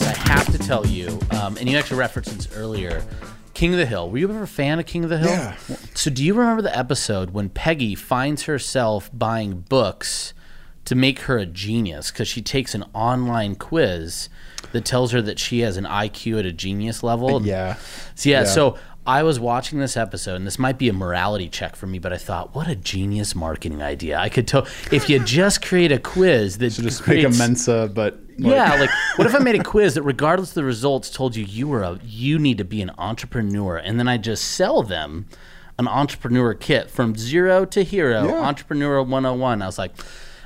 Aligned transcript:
Thomas, 0.00 0.18
I 0.18 0.32
have 0.32 0.46
to 0.52 0.58
tell 0.58 0.86
you, 0.86 1.18
um, 1.32 1.56
and 1.58 1.68
you 1.68 1.76
actually 1.78 1.98
referenced 1.98 2.34
this 2.36 2.48
earlier. 2.56 3.04
King 3.54 3.72
of 3.72 3.78
the 3.78 3.86
Hill. 3.86 4.10
Were 4.10 4.18
you 4.18 4.28
ever 4.30 4.42
a 4.42 4.46
fan 4.46 4.78
of 4.78 4.86
King 4.86 5.04
of 5.04 5.10
the 5.10 5.18
Hill? 5.18 5.30
Yeah. 5.30 5.56
So 5.94 6.10
do 6.10 6.24
you 6.24 6.34
remember 6.34 6.62
the 6.62 6.76
episode 6.76 7.30
when 7.30 7.48
Peggy 7.50 7.94
finds 7.94 8.44
herself 8.44 9.10
buying 9.12 9.60
books 9.68 10.32
to 10.86 10.94
make 10.94 11.20
her 11.20 11.36
a 11.36 11.44
genius 11.46 12.10
because 12.10 12.26
she 12.28 12.40
takes 12.40 12.74
an 12.74 12.84
online 12.94 13.54
quiz 13.56 14.28
that 14.72 14.84
tells 14.84 15.12
her 15.12 15.20
that 15.20 15.38
she 15.38 15.60
has 15.60 15.76
an 15.76 15.84
IQ 15.84 16.38
at 16.38 16.46
a 16.46 16.52
genius 16.52 17.02
level? 17.02 17.44
Yeah. 17.44 17.74
So, 18.14 18.30
yeah, 18.30 18.40
Yeah. 18.40 18.44
so 18.46 18.78
I 19.10 19.22
was 19.24 19.40
watching 19.40 19.80
this 19.80 19.96
episode, 19.96 20.36
and 20.36 20.46
this 20.46 20.58
might 20.58 20.78
be 20.78 20.88
a 20.88 20.92
morality 20.92 21.48
check 21.48 21.74
for 21.74 21.86
me, 21.88 21.98
but 21.98 22.12
I 22.12 22.16
thought, 22.16 22.54
what 22.54 22.68
a 22.68 22.76
genius 22.76 23.34
marketing 23.34 23.82
idea! 23.82 24.16
I 24.18 24.28
could 24.28 24.46
tell 24.46 24.66
if 24.92 25.08
you 25.08 25.18
just 25.18 25.62
create 25.62 25.90
a 25.90 25.98
quiz 25.98 26.58
that 26.58 26.70
So 26.72 26.82
just 26.82 27.06
make 27.08 27.24
a 27.24 27.28
Mensa, 27.30 27.90
but 27.92 28.20
like- 28.38 28.52
yeah, 28.54 28.74
like 28.78 28.90
what 29.16 29.26
if 29.26 29.34
I 29.34 29.38
made 29.38 29.56
a 29.56 29.64
quiz 29.64 29.94
that, 29.94 30.02
regardless 30.02 30.50
of 30.50 30.54
the 30.54 30.64
results, 30.64 31.10
told 31.10 31.34
you 31.34 31.44
you 31.44 31.66
were 31.66 31.82
a 31.82 31.98
you 32.04 32.38
need 32.38 32.58
to 32.58 32.64
be 32.64 32.80
an 32.82 32.92
entrepreneur, 32.98 33.76
and 33.76 33.98
then 33.98 34.06
I 34.06 34.16
just 34.16 34.44
sell 34.44 34.82
them 34.82 35.26
an 35.78 35.88
entrepreneur 35.88 36.54
kit 36.54 36.88
from 36.90 37.16
zero 37.16 37.64
to 37.64 37.82
hero, 37.82 38.26
Yeah. 38.28 38.40
entrepreneur 38.40 39.02
101. 39.02 39.60
I 39.62 39.66
was 39.66 39.78
like, 39.78 39.92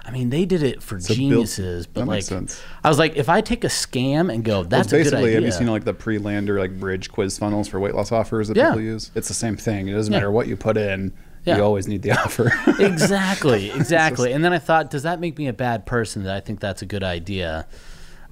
I 0.06 0.10
mean, 0.10 0.28
they 0.30 0.44
did 0.44 0.62
it 0.62 0.82
for 0.82 0.96
build- 0.96 1.06
geniuses, 1.08 1.86
but 1.86 2.00
that 2.00 2.06
like, 2.06 2.22
sense. 2.24 2.60
I 2.82 2.88
was 2.90 2.98
like, 2.98 3.16
if 3.16 3.28
I 3.28 3.40
take 3.40 3.64
a 3.64 3.68
scam 3.68 4.32
and 4.32 4.44
go, 4.44 4.60
Well, 4.60 4.68
that's 4.68 4.90
good 4.90 5.04
basically, 5.04 5.32
have 5.34 5.42
you 5.42 5.50
seen 5.52 5.66
like 5.66 5.84
the 5.84 5.94
pre-lander 5.94 6.58
like 6.58 6.78
bridge 6.78 7.10
quiz 7.10 7.38
funnels 7.38 7.68
for 7.68 7.80
weight 7.80 7.94
loss 7.94 8.12
offers 8.12 8.48
that 8.48 8.56
Yeah. 8.56 8.70
people 8.70 8.82
use? 8.82 9.10
It's 9.14 9.28
the 9.28 9.34
same 9.34 9.56
thing. 9.56 9.88
It 9.88 9.92
doesn't 9.94 10.12
Yeah. 10.12 10.18
matter 10.18 10.30
what 10.30 10.46
you 10.46 10.56
put 10.56 10.77
in. 10.77 11.12
Yeah. 11.44 11.56
You 11.58 11.62
always 11.62 11.86
need 11.88 12.02
the 12.02 12.12
offer. 12.24 12.52
exactly, 12.78 13.70
exactly. 13.74 14.32
and 14.32 14.44
then 14.44 14.52
I 14.52 14.58
thought, 14.58 14.90
does 14.90 15.02
that 15.04 15.20
make 15.20 15.36
me 15.38 15.46
a 15.48 15.52
bad 15.52 15.84
person 15.86 16.22
that 16.24 16.34
I 16.34 16.41
think 16.41 16.60
that's 16.60 16.83
a 16.83 16.86
good 16.86 17.02
idea? 17.05 17.66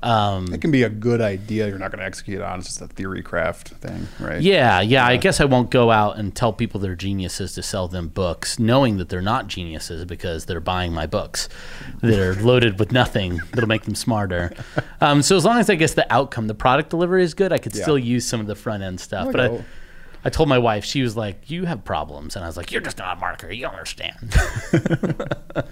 Um, 0.03 0.53
it 0.53 0.61
can 0.61 0.71
be 0.71 0.83
a 0.83 0.89
good 0.89 1.21
idea. 1.21 1.69
You're 1.69 1.79
not 1.79 1.91
going 1.93 2.01
to 2.01 2.05
execute 2.05 2.41
on. 2.43 2.59
It's 2.59 2.69
just 2.69 2.81
a 2.81 2.89
theory 2.89 3.23
craft 3.23 3.69
thing, 3.69 4.09
right? 4.19 4.41
Yeah, 4.43 4.81
yeah. 4.81 5.07
I 5.07 5.17
guess 5.17 5.41
I 5.41 5.45
won't 5.45 5.71
go 5.71 5.91
out 5.91 6.19
and 6.19 6.35
tell 6.35 6.53
people 6.53 6.81
they're 6.81 6.97
geniuses 6.97 7.55
to 7.55 7.63
sell 7.63 7.87
them 7.89 8.09
books, 8.09 8.59
knowing 8.59 8.97
that 8.99 9.09
they're 9.09 9.23
not 9.23 9.47
geniuses 9.47 10.05
because 10.05 10.47
they're 10.47 10.61
buying 10.61 10.93
my 10.93 11.07
books 11.07 11.49
that 12.01 12.19
are 12.19 12.35
loaded 12.43 12.79
with 12.79 12.91
nothing 12.93 13.41
that'll 13.53 13.69
make 13.69 13.85
them 13.85 13.95
smarter. 13.95 14.53
Um, 15.01 15.23
so 15.23 15.37
as 15.37 15.45
long 15.45 15.59
as 15.59 15.71
I 15.71 15.77
guess 15.77 15.95
the 15.95 16.13
outcome, 16.13 16.49
the 16.49 16.55
product 16.55 16.91
delivery 16.91 17.23
is 17.23 17.35
good, 17.35 17.53
I 17.53 17.59
could 17.59 17.75
Yeah. 17.77 17.83
still 17.83 17.99
use 17.99 18.27
some 18.27 18.41
of 18.41 18.47
the 18.47 18.55
front 18.57 18.83
end 18.83 19.01
stuff. 19.01 19.31
But 19.33 19.41
I. 19.41 19.65
I 20.25 20.31
told 20.31 20.49
my 20.49 20.59
wife, 20.59 20.85
she 20.85 21.03
was 21.03 21.17
like, 21.17 21.51
"You 21.51 21.65
have 21.65 21.85
problems," 21.85 22.37
and 22.37 22.45
I 22.45 22.47
was 22.49 22.57
like, 22.57 22.71
"You're 22.71 22.81
just 22.81 22.97
not 22.97 23.19
a 23.19 23.21
marketer. 23.21 23.53
You 23.57 23.63
don't 23.63 23.73
understand." 23.73 24.33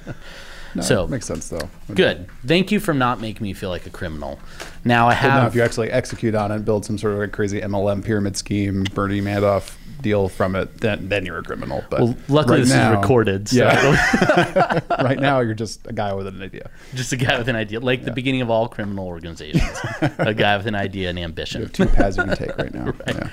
No, 0.75 0.83
So- 0.83 1.07
makes 1.09 1.27
sense 1.27 1.49
though. 1.49 1.69
good. 1.95 2.27
Thank 2.47 2.71
you 2.71 2.81
for 2.81 2.95
not 2.95 3.21
making 3.21 3.43
me 3.43 3.53
feel 3.53 3.71
like 3.71 3.87
a 3.87 3.91
criminal. 3.91 4.39
Now 4.85 5.09
I 5.09 5.15
But 5.15 5.23
now, 5.29 5.31
have. 5.41 5.49
if 5.49 5.55
you 5.55 5.63
actually 5.63 5.91
execute 5.91 6.35
on 6.35 6.51
it, 6.53 6.65
build 6.65 6.85
some 6.85 6.97
sort 6.99 7.13
of 7.15 7.19
like 7.21 7.33
crazy 7.33 7.61
MLM 7.61 8.03
pyramid 8.05 8.37
scheme, 8.37 8.85
Bernie 8.95 9.21
Madoff 9.21 9.75
deal 10.01 10.31
from 10.31 10.57
it, 10.57 10.79
then 10.81 11.11
then 11.11 11.27
you're 11.27 11.37
a 11.39 11.43
criminal. 11.43 11.85
But 11.91 12.01
well, 12.01 12.17
luckily 12.29 12.59
right 12.61 12.65
this 12.65 12.73
now- 12.75 12.93
is 12.93 12.97
recorded. 13.03 13.49
So 13.49 13.57
Yeah. 13.57 14.81
right 15.03 15.19
now, 15.21 15.41
you're 15.41 15.53
just 15.55 15.87
a 15.87 15.93
guy 15.93 16.15
with 16.15 16.27
an 16.27 16.41
idea. 16.41 16.71
Just 16.95 17.13
a 17.13 17.17
guy 17.17 17.37
with 17.37 17.49
an 17.49 17.57
idea, 17.57 17.81
like 17.81 18.05
the 18.05 18.13
beginning 18.13 18.41
of 18.41 18.49
all 18.49 18.67
criminal 18.69 19.07
organizations. 19.07 19.63
a 20.19 20.33
guy 20.33 20.57
with 20.57 20.67
an 20.67 20.75
idea 20.75 21.11
and 21.11 21.19
You 21.19 21.25
ambition. 21.25 21.63
have 21.63 21.73
two 21.73 21.87
paths 21.87 22.17
you 22.17 22.25
can 22.25 22.37
take 22.37 22.57
right 22.57 22.73
now. 22.73 22.95
Yeah. 23.07 23.29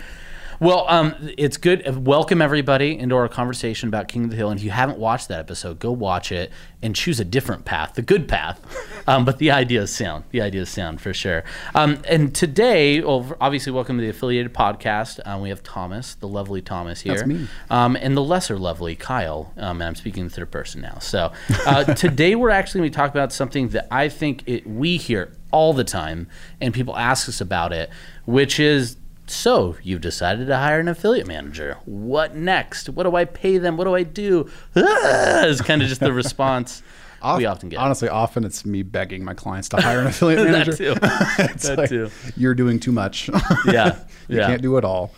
Well, 0.59 0.85
um, 0.87 1.13
it's 1.37 1.57
good. 1.57 2.03
Welcome 2.03 2.41
everybody 2.41 2.97
into 2.97 3.15
our 3.15 3.29
conversation 3.29 3.89
about 3.89 4.07
King 4.07 4.23
of 4.23 4.31
the 4.31 4.35
Hill. 4.35 4.49
And 4.49 4.59
if 4.59 4.63
you 4.63 4.71
haven't 4.71 4.97
watched 4.97 5.27
that 5.27 5.39
episode, 5.39 5.77
go 5.77 5.91
watch 5.91 6.31
it 6.31 6.51
and 6.81 6.95
choose 6.95 7.19
a 7.19 7.25
different 7.25 7.63
path, 7.63 7.93
the 7.93 8.01
good 8.01 8.27
path. 8.27 8.59
Um, 9.09 9.23
but 9.23 9.37
the 9.37 9.51
idea 9.51 9.83
is 9.83 9.95
sound. 9.95 10.25
The 10.31 10.41
idea 10.41 10.63
is 10.63 10.69
sound 10.69 10.99
for 10.99 11.13
sure. 11.13 11.45
Um, 11.73 12.01
and 12.09 12.35
today, 12.35 12.99
well, 12.99 13.37
obviously, 13.39 13.71
welcome 13.71 13.95
to 13.95 14.01
the 14.01 14.09
affiliated 14.09 14.53
podcast. 14.53 15.21
Um, 15.25 15.41
we 15.41 15.47
have 15.47 15.63
Thomas, 15.63 16.15
the 16.15 16.27
lovely 16.27 16.61
Thomas 16.61 16.99
here, 16.99 17.15
That's 17.15 17.25
me. 17.25 17.47
Um, 17.69 17.95
and 17.95 18.17
the 18.17 18.21
lesser 18.21 18.57
lovely 18.59 18.97
Kyle. 18.97 19.53
Um, 19.55 19.79
and 19.81 19.83
I'm 19.83 19.95
speaking 19.95 20.23
in 20.23 20.29
third 20.29 20.51
person 20.51 20.81
now. 20.81 20.97
So 20.99 21.31
uh, 21.65 21.85
today, 21.93 22.35
we're 22.35 22.49
actually 22.49 22.81
going 22.81 22.91
to 22.91 22.97
talk 22.97 23.11
about 23.11 23.31
something 23.31 23.69
that 23.69 23.87
I 23.89 24.09
think 24.09 24.43
it, 24.45 24.67
we 24.67 24.97
hear 24.97 25.31
all 25.51 25.71
the 25.71 25.85
time, 25.85 26.27
and 26.59 26.73
people 26.73 26.97
ask 26.97 27.29
us 27.29 27.39
about 27.39 27.71
it, 27.71 27.89
which 28.25 28.59
is 28.59 28.97
so 29.29 29.75
you've 29.83 30.01
decided 30.01 30.47
to 30.47 30.57
hire 30.57 30.79
an 30.79 30.87
affiliate 30.87 31.27
manager. 31.27 31.77
What 31.85 32.35
next? 32.35 32.89
What 32.89 33.03
do 33.03 33.15
I 33.15 33.25
pay 33.25 33.57
them? 33.57 33.77
What 33.77 33.85
do 33.85 33.95
I 33.95 34.03
do? 34.03 34.49
Ah, 34.75 35.45
is 35.45 35.61
kind 35.61 35.81
of 35.81 35.87
just 35.87 36.01
the 36.01 36.13
response 36.13 36.81
we 37.37 37.45
often 37.45 37.69
get. 37.69 37.79
Honestly, 37.79 38.09
often 38.09 38.43
it's 38.43 38.65
me 38.65 38.83
begging 38.83 39.23
my 39.23 39.33
clients 39.33 39.69
to 39.69 39.81
hire 39.81 39.99
an 39.99 40.07
affiliate 40.07 40.49
manager. 40.49 40.71
that 40.71 40.77
too. 40.77 40.93
That 41.67 41.77
like, 41.77 41.89
too. 41.89 42.09
You're 42.35 42.55
doing 42.55 42.79
too 42.79 42.91
much. 42.91 43.29
Yeah. 43.65 43.99
you 44.27 44.37
yeah. 44.37 44.47
can't 44.47 44.61
do 44.61 44.77
it 44.77 44.85
all. 44.85 45.11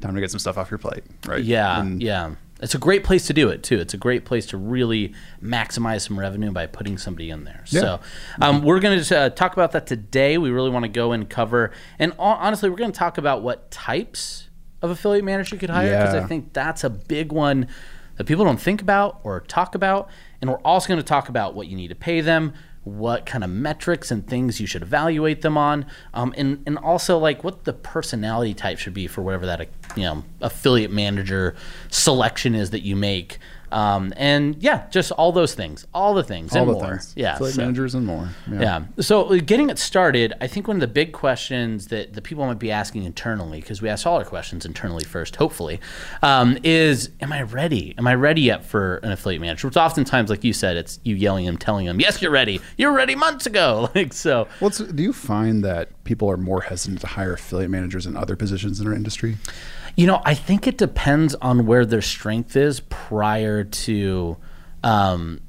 Time 0.00 0.14
to 0.14 0.20
get 0.20 0.30
some 0.30 0.40
stuff 0.40 0.58
off 0.58 0.70
your 0.70 0.78
plate, 0.78 1.04
right? 1.26 1.42
Yeah, 1.42 1.80
And 1.80 2.02
yeah. 2.02 2.34
It's 2.60 2.74
a 2.74 2.78
great 2.78 3.04
place 3.04 3.26
to 3.26 3.32
do 3.32 3.48
it 3.50 3.62
too. 3.62 3.78
It's 3.78 3.92
a 3.92 3.98
great 3.98 4.24
place 4.24 4.46
to 4.46 4.56
really 4.56 5.14
maximize 5.42 6.06
some 6.06 6.18
revenue 6.18 6.50
by 6.52 6.66
putting 6.66 6.96
somebody 6.96 7.30
in 7.30 7.44
there. 7.44 7.64
Yeah. 7.66 7.80
So, 7.80 8.00
um, 8.40 8.62
we're 8.62 8.80
going 8.80 9.02
to 9.02 9.18
uh, 9.18 9.28
talk 9.30 9.52
about 9.52 9.72
that 9.72 9.86
today. 9.86 10.38
We 10.38 10.50
really 10.50 10.70
want 10.70 10.84
to 10.84 10.88
go 10.88 11.12
and 11.12 11.28
cover, 11.28 11.72
and 11.98 12.12
hon- 12.14 12.38
honestly, 12.40 12.70
we're 12.70 12.76
going 12.76 12.92
to 12.92 12.98
talk 12.98 13.18
about 13.18 13.42
what 13.42 13.70
types 13.70 14.48
of 14.82 14.90
affiliate 14.90 15.24
manager 15.24 15.54
you 15.54 15.60
could 15.60 15.70
hire 15.70 15.98
because 15.98 16.14
I 16.14 16.26
think 16.26 16.52
that's 16.52 16.84
a 16.84 16.90
big 16.90 17.32
one 17.32 17.68
that 18.16 18.24
people 18.24 18.44
don't 18.44 18.60
think 18.60 18.82
about 18.82 19.20
or 19.24 19.40
talk 19.40 19.74
about. 19.74 20.08
And 20.40 20.50
we're 20.50 20.60
also 20.60 20.88
going 20.88 20.98
to 20.98 21.04
talk 21.04 21.28
about 21.28 21.54
what 21.54 21.66
you 21.66 21.76
need 21.76 21.88
to 21.88 21.94
pay 21.94 22.20
them, 22.20 22.54
what 22.86 23.26
kind 23.26 23.42
of 23.42 23.50
metrics 23.50 24.12
and 24.12 24.28
things 24.28 24.60
you 24.60 24.66
should 24.66 24.82
evaluate 24.82 25.42
them 25.42 25.58
on, 25.58 25.84
um, 26.14 26.32
and 26.36 26.62
and 26.66 26.78
also 26.78 27.18
like 27.18 27.42
what 27.42 27.64
the 27.64 27.72
personality 27.72 28.54
type 28.54 28.78
should 28.78 28.94
be 28.94 29.08
for 29.08 29.22
whatever 29.22 29.44
that 29.44 29.68
you 29.96 30.04
know 30.04 30.22
affiliate 30.40 30.92
manager 30.92 31.56
selection 31.90 32.54
is 32.54 32.70
that 32.70 32.82
you 32.82 32.94
make. 32.94 33.38
Um, 33.76 34.14
and 34.16 34.56
yeah, 34.62 34.88
just 34.88 35.12
all 35.12 35.32
those 35.32 35.54
things, 35.54 35.86
all 35.92 36.14
the 36.14 36.24
things, 36.24 36.56
all 36.56 36.62
and 36.62 36.70
the 36.70 36.72
more. 36.72 36.90
things. 36.92 37.12
Yeah, 37.14 37.34
affiliate 37.34 37.56
so- 37.56 37.60
managers 37.60 37.94
and 37.94 38.06
more. 38.06 38.30
yeah. 38.50 38.84
So 39.00 39.24
uh, 39.24 39.36
getting 39.44 39.68
it 39.68 39.78
started, 39.78 40.32
I 40.40 40.46
think 40.46 40.66
one 40.66 40.78
of 40.78 40.80
the 40.80 40.86
big 40.86 41.12
questions 41.12 41.88
that 41.88 42.14
the 42.14 42.22
people 42.22 42.46
might 42.46 42.58
be 42.58 42.70
asking 42.70 43.02
internally, 43.04 43.60
because 43.60 43.82
we 43.82 43.90
ask 43.90 44.06
all 44.06 44.16
our 44.16 44.24
questions 44.24 44.64
internally 44.64 45.04
first, 45.04 45.36
hopefully, 45.36 45.78
um, 46.22 46.56
is 46.64 47.10
Am 47.20 47.34
I 47.34 47.42
ready? 47.42 47.94
Am 47.98 48.06
I 48.06 48.14
ready 48.14 48.40
yet 48.40 48.64
for 48.64 48.96
an 48.98 49.12
affiliate 49.12 49.42
manager? 49.42 49.68
Which 49.68 49.76
oftentimes, 49.76 50.30
like 50.30 50.42
you 50.42 50.54
said, 50.54 50.78
it's 50.78 50.98
you 51.02 51.14
yelling 51.14 51.46
and 51.46 51.60
telling 51.60 51.84
them, 51.84 52.00
Yes, 52.00 52.22
you're 52.22 52.30
ready. 52.30 52.62
You're 52.78 52.92
ready 52.94 53.14
months 53.14 53.44
ago. 53.44 53.90
Like, 53.96 54.12
so. 54.12 54.46
What's 54.60 54.78
do 54.78 55.02
you 55.02 55.12
find 55.12 55.64
that 55.64 56.02
people 56.04 56.30
are 56.30 56.36
more 56.36 56.62
hesitant 56.62 57.00
to 57.02 57.06
hire 57.06 57.32
affiliate 57.34 57.70
managers 57.70 58.04
in 58.06 58.16
other 58.16 58.36
positions 58.36 58.80
in 58.80 58.86
our 58.86 58.92
industry? 58.94 59.36
You 59.96 60.06
know, 60.06 60.20
I 60.24 60.34
think 60.34 60.66
it 60.66 60.76
depends 60.78 61.34
on 61.36 61.66
where 61.66 61.86
their 61.86 62.02
strength 62.02 62.54
is 62.54 62.80
prior 62.80 63.64
to, 63.64 64.36
um, 64.84 65.40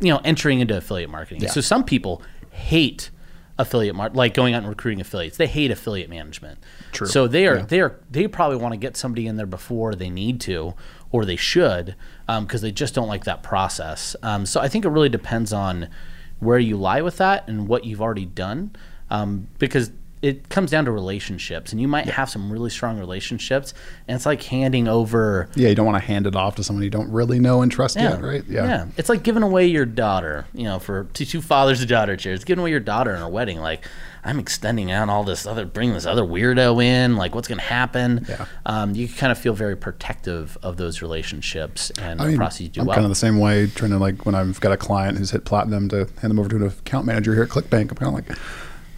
you 0.00 0.12
know, 0.12 0.20
entering 0.24 0.60
into 0.60 0.76
affiliate 0.76 1.10
marketing. 1.10 1.42
Yeah. 1.42 1.50
So 1.50 1.60
some 1.60 1.84
people 1.84 2.22
hate 2.50 3.10
affiliate 3.58 3.96
mar- 3.96 4.10
like 4.10 4.34
going 4.34 4.54
out 4.54 4.58
and 4.58 4.68
recruiting 4.68 5.00
affiliates. 5.00 5.36
They 5.36 5.48
hate 5.48 5.72
affiliate 5.72 6.08
management. 6.08 6.60
True. 6.92 7.08
So 7.08 7.26
they 7.26 7.48
are 7.48 7.56
Yeah. 7.56 7.62
they 7.66 7.80
are 7.80 7.96
they 8.08 8.28
probably 8.28 8.56
want 8.56 8.72
to 8.72 8.78
get 8.78 8.96
somebody 8.96 9.26
in 9.26 9.34
there 9.36 9.46
before 9.46 9.96
they 9.96 10.10
need 10.10 10.40
to 10.42 10.74
or 11.10 11.24
they 11.24 11.34
should 11.36 11.96
because 12.28 12.60
they 12.62 12.70
just 12.70 12.94
don't 12.94 13.08
like 13.08 13.24
that 13.24 13.42
process. 13.42 14.14
Um, 14.22 14.46
so 14.46 14.60
I 14.60 14.68
think 14.68 14.84
it 14.84 14.90
really 14.90 15.08
depends 15.08 15.52
on 15.52 15.88
where 16.38 16.58
you 16.60 16.76
lie 16.76 17.02
with 17.02 17.16
that 17.16 17.48
and 17.48 17.66
what 17.66 17.84
you've 17.84 18.00
already 18.00 18.26
done 18.26 18.70
um, 19.10 19.48
because 19.58 19.90
it 20.20 20.48
comes 20.48 20.70
down 20.70 20.84
to 20.84 20.90
relationships 20.90 21.70
and 21.72 21.80
you 21.80 21.86
might 21.88 22.06
have 22.06 22.28
some 22.28 22.50
really 22.52 22.70
strong 22.70 22.98
relationships 22.98 23.72
and 24.08 24.16
it's 24.16 24.26
like 24.26 24.42
handing 24.42 24.88
over 24.88 25.48
Yeah, 25.54 25.68
you 25.68 25.74
don't 25.74 25.86
want 25.86 26.02
to 26.02 26.06
hand 26.06 26.26
it 26.26 26.34
off 26.34 26.56
to 26.56 26.64
someone 26.64 26.82
you 26.82 26.90
don't 26.90 27.10
really 27.12 27.38
know 27.38 27.62
and 27.62 27.70
trust 27.70 27.96
yet, 27.96 28.20
right? 28.22 28.42
yeah. 28.48 28.86
It's 28.96 29.08
like 29.08 29.22
giving 29.22 29.42
away 29.42 29.66
your 29.66 29.86
daughter, 29.86 30.46
you 30.54 30.64
know, 30.64 30.78
for 30.78 31.04
two, 31.14 31.24
two 31.24 31.40
fathers 31.40 31.80
and 31.80 31.88
daughter 31.88 32.16
chairs. 32.16 32.44
Giving 32.44 32.60
away 32.62 32.70
your 32.70 32.80
daughter 32.80 33.14
in 33.14 33.22
a 33.22 33.28
wedding. 33.28 33.60
Like, 33.60 33.86
I'm 34.24 34.38
extending 34.40 34.90
out 34.90 35.08
all 35.08 35.22
this 35.24 35.46
other, 35.46 35.64
bring 35.64 35.92
this 35.94 36.04
other 36.04 36.22
weirdo 36.22 36.82
in. 36.82 37.16
Like, 37.16 37.34
what's 37.34 37.46
going 37.48 37.58
to 37.58 37.64
happen? 37.64 38.26
Yeah. 38.28 38.46
Um, 38.66 38.94
you 38.94 39.08
kind 39.08 39.30
of 39.30 39.38
feel 39.38 39.54
very 39.54 39.76
protective 39.76 40.58
of 40.62 40.76
those 40.76 41.00
relationships 41.00 41.90
and 42.00 42.20
I 42.20 42.24
the 42.24 42.30
mean, 42.30 42.38
process 42.38 42.62
you 42.62 42.68
do 42.68 42.80
I'm 42.80 42.86
well. 42.88 42.94
kind 42.96 43.04
of 43.04 43.10
the 43.10 43.14
same 43.14 43.38
way, 43.38 43.68
trying 43.68 43.92
to 43.92 43.98
like 43.98 44.26
when 44.26 44.34
I've 44.34 44.60
got 44.60 44.72
a 44.72 44.76
client 44.76 45.18
who's 45.18 45.30
hit 45.30 45.44
platinum 45.44 45.88
to 45.90 46.08
hand 46.20 46.30
them 46.30 46.38
over 46.38 46.48
to 46.48 46.56
an 46.56 46.62
account 46.66 47.06
manager 47.06 47.34
here 47.34 47.44
at 47.44 47.48
ClickBank. 47.50 47.90
I'm 47.90 47.96
kind 47.96 48.08
of 48.18 48.26
like, 48.28 48.38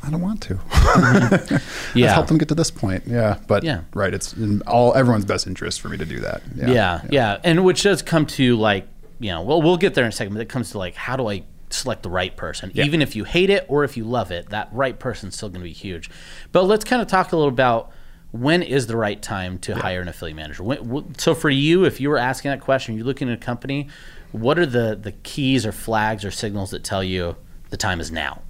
I 0.02 0.10
don't 0.10 0.20
want 0.22 0.40
to. 0.42 0.58
Yeah. 1.94 2.06
I've 2.06 2.12
helped 2.14 2.28
them 2.28 2.38
get 2.38 2.48
to 2.48 2.54
this 2.54 2.70
point. 2.70 3.04
Yeah, 3.06 3.38
but 3.48 3.64
Yeah. 3.64 3.80
right, 3.94 4.14
it's 4.14 4.32
in 4.32 4.62
all 4.62 4.94
everyone's 4.94 5.24
best 5.24 5.46
interest 5.46 5.80
for 5.80 5.88
me 5.88 5.96
to 5.96 6.04
do 6.04 6.20
that. 6.20 6.42
yeah, 6.54 6.70
yeah, 6.70 7.00
yeah 7.10 7.38
And 7.42 7.64
which 7.64 7.82
does 7.82 8.00
come 8.00 8.26
to 8.26 8.56
like, 8.56 8.86
you 9.18 9.30
know, 9.30 9.42
well, 9.42 9.60
we'll 9.60 9.76
get 9.76 9.94
there 9.94 10.04
in 10.04 10.08
a 10.08 10.12
second, 10.12 10.34
but 10.34 10.40
it 10.40 10.48
comes 10.48 10.70
to 10.70 10.78
like, 10.78 10.94
how 10.94 11.16
do 11.16 11.28
I 11.28 11.42
select 11.70 12.02
the 12.04 12.10
right 12.10 12.34
person? 12.36 12.70
Yeah. 12.74 12.84
Even 12.84 13.02
if 13.02 13.16
you 13.16 13.24
hate 13.24 13.50
it 13.50 13.66
or 13.68 13.82
if 13.84 13.96
you 13.96 14.04
love 14.04 14.30
it, 14.30 14.50
that 14.50 14.68
right 14.72 14.98
person's 14.98 15.36
still 15.36 15.48
going 15.48 15.60
to 15.60 15.64
be 15.64 15.72
huge. 15.72 16.08
But 16.52 16.62
let's 16.64 16.84
kind 16.84 17.02
of 17.02 17.08
talk 17.08 17.32
a 17.32 17.36
little 17.36 17.52
about 17.52 17.90
when 18.30 18.62
is 18.62 18.86
the 18.86 18.96
right 18.96 19.20
time 19.20 19.58
to 19.58 19.74
hire 19.74 20.00
an 20.00 20.06
affiliate 20.08 20.36
manager. 20.36 20.62
When, 20.62 20.78
wh- 20.88 21.20
so 21.20 21.34
for 21.34 21.50
you, 21.50 21.84
if 21.84 22.00
you 22.00 22.08
were 22.08 22.18
asking 22.18 22.52
that 22.52 22.60
question, 22.60 22.96
you're 22.96 23.04
looking 23.04 23.28
at 23.28 23.34
a 23.34 23.36
company, 23.44 23.88
what 24.30 24.56
are 24.60 24.66
the 24.66 24.94
the 25.00 25.10
keys 25.10 25.66
or 25.66 25.72
flags 25.72 26.24
or 26.24 26.30
signals 26.30 26.70
that 26.70 26.84
tell 26.84 27.02
you 27.02 27.34
the 27.70 27.76
time 27.76 27.98
is 28.00 28.12
now? 28.12 28.42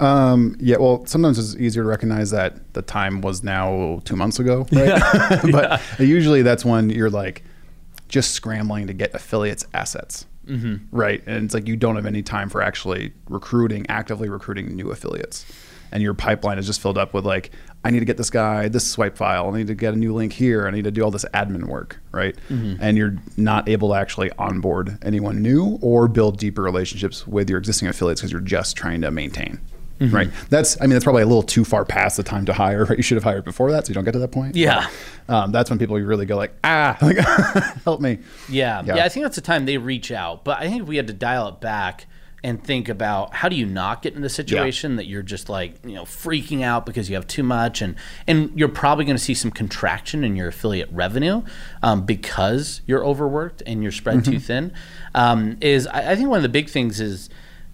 Um, 0.00 0.56
yeah, 0.60 0.76
well, 0.76 1.06
sometimes 1.06 1.38
it's 1.38 1.60
easier 1.60 1.82
to 1.82 1.88
recognize 1.88 2.30
that 2.30 2.74
the 2.74 2.82
time 2.82 3.20
was 3.20 3.42
now 3.42 4.00
two 4.04 4.16
months 4.16 4.38
ago, 4.38 4.66
right? 4.72 5.00
but 5.52 5.80
usually 5.98 6.42
that's 6.42 6.64
when 6.64 6.90
you're 6.90 7.10
like 7.10 7.42
just 8.08 8.32
scrambling 8.32 8.86
to 8.86 8.92
get 8.92 9.14
affiliates 9.14 9.66
assets, 9.74 10.26
mm-hmm. 10.46 10.76
right? 10.96 11.22
And 11.26 11.44
it's 11.44 11.54
like 11.54 11.66
you 11.66 11.76
don't 11.76 11.96
have 11.96 12.06
any 12.06 12.22
time 12.22 12.48
for 12.48 12.62
actually 12.62 13.12
recruiting, 13.28 13.86
actively 13.88 14.28
recruiting 14.28 14.74
new 14.74 14.90
affiliates. 14.90 15.46
And 15.92 16.02
your 16.02 16.14
pipeline 16.14 16.58
is 16.58 16.66
just 16.66 16.82
filled 16.82 16.98
up 16.98 17.14
with 17.14 17.24
like, 17.24 17.52
I 17.84 17.90
need 17.90 18.00
to 18.00 18.04
get 18.04 18.16
this 18.16 18.28
guy 18.28 18.68
this 18.68 18.88
swipe 18.90 19.16
file. 19.16 19.54
I 19.54 19.58
need 19.58 19.68
to 19.68 19.74
get 19.74 19.94
a 19.94 19.96
new 19.96 20.12
link 20.12 20.32
here. 20.32 20.66
I 20.66 20.72
need 20.72 20.84
to 20.84 20.90
do 20.90 21.02
all 21.02 21.12
this 21.12 21.24
admin 21.32 21.64
work, 21.64 22.00
right? 22.10 22.36
Mm-hmm. 22.50 22.82
And 22.82 22.98
you're 22.98 23.16
not 23.36 23.68
able 23.68 23.90
to 23.90 23.94
actually 23.94 24.30
onboard 24.32 24.98
anyone 25.02 25.40
new 25.40 25.78
or 25.80 26.08
build 26.08 26.38
deeper 26.38 26.62
relationships 26.62 27.26
with 27.26 27.48
your 27.48 27.58
existing 27.58 27.88
affiliates 27.88 28.20
because 28.20 28.32
you're 28.32 28.40
just 28.40 28.76
trying 28.76 29.00
to 29.02 29.10
maintain. 29.10 29.60
Mm-hmm. 29.98 30.14
Right. 30.14 30.30
That's. 30.50 30.80
I 30.80 30.84
mean, 30.84 30.90
that's 30.90 31.04
probably 31.04 31.22
a 31.22 31.26
little 31.26 31.42
too 31.42 31.64
far 31.64 31.84
past 31.84 32.16
the 32.16 32.22
time 32.22 32.44
to 32.46 32.52
hire. 32.52 32.84
Right. 32.84 32.98
You 32.98 33.02
should 33.02 33.16
have 33.16 33.24
hired 33.24 33.44
before 33.44 33.70
that, 33.72 33.86
so 33.86 33.90
you 33.90 33.94
don't 33.94 34.04
get 34.04 34.12
to 34.12 34.18
that 34.18 34.32
point. 34.32 34.56
Yeah. 34.56 34.88
But, 35.26 35.34
um, 35.34 35.52
that's 35.52 35.70
when 35.70 35.78
people 35.78 35.96
really 35.96 36.26
go 36.26 36.36
like, 36.36 36.52
ah, 36.64 36.96
like, 37.02 37.16
help 37.84 38.00
me. 38.00 38.18
Yeah. 38.48 38.82
yeah. 38.84 38.96
yeah. 38.96 39.04
I 39.04 39.08
think 39.08 39.24
that's 39.24 39.36
the 39.36 39.42
time 39.42 39.64
they 39.66 39.78
reach 39.78 40.12
out. 40.12 40.44
But 40.44 40.58
I 40.58 40.68
think 40.68 40.82
if 40.82 40.88
we 40.88 40.96
had 40.96 41.06
to 41.06 41.12
dial 41.12 41.48
it 41.48 41.60
back 41.60 42.06
and 42.46 42.62
think 42.62 42.88
about 42.88 43.34
how 43.34 43.48
do 43.48 43.56
you 43.56 43.66
not 43.66 44.02
get 44.02 44.14
in 44.14 44.22
the 44.22 44.28
situation 44.28 44.92
yeah. 44.92 44.96
that 44.98 45.06
you're 45.06 45.22
just 45.22 45.48
like 45.48 45.74
you 45.84 45.94
know 45.94 46.04
freaking 46.04 46.62
out 46.62 46.86
because 46.86 47.08
you 47.08 47.16
have 47.16 47.26
too 47.26 47.42
much 47.42 47.82
and 47.82 47.96
and 48.26 48.52
you're 48.54 48.68
probably 48.68 49.04
going 49.04 49.16
to 49.16 49.22
see 49.22 49.34
some 49.34 49.50
contraction 49.50 50.22
in 50.22 50.36
your 50.36 50.48
affiliate 50.48 50.88
revenue 50.92 51.42
um, 51.82 52.04
because 52.04 52.82
you're 52.86 53.04
overworked 53.04 53.62
and 53.66 53.82
you're 53.82 53.90
spread 53.90 54.18
mm-hmm. 54.18 54.32
too 54.32 54.38
thin 54.38 54.72
um, 55.14 55.56
is 55.60 55.86
I, 55.88 56.12
I 56.12 56.16
think 56.16 56.28
one 56.28 56.36
of 56.36 56.42
the 56.42 56.48
big 56.48 56.68
things 56.68 57.00
is 57.00 57.28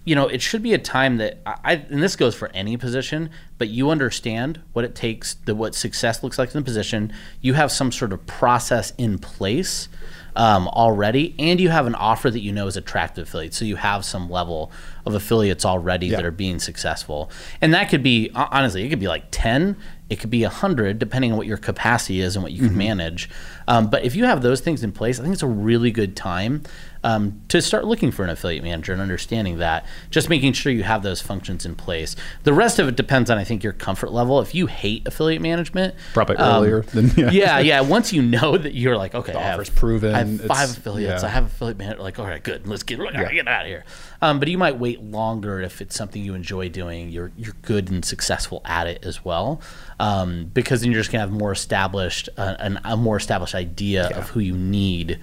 you 0.05 0.15
know, 0.15 0.27
it 0.27 0.41
should 0.41 0.61
be 0.61 0.73
a 0.73 0.77
time 0.77 1.17
that 1.17 1.39
I, 1.45 1.75
and 1.75 2.03
this 2.03 2.15
goes 2.15 2.35
for 2.35 2.49
any 2.53 2.75
position, 2.75 3.29
but 3.57 3.69
you 3.69 3.89
understand 3.89 4.61
what 4.73 4.83
it 4.83 4.95
takes, 4.95 5.35
the, 5.35 5.55
what 5.55 5.75
success 5.75 6.23
looks 6.23 6.37
like 6.37 6.53
in 6.53 6.59
the 6.59 6.65
position. 6.65 7.13
You 7.39 7.53
have 7.53 7.71
some 7.71 7.91
sort 7.91 8.11
of 8.11 8.25
process 8.25 8.91
in 8.97 9.17
place 9.17 9.87
um, 10.35 10.67
already, 10.67 11.35
and 11.39 11.59
you 11.59 11.69
have 11.69 11.85
an 11.85 11.95
offer 11.95 12.29
that 12.29 12.39
you 12.39 12.51
know 12.51 12.67
is 12.67 12.75
attractive 12.75 13.27
affiliates. 13.27 13.57
So 13.57 13.65
you 13.65 13.77
have 13.77 14.03
some 14.03 14.29
level 14.29 14.71
of 15.05 15.13
affiliates 15.13 15.63
already 15.63 16.07
yeah. 16.07 16.17
that 16.17 16.25
are 16.25 16.31
being 16.31 16.59
successful, 16.59 17.29
and 17.61 17.73
that 17.73 17.89
could 17.89 18.03
be 18.03 18.29
honestly, 18.33 18.83
it 18.83 18.89
could 18.89 18.99
be 18.99 19.07
like 19.07 19.25
ten, 19.31 19.77
it 20.09 20.19
could 20.19 20.31
be 20.31 20.43
a 20.43 20.49
hundred, 20.49 20.99
depending 20.99 21.31
on 21.31 21.37
what 21.37 21.47
your 21.47 21.57
capacity 21.57 22.19
is 22.19 22.35
and 22.35 22.43
what 22.43 22.51
you 22.51 22.59
can 22.59 22.69
mm-hmm. 22.69 22.77
manage. 22.79 23.29
Um, 23.67 23.89
but 23.89 24.03
if 24.03 24.15
you 24.15 24.25
have 24.25 24.41
those 24.41 24.59
things 24.59 24.83
in 24.83 24.91
place, 24.91 25.19
I 25.19 25.23
think 25.23 25.33
it's 25.33 25.43
a 25.43 25.47
really 25.47 25.91
good 25.91 26.15
time 26.15 26.63
um, 27.03 27.41
to 27.49 27.61
start 27.61 27.85
looking 27.85 28.11
for 28.11 28.23
an 28.23 28.29
affiliate 28.29 28.63
manager 28.63 28.93
and 28.93 29.01
understanding 29.01 29.57
that. 29.57 29.85
Just 30.09 30.29
making 30.29 30.53
sure 30.53 30.71
you 30.71 30.83
have 30.83 31.03
those 31.03 31.21
functions 31.21 31.65
in 31.65 31.75
place. 31.75 32.15
The 32.43 32.53
rest 32.53 32.79
of 32.79 32.87
it 32.87 32.95
depends 32.95 33.29
on, 33.29 33.37
I 33.37 33.43
think, 33.43 33.63
your 33.63 33.73
comfort 33.73 34.11
level. 34.11 34.39
If 34.39 34.55
you 34.55 34.67
hate 34.67 35.07
affiliate 35.07 35.41
management, 35.41 35.95
probably 36.13 36.37
um, 36.37 36.55
earlier 36.63 36.81
than 36.93 37.11
yeah. 37.15 37.31
yeah, 37.31 37.59
yeah. 37.59 37.81
Once 37.81 38.13
you 38.13 38.21
know 38.21 38.57
that 38.57 38.73
you're 38.73 38.97
like, 38.97 39.15
okay, 39.15 39.33
the 39.33 39.39
I 39.39 39.43
have, 39.43 39.75
proven. 39.75 40.15
I 40.15 40.19
have 40.19 40.41
five 40.41 40.69
affiliates. 40.71 41.23
Yeah. 41.23 41.27
I 41.27 41.31
have 41.31 41.45
affiliate 41.45 41.77
manager. 41.77 42.01
Like, 42.01 42.19
all 42.19 42.25
right, 42.25 42.43
good. 42.43 42.67
Let's 42.67 42.83
get, 42.83 42.99
yeah. 42.99 43.31
get 43.31 43.47
out 43.47 43.61
of 43.61 43.67
here. 43.67 43.83
Um, 44.23 44.39
but 44.39 44.47
you 44.47 44.57
might 44.57 44.77
wait 44.77 45.01
longer 45.01 45.59
if 45.59 45.81
it's 45.81 45.97
something 45.97 46.23
you 46.23 46.33
enjoy 46.33 46.69
doing. 46.69 47.09
You're 47.09 47.33
you're 47.35 47.55
good 47.61 47.91
and 47.91 48.05
successful 48.05 48.61
at 48.63 48.87
it 48.87 49.05
as 49.05 49.25
well, 49.25 49.59
um, 49.99 50.49
because 50.53 50.79
then 50.79 50.91
you're 50.91 51.01
just 51.01 51.11
gonna 51.11 51.23
have 51.25 51.31
more 51.31 51.51
established 51.51 52.29
uh, 52.37 52.55
an, 52.59 52.79
a 52.85 52.95
more 52.95 53.17
established 53.17 53.53
idea 53.53 54.07
yeah. 54.09 54.17
of 54.17 54.29
who 54.29 54.39
you 54.39 54.55
need 54.55 55.19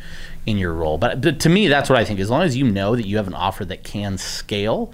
in 0.47 0.59
your 0.59 0.73
role. 0.73 0.99
But, 0.99 1.21
but 1.21 1.41
to 1.41 1.49
me, 1.49 1.69
that's 1.69 1.91
what 1.91 1.99
I 1.99 2.05
think. 2.05 2.21
As 2.21 2.31
long 2.31 2.43
as 2.43 2.57
you 2.57 2.65
know 2.65 2.97
that 2.97 3.07
you 3.07 3.17
have 3.17 3.27
an 3.27 3.35
offer 3.35 3.65
that 3.67 3.85
can 3.85 4.19
scale 4.19 4.93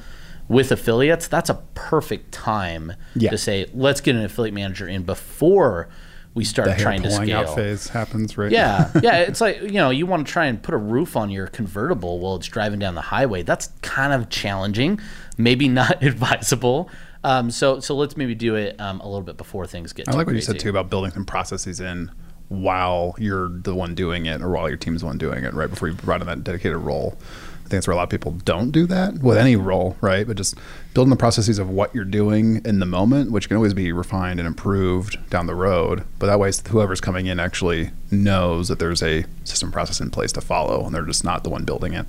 with 0.48 0.70
affiliates, 0.72 1.28
that's 1.28 1.50
a 1.50 1.62
perfect 1.74 2.32
time 2.32 2.92
yeah. 3.14 3.30
to 3.30 3.38
say, 3.38 3.66
let's 3.74 4.00
get 4.00 4.16
an 4.16 4.24
affiliate 4.24 4.54
manager 4.54 4.88
in 4.88 5.02
before 5.04 5.88
we 6.36 6.44
start 6.44 6.68
the 6.68 6.76
trying 6.76 7.02
to 7.02 7.10
scale. 7.10 7.38
Out 7.38 7.54
phase 7.54 7.88
happens, 7.88 8.36
right? 8.36 8.52
Yeah, 8.52 8.90
yeah. 9.02 9.20
It's 9.20 9.40
like 9.40 9.62
you 9.62 9.72
know, 9.72 9.88
you 9.88 10.04
want 10.04 10.26
to 10.26 10.32
try 10.32 10.44
and 10.44 10.62
put 10.62 10.74
a 10.74 10.78
roof 10.78 11.16
on 11.16 11.30
your 11.30 11.46
convertible 11.46 12.20
while 12.20 12.36
it's 12.36 12.46
driving 12.46 12.78
down 12.78 12.94
the 12.94 13.00
highway. 13.00 13.42
That's 13.42 13.68
kind 13.80 14.12
of 14.12 14.28
challenging, 14.28 15.00
maybe 15.38 15.66
not 15.66 16.02
advisable. 16.02 16.90
Um, 17.24 17.50
so, 17.50 17.80
so 17.80 17.96
let's 17.96 18.16
maybe 18.18 18.34
do 18.34 18.54
it 18.54 18.78
um, 18.78 19.00
a 19.00 19.06
little 19.06 19.22
bit 19.22 19.38
before 19.38 19.66
things 19.66 19.94
get. 19.94 20.08
I 20.08 20.12
like 20.12 20.26
what 20.26 20.32
crazy. 20.32 20.46
you 20.46 20.52
said 20.52 20.60
too 20.60 20.68
about 20.68 20.90
building 20.90 21.10
some 21.10 21.24
processes 21.24 21.80
in 21.80 22.12
while 22.48 23.14
you're 23.18 23.48
the 23.48 23.74
one 23.74 23.94
doing 23.94 24.26
it 24.26 24.40
or 24.40 24.50
while 24.50 24.68
your 24.68 24.76
team's 24.76 25.00
the 25.00 25.06
one 25.06 25.18
doing 25.18 25.44
it, 25.44 25.54
right? 25.54 25.70
Before 25.70 25.88
you 25.88 25.94
brought 25.94 26.20
in 26.20 26.26
that 26.26 26.44
dedicated 26.44 26.78
role. 26.78 27.16
I 27.18 27.68
think 27.68 27.78
that's 27.78 27.88
where 27.88 27.94
a 27.94 27.96
lot 27.96 28.04
of 28.04 28.10
people 28.10 28.32
don't 28.44 28.70
do 28.70 28.86
that 28.86 29.14
with 29.18 29.36
any 29.36 29.56
role, 29.56 29.96
right? 30.00 30.24
But 30.24 30.36
just 30.36 30.54
building 30.96 31.10
the 31.10 31.16
processes 31.16 31.58
of 31.58 31.68
what 31.68 31.94
you're 31.94 32.06
doing 32.06 32.58
in 32.64 32.78
the 32.78 32.86
moment, 32.86 33.30
which 33.30 33.48
can 33.48 33.56
always 33.58 33.74
be 33.74 33.92
refined 33.92 34.40
and 34.40 34.46
improved 34.46 35.18
down 35.28 35.46
the 35.46 35.54
road. 35.54 36.02
But 36.18 36.28
that 36.28 36.40
way, 36.40 36.50
whoever's 36.70 37.02
coming 37.02 37.26
in 37.26 37.38
actually 37.38 37.90
knows 38.10 38.68
that 38.68 38.78
there's 38.78 39.02
a 39.02 39.26
system 39.44 39.70
process 39.70 40.00
in 40.00 40.10
place 40.10 40.32
to 40.32 40.40
follow, 40.40 40.86
and 40.86 40.94
they're 40.94 41.04
just 41.04 41.22
not 41.22 41.44
the 41.44 41.50
one 41.50 41.64
building 41.64 41.92
it. 41.92 42.06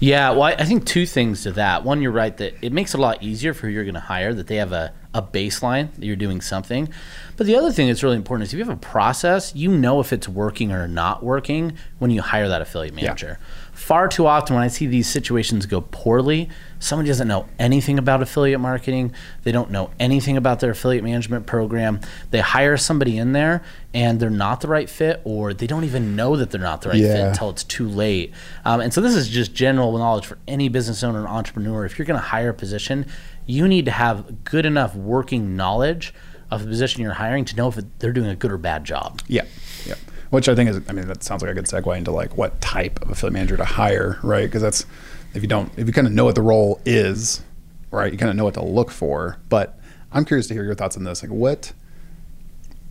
Yeah, 0.00 0.32
well, 0.32 0.42
I 0.42 0.66
think 0.66 0.84
two 0.84 1.06
things 1.06 1.44
to 1.44 1.52
that. 1.52 1.82
One, 1.82 2.02
you're 2.02 2.12
right 2.12 2.36
that 2.36 2.52
it 2.60 2.74
makes 2.74 2.92
it 2.92 2.98
a 2.98 3.00
lot 3.00 3.22
easier 3.22 3.54
for 3.54 3.68
who 3.68 3.72
you're 3.72 3.84
going 3.84 3.94
to 3.94 4.00
hire 4.00 4.34
that 4.34 4.48
they 4.48 4.56
have 4.56 4.72
a, 4.72 4.92
a 5.14 5.22
baseline 5.22 5.90
that 5.94 6.04
you're 6.04 6.14
doing 6.14 6.42
something. 6.42 6.90
But 7.38 7.46
the 7.46 7.56
other 7.56 7.72
thing 7.72 7.86
that's 7.86 8.02
really 8.02 8.16
important 8.16 8.48
is 8.48 8.52
if 8.52 8.58
you 8.58 8.64
have 8.66 8.76
a 8.76 8.80
process, 8.80 9.54
you 9.56 9.70
know 9.70 9.98
if 9.98 10.12
it's 10.12 10.28
working 10.28 10.72
or 10.72 10.86
not 10.86 11.22
working 11.22 11.78
when 12.00 12.10
you 12.10 12.20
hire 12.20 12.48
that 12.48 12.60
affiliate 12.60 12.92
manager. 12.92 13.38
Yeah 13.40 13.46
far 13.80 14.08
too 14.08 14.26
often 14.26 14.54
when 14.54 14.62
I 14.62 14.68
see 14.68 14.86
these 14.86 15.08
situations 15.08 15.66
go 15.66 15.80
poorly, 15.80 16.50
someone 16.80 17.06
doesn't 17.06 17.28
know 17.28 17.46
anything 17.58 17.98
about 17.98 18.22
affiliate 18.22 18.58
marketing. 18.58 19.12
They 19.44 19.52
don't 19.52 19.70
know 19.70 19.90
anything 20.00 20.36
about 20.36 20.58
their 20.58 20.70
affiliate 20.72 21.04
management 21.04 21.46
program. 21.46 22.00
They 22.30 22.40
hire 22.40 22.76
somebody 22.76 23.16
in 23.18 23.32
there 23.32 23.62
and 23.94 24.18
they're 24.18 24.30
not 24.30 24.60
the 24.62 24.68
right 24.68 24.88
fit, 24.88 25.20
or 25.24 25.54
they 25.54 25.66
don't 25.66 25.84
even 25.84 26.16
know 26.16 26.36
that 26.36 26.50
they're 26.50 26.60
not 26.60 26.82
the 26.82 26.88
right 26.88 26.98
yeah. 26.98 27.14
fit 27.14 27.24
until 27.26 27.50
it's 27.50 27.64
too 27.64 27.88
late. 27.88 28.32
Um, 28.64 28.80
and 28.80 28.92
so, 28.92 29.00
this 29.00 29.14
is 29.14 29.28
just 29.28 29.54
general 29.54 29.96
knowledge 29.96 30.26
for 30.26 30.38
any 30.48 30.68
business 30.68 31.02
owner 31.02 31.18
and 31.18 31.28
entrepreneur. 31.28 31.84
If 31.84 31.98
you're 31.98 32.06
going 32.06 32.20
to 32.20 32.26
hire 32.26 32.50
a 32.50 32.54
position, 32.54 33.06
you 33.46 33.68
need 33.68 33.84
to 33.86 33.90
have 33.90 34.44
good 34.44 34.64
enough 34.64 34.94
working 34.94 35.56
knowledge 35.56 36.14
of 36.50 36.62
the 36.62 36.68
position 36.68 37.02
you're 37.02 37.12
hiring 37.12 37.44
to 37.44 37.56
know 37.56 37.68
if 37.68 37.78
they're 37.98 38.12
doing 38.12 38.28
a 38.28 38.36
good 38.36 38.52
or 38.52 38.58
bad 38.58 38.84
job. 38.84 39.20
Yeah. 39.28 39.44
Yeah 39.86 39.94
which 40.30 40.48
I 40.48 40.54
think 40.54 40.70
is, 40.70 40.80
I 40.88 40.92
mean, 40.92 41.08
that 41.08 41.22
sounds 41.22 41.42
like 41.42 41.50
a 41.50 41.54
good 41.54 41.66
segue 41.66 41.96
into 41.96 42.12
like 42.12 42.36
what 42.36 42.60
type 42.60 43.02
of 43.02 43.10
affiliate 43.10 43.32
manager 43.32 43.56
to 43.56 43.64
hire, 43.64 44.18
right? 44.22 44.44
Because 44.44 44.62
that's 44.62 44.86
if 45.34 45.42
you 45.42 45.48
don't, 45.48 45.70
if 45.76 45.86
you 45.86 45.92
kind 45.92 46.06
of 46.06 46.12
know 46.12 46.24
what 46.24 46.34
the 46.34 46.42
role 46.42 46.80
is, 46.84 47.42
right, 47.90 48.12
you 48.12 48.18
kind 48.18 48.30
of 48.30 48.36
know 48.36 48.44
what 48.44 48.54
to 48.54 48.64
look 48.64 48.90
for. 48.90 49.38
But 49.48 49.78
I'm 50.12 50.24
curious 50.24 50.46
to 50.48 50.54
hear 50.54 50.64
your 50.64 50.74
thoughts 50.74 50.96
on 50.96 51.04
this. 51.04 51.22
Like, 51.22 51.30
what? 51.30 51.72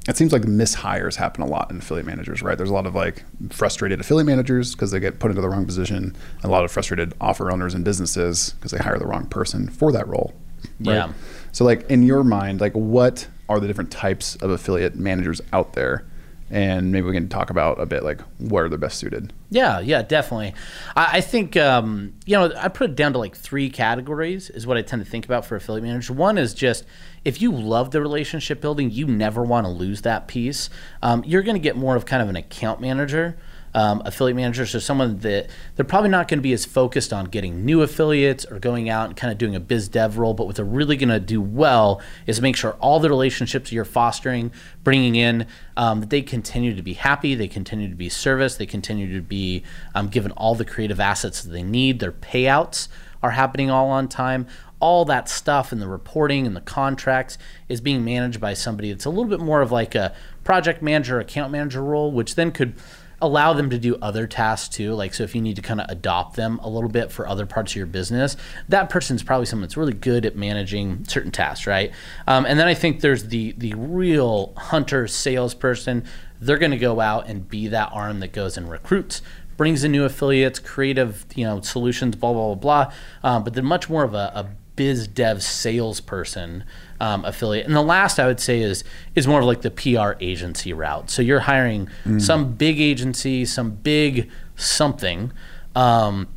It 0.08 0.18
seems 0.18 0.32
like 0.32 0.44
mishires 0.44 1.16
happen 1.16 1.44
a 1.44 1.46
lot 1.46 1.70
in 1.70 1.78
affiliate 1.78 2.08
managers, 2.08 2.42
right? 2.42 2.58
There's 2.58 2.70
a 2.70 2.74
lot 2.74 2.88
of 2.88 2.96
like 2.96 3.24
frustrated 3.52 4.00
affiliate 4.00 4.26
managers 4.26 4.74
because 4.74 4.92
they 4.92 5.00
get 5.00 5.20
put 5.20 5.30
into 5.30 5.42
the 5.42 5.50
wrong 5.50 5.66
position, 5.66 5.98
and 5.98 6.46
a 6.46 6.48
lot 6.48 6.64
of 6.64 6.72
frustrated 6.72 7.14
offer 7.22 7.52
owners 7.52 7.74
and 7.74 7.86
businesses 7.86 8.54
because 8.54 8.72
they 8.72 8.78
hire 8.78 8.98
the 8.98 9.06
wrong 9.06 9.26
person 9.26 9.70
for 9.70 9.92
that 9.92 10.08
role. 10.08 10.34
Right? 10.80 10.96
Yeah. 10.96 11.14
So, 11.52 11.66
like 11.66 11.90
in 11.90 12.04
your 12.04 12.24
mind, 12.24 12.62
like 12.62 12.74
what 12.74 13.28
are 13.50 13.60
the 13.60 13.68
different 13.68 13.92
types 13.92 14.36
of 14.38 14.50
affiliate 14.50 14.96
managers 14.96 15.42
out 15.54 15.74
there? 15.74 16.06
And 16.50 16.92
maybe 16.92 17.08
we 17.08 17.14
can 17.14 17.30
talk 17.30 17.50
about 17.50 17.80
a 17.80 17.86
bit 17.86 18.04
like 18.04 18.22
where 18.40 18.70
they're 18.70 18.78
best 18.78 18.98
suited. 18.98 19.34
Yeah, 19.50 19.80
yeah, 19.80 20.02
definitely. 20.02 20.54
I, 20.96 21.18
I 21.18 21.22
think 21.22 21.56
um, 21.58 22.14
you 22.26 22.36
know 22.36 22.52
I 22.58 22.68
put 22.68 22.92
it 22.92 22.96
down 22.96 23.14
to 23.14 23.20
like 23.20 23.36
three 23.36 23.70
categories 23.70 24.50
is 24.50 24.66
what 24.66 24.78
I 24.78 24.82
tend 24.82 25.04
to 25.04 25.10
think 25.10 25.26
about 25.26 25.46
for 25.46 25.56
affiliate 25.56 25.84
managers. 25.84 26.12
One 26.12 26.38
is 26.38 26.54
just 26.54 26.86
if 27.26 27.42
you 27.42 27.52
love 27.52 27.92
the 27.92 28.02
relationship 28.02 28.62
building, 28.62 28.92
you 28.92 29.06
never 29.06 29.44
want 29.44 29.66
to 29.66 29.72
lose 29.72 30.02
that 30.02 30.28
piece. 30.28 30.70
Um, 31.02 31.24
you're 31.26 31.44
going 31.44 31.56
to 31.56 31.62
get 31.62 31.76
more 31.76 31.96
of 31.96 32.06
kind 32.06 32.22
of 32.22 32.30
an 32.30 32.36
account 32.36 32.82
manager 32.82 33.38
um, 33.74 34.02
affiliate 34.06 34.36
managers 34.36 34.74
or 34.74 34.80
someone 34.80 35.20
that 35.20 35.50
they're 35.76 35.86
probably 35.86 36.10
not 36.10 36.28
going 36.28 36.40
to 36.40 36.44
be 36.44 36.54
as 36.54 36.66
focused 36.66 37.14
on 37.14 37.26
getting 37.26 37.66
new 37.66 37.82
affiliates 37.82 38.46
or 38.46 38.60
going 38.60 38.90
out 38.90 39.08
and 39.08 39.18
kind 39.18 39.32
of 39.32 39.38
doing 39.38 39.56
a 39.56 39.60
biz 39.60 39.88
dev 39.88 40.18
role. 40.18 40.34
But 40.34 40.48
what 40.48 40.56
they're 40.56 40.66
really 40.66 40.96
going 40.96 41.10
to 41.10 41.20
do 41.20 41.42
well 41.42 42.02
is 42.26 42.42
make 42.42 42.56
sure 42.56 42.74
all 42.80 43.00
the 43.00 43.10
relationships 43.10 43.72
you're 43.72 43.86
fostering, 43.86 44.52
bringing 44.84 45.16
in, 45.16 45.48
um, 45.78 46.02
that 46.02 46.10
they 46.10 46.22
continue 46.22 46.76
to 46.76 46.82
be 46.82 46.94
happy, 46.94 47.36
they 47.36 47.48
continue 47.48 47.90
to 47.90 47.96
be 47.96 48.10
serviced, 48.10 48.58
they 48.58 48.66
continue 48.66 49.14
to 49.14 49.22
be 49.22 49.64
um, 49.96 50.08
given 50.08 50.32
all 50.32 50.56
the 50.56 50.66
creative 50.66 51.00
assets 51.00 51.44
that 51.44 51.52
they 51.52 51.64
need. 51.64 52.00
Their 52.00 52.12
payouts 52.12 52.88
are 53.22 53.32
happening 53.32 53.70
all 53.70 53.90
on 53.90 54.08
time 54.08 54.48
all 54.80 55.06
that 55.06 55.28
stuff 55.28 55.72
and 55.72 55.82
the 55.82 55.88
reporting 55.88 56.48
and 56.48 56.56
the 56.56 56.62
contracts 56.62 57.38
is 57.68 57.82
being 57.82 58.04
managed 58.04 58.40
by 58.40 58.54
somebody 58.54 58.92
that's 58.92 59.06
a 59.06 59.10
little 59.10 59.26
bit 59.26 59.40
more 59.40 59.62
of 59.62 59.72
like 59.72 59.94
a 59.94 60.16
project 60.44 60.82
manager, 60.82 61.20
account 61.20 61.52
manager 61.52 61.84
role, 61.84 62.12
which 62.12 62.36
then 62.36 62.52
could 62.52 62.74
allow 63.22 63.54
them 63.54 63.70
to 63.70 63.78
do 63.78 63.98
other 64.02 64.28
tasks 64.28 64.70
too. 64.76 64.94
Like, 64.94 65.14
so 65.14 65.24
if 65.24 65.36
you 65.36 65.42
need 65.42 65.56
to 65.56 65.62
kind 65.62 65.82
of 65.82 65.90
adopt 65.90 66.36
them 66.36 66.60
a 66.60 66.70
little 66.70 66.90
bit 66.90 67.12
for 67.12 67.28
other 67.28 67.46
parts 67.46 67.74
of 67.74 67.76
your 67.76 67.86
business, 67.86 68.38
that 68.68 68.90
person's 68.90 69.24
probably 69.24 69.46
someone 69.46 69.64
that's 69.64 69.78
really 69.78 69.94
good 69.94 70.26
at 70.26 70.36
managing 70.36 71.06
certain 71.06 71.32
tasks, 71.32 71.68
right? 71.68 71.92
Um, 72.28 72.46
and 72.46 72.60
then 72.60 72.68
I 72.68 72.74
think 72.74 73.02
there's 73.02 73.28
the 73.28 73.54
the 73.58 73.74
real 73.76 74.54
hunter 74.56 75.08
salesperson. 75.08 76.06
They're 76.42 76.58
going 76.58 76.72
to 76.72 76.78
go 76.78 77.00
out 77.02 77.28
and 77.28 77.48
be 77.48 77.68
that 77.68 77.90
arm 77.92 78.20
that 78.22 78.32
goes 78.32 78.58
and 78.58 78.70
recruits 78.70 79.22
brings 79.58 79.84
in 79.84 79.92
new 79.92 80.06
affiliates, 80.06 80.58
creative, 80.58 81.26
you 81.36 81.44
know, 81.44 81.60
solutions, 81.60 82.16
blah 82.16 82.32
blah 82.32 82.56
blah 82.56 82.56
blah. 82.56 82.94
Um, 83.24 83.44
but 83.44 83.54
they're 83.54 83.62
much 83.62 83.90
more 83.90 84.06
of 84.06 84.14
a, 84.14 84.32
a 84.34 84.50
biz 84.78 85.10
dev 85.10 85.44
salesperson 85.44 86.64
um, 87.02 87.24
affiliate. 87.26 87.66
And 87.66 87.76
the 87.76 87.82
last 87.82 88.20
I 88.20 88.26
would 88.28 88.40
say 88.40 88.62
is 88.62 88.84
is 89.16 89.28
more 89.28 89.40
of 89.40 89.46
like 89.46 89.62
the 89.62 89.72
PR 89.72 90.14
agency 90.20 90.74
route. 90.74 91.10
So 91.10 91.22
you're 91.22 91.40
hiring 91.42 91.88
Mm. 92.06 92.22
some 92.22 92.54
big 92.54 92.80
agency, 92.82 93.46
some 93.46 93.72
big 93.72 94.30
something 94.56 95.32
um, 95.76 96.28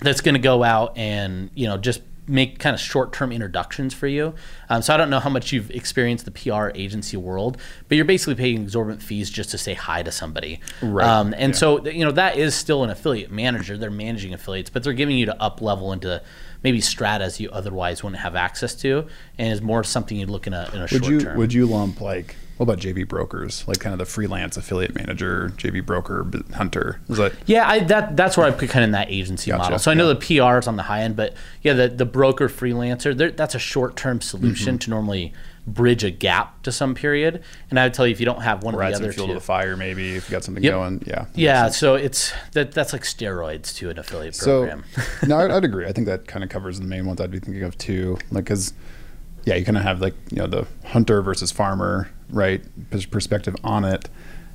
that's 0.00 0.20
going 0.20 0.34
to 0.34 0.40
go 0.40 0.62
out 0.62 0.96
and 0.96 1.50
you 1.54 1.66
know 1.66 1.76
just 1.76 2.00
make 2.26 2.58
kind 2.58 2.74
of 2.74 2.80
short-term 2.80 3.32
introductions 3.32 3.92
for 3.92 4.06
you. 4.06 4.34
Um, 4.68 4.82
so 4.82 4.94
I 4.94 4.96
don't 4.96 5.10
know 5.10 5.20
how 5.20 5.30
much 5.30 5.52
you've 5.52 5.70
experienced 5.70 6.24
the 6.24 6.30
PR 6.30 6.70
agency 6.74 7.16
world, 7.16 7.58
but 7.88 7.96
you're 7.96 8.04
basically 8.04 8.34
paying 8.34 8.62
exorbitant 8.62 9.02
fees 9.02 9.30
just 9.30 9.50
to 9.50 9.58
say 9.58 9.74
hi 9.74 10.02
to 10.02 10.10
somebody. 10.10 10.60
Right. 10.80 11.06
Um, 11.06 11.34
and 11.36 11.54
so 11.54 11.86
you 11.86 12.04
know 12.04 12.12
that 12.12 12.36
is 12.38 12.54
still 12.54 12.82
an 12.84 12.90
affiliate 12.90 13.30
manager. 13.30 13.76
They're 13.76 13.90
managing 13.90 14.32
affiliates, 14.32 14.70
but 14.70 14.82
they're 14.82 14.92
giving 14.92 15.16
you 15.16 15.26
to 15.26 15.42
up 15.42 15.60
level 15.60 15.92
into 15.92 16.22
maybe 16.62 16.80
stratas 16.80 17.38
you 17.40 17.50
otherwise 17.50 18.02
wouldn't 18.02 18.22
have 18.22 18.34
access 18.34 18.74
to, 18.76 19.06
and 19.38 19.52
is 19.52 19.60
more 19.60 19.84
something 19.84 20.16
you'd 20.16 20.30
look 20.30 20.46
in 20.46 20.54
a 20.54 20.70
in 20.72 20.78
a 20.78 20.82
Would 20.82 20.90
short 20.90 21.04
you 21.06 21.20
term. 21.20 21.38
would 21.38 21.52
you 21.52 21.66
lump 21.66 22.00
like 22.00 22.36
what 22.56 22.64
about 22.64 22.78
JV 22.78 23.06
brokers, 23.06 23.66
like 23.66 23.80
kind 23.80 23.92
of 23.92 23.98
the 23.98 24.04
freelance 24.04 24.56
affiliate 24.56 24.94
manager, 24.94 25.52
JV 25.56 25.84
broker, 25.84 26.24
hunter? 26.54 27.00
Is 27.08 27.16
that 27.18 27.32
Yeah, 27.46 27.68
I, 27.68 27.80
that 27.80 28.16
that's 28.16 28.36
where 28.36 28.46
I 28.46 28.50
put 28.52 28.68
kind 28.70 28.84
of 28.84 28.88
in 28.88 28.92
that 28.92 29.10
agency 29.10 29.50
Gotcha, 29.50 29.62
model. 29.62 29.78
So 29.78 29.90
I 29.90 29.94
know 29.94 30.06
yeah. 30.08 30.14
the 30.14 30.38
PR 30.50 30.58
is 30.58 30.68
on 30.68 30.76
the 30.76 30.84
high 30.84 31.00
end, 31.02 31.16
but 31.16 31.34
yeah, 31.62 31.72
the 31.72 31.88
the 31.88 32.04
broker 32.06 32.48
freelancer, 32.48 33.36
that's 33.36 33.54
a 33.54 33.58
short 33.58 33.96
term 33.96 34.18
Mm-hmm. 34.18 34.20
solution 34.20 34.78
to 34.78 34.90
normally 34.90 35.32
bridge 35.66 36.04
a 36.04 36.10
gap 36.10 36.62
to 36.62 36.70
some 36.70 36.94
period. 36.94 37.42
And 37.70 37.80
I 37.80 37.84
would 37.86 37.94
tell 37.94 38.06
you 38.06 38.12
if 38.12 38.20
you 38.20 38.26
don't 38.26 38.42
have 38.42 38.62
one 38.62 38.74
or 38.74 38.82
of 38.82 38.90
the 38.90 38.96
other 38.96 39.12
fuel 39.12 39.26
two, 39.26 39.32
to 39.32 39.38
the 39.38 39.44
fire? 39.44 39.76
Maybe 39.76 40.14
if 40.14 40.28
you 40.28 40.32
got 40.32 40.44
something 40.44 40.62
Yep. 40.62 40.72
going, 40.72 41.02
yeah, 41.06 41.24
yeah, 41.34 41.70
so 41.70 41.94
it's 41.94 42.32
that 42.52 42.72
that's 42.72 42.92
like 42.92 43.02
steroids 43.02 43.74
to 43.76 43.88
an 43.90 43.98
affiliate 43.98 44.38
program. 44.38 44.84
So 44.94 45.02
no, 45.26 45.38
I'd, 45.38 45.50
I'd 45.50 45.64
agree. 45.70 45.86
I 45.86 45.92
think 45.92 46.06
that 46.06 46.28
kind 46.28 46.44
of 46.44 46.50
covers 46.50 46.78
the 46.80 46.86
main 46.86 47.06
ones 47.06 47.20
I'd 47.20 47.30
be 47.30 47.40
thinking 47.40 47.62
of 47.64 47.76
too. 47.78 48.18
Like, 48.30 48.44
cause 48.46 48.74
yeah, 49.44 49.54
you 49.56 49.64
kind 49.64 49.76
of 49.78 49.82
have 49.82 50.00
like 50.00 50.14
you 50.30 50.36
know 50.36 50.46
the 50.46 50.66
hunter 50.84 51.22
versus 51.22 51.50
farmer, 51.50 52.10
right? 52.30 52.62
Perspective 53.10 53.56
on 53.64 53.84
it, 53.84 54.08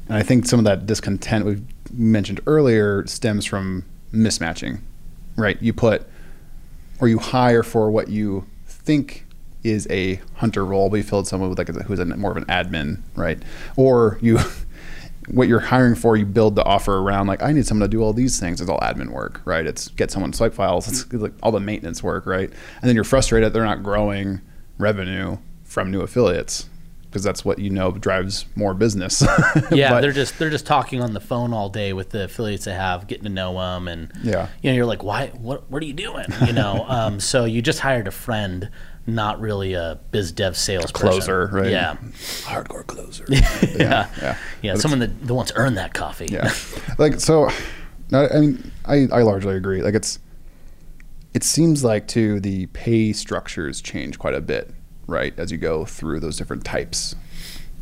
and 0.07 0.17
I 0.17 0.23
think 0.23 0.47
some 0.47 0.59
of 0.59 0.65
that 0.65 0.85
discontent 0.87 1.45
we 1.45 1.61
mentioned 1.93 2.41
earlier 2.47 3.05
stems 3.05 3.45
from 3.45 3.85
mismatching, 4.11 4.81
right? 5.35 5.61
You 5.61 5.71
put 5.71 6.07
or 6.99 7.07
you 7.07 7.19
hire 7.19 7.63
for 7.63 7.89
what 7.91 8.09
you 8.09 8.45
think 8.65 9.25
is 9.63 9.87
a 9.89 10.19
hunter 10.35 10.65
role, 10.65 10.89
but 10.89 10.97
you 10.97 11.03
filled 11.03 11.27
someone 11.27 11.49
with 11.49 11.59
like 11.59 11.69
a, 11.69 11.73
who's 11.83 11.99
a, 11.99 12.05
more 12.05 12.31
of 12.31 12.37
an 12.37 12.45
admin, 12.45 13.01
right? 13.15 13.41
Or 13.75 14.17
you, 14.21 14.39
what 15.27 15.47
you're 15.47 15.59
hiring 15.59 15.95
for, 15.95 16.17
you 16.17 16.25
build 16.25 16.55
the 16.55 16.63
offer 16.63 16.97
around 16.97 17.27
like 17.27 17.43
I 17.43 17.51
need 17.51 17.67
someone 17.67 17.87
to 17.87 17.91
do 17.95 18.01
all 18.01 18.13
these 18.13 18.39
things. 18.39 18.61
It's 18.61 18.69
all 18.69 18.79
admin 18.79 19.09
work, 19.09 19.41
right? 19.45 19.65
It's 19.65 19.89
get 19.89 20.11
someone 20.11 20.33
swipe 20.33 20.53
files. 20.53 20.87
It's 20.87 21.13
like 21.13 21.33
all 21.43 21.51
the 21.51 21.59
maintenance 21.59 22.01
work, 22.01 22.25
right? 22.25 22.49
And 22.49 22.89
then 22.89 22.95
you're 22.95 23.03
frustrated 23.03 23.53
they're 23.53 23.63
not 23.63 23.83
growing 23.83 24.41
revenue 24.79 25.37
from 25.63 25.91
new 25.91 26.01
affiliates 26.01 26.67
because 27.09 27.23
that's 27.23 27.43
what 27.43 27.57
you 27.59 27.69
know 27.71 27.91
drives 27.91 28.45
more 28.55 28.73
business. 28.73 29.21
Yeah, 29.71 29.91
But- 29.91 30.01
they're 30.01 30.11
just 30.11 30.37
they're 30.39 30.49
just 30.49 30.65
talking 30.65 31.01
on 31.01 31.13
the 31.13 31.19
phone 31.19 31.53
all 31.53 31.69
day 31.69 31.93
with 31.93 32.09
the 32.11 32.25
affiliates 32.25 32.65
they 32.65 32.73
have, 32.73 33.07
getting 33.07 33.23
to 33.25 33.29
know 33.29 33.53
them, 33.59 33.87
and 33.87 34.11
Yeah. 34.23 34.47
you 34.61 34.69
know, 34.71 34.75
you're 34.75 34.85
like, 34.85 35.03
why? 35.03 35.27
What? 35.29 35.69
What 35.69 35.81
are 35.81 35.85
you 35.85 35.93
doing? 35.93 36.25
You 36.45 36.53
know, 36.53 36.85
um, 36.87 37.19
so 37.19 37.45
you 37.45 37.61
just 37.61 37.79
hired 37.79 38.07
a 38.07 38.11
friend, 38.11 38.69
not 39.07 39.39
really 39.39 39.73
a 39.73 39.99
biz 40.11 40.31
dev 40.31 40.55
sales 40.57 40.91
closer, 40.91 41.47
right? 41.51 41.69
Yeah, 41.71 41.97
hardcore 42.45 42.85
closer. 42.85 43.25
yeah, 43.29 43.59
yeah, 43.75 44.09
yeah. 44.21 44.37
yeah. 44.61 44.75
Someone 44.75 44.99
that, 44.99 45.25
that 45.27 45.33
wants 45.33 45.51
to 45.51 45.57
earn 45.57 45.75
that 45.75 45.93
coffee. 45.93 46.27
yeah 46.31 46.51
like 46.97 47.19
so 47.19 47.49
I 48.11 48.27
I 48.27 48.39
mean 48.39 48.71
I, 48.85 49.07
I 49.11 49.21
largely 49.21 49.55
agree 49.55 49.81
like 49.81 49.93
it's 49.95 50.19
it 51.33 51.43
seems 51.43 51.83
like 51.83 52.07
too 52.07 52.39
the 52.39 52.65
pay 52.67 53.13
structures 53.13 53.81
change 53.81 54.17
quite 54.19 54.33
a 54.33 54.41
bit 54.41 54.71
right 55.09 55.37
as 55.37 55.51
you 55.51 55.57
go 55.57 55.85
through 55.85 56.19
those 56.19 56.37
different 56.37 56.63
types 56.63 57.15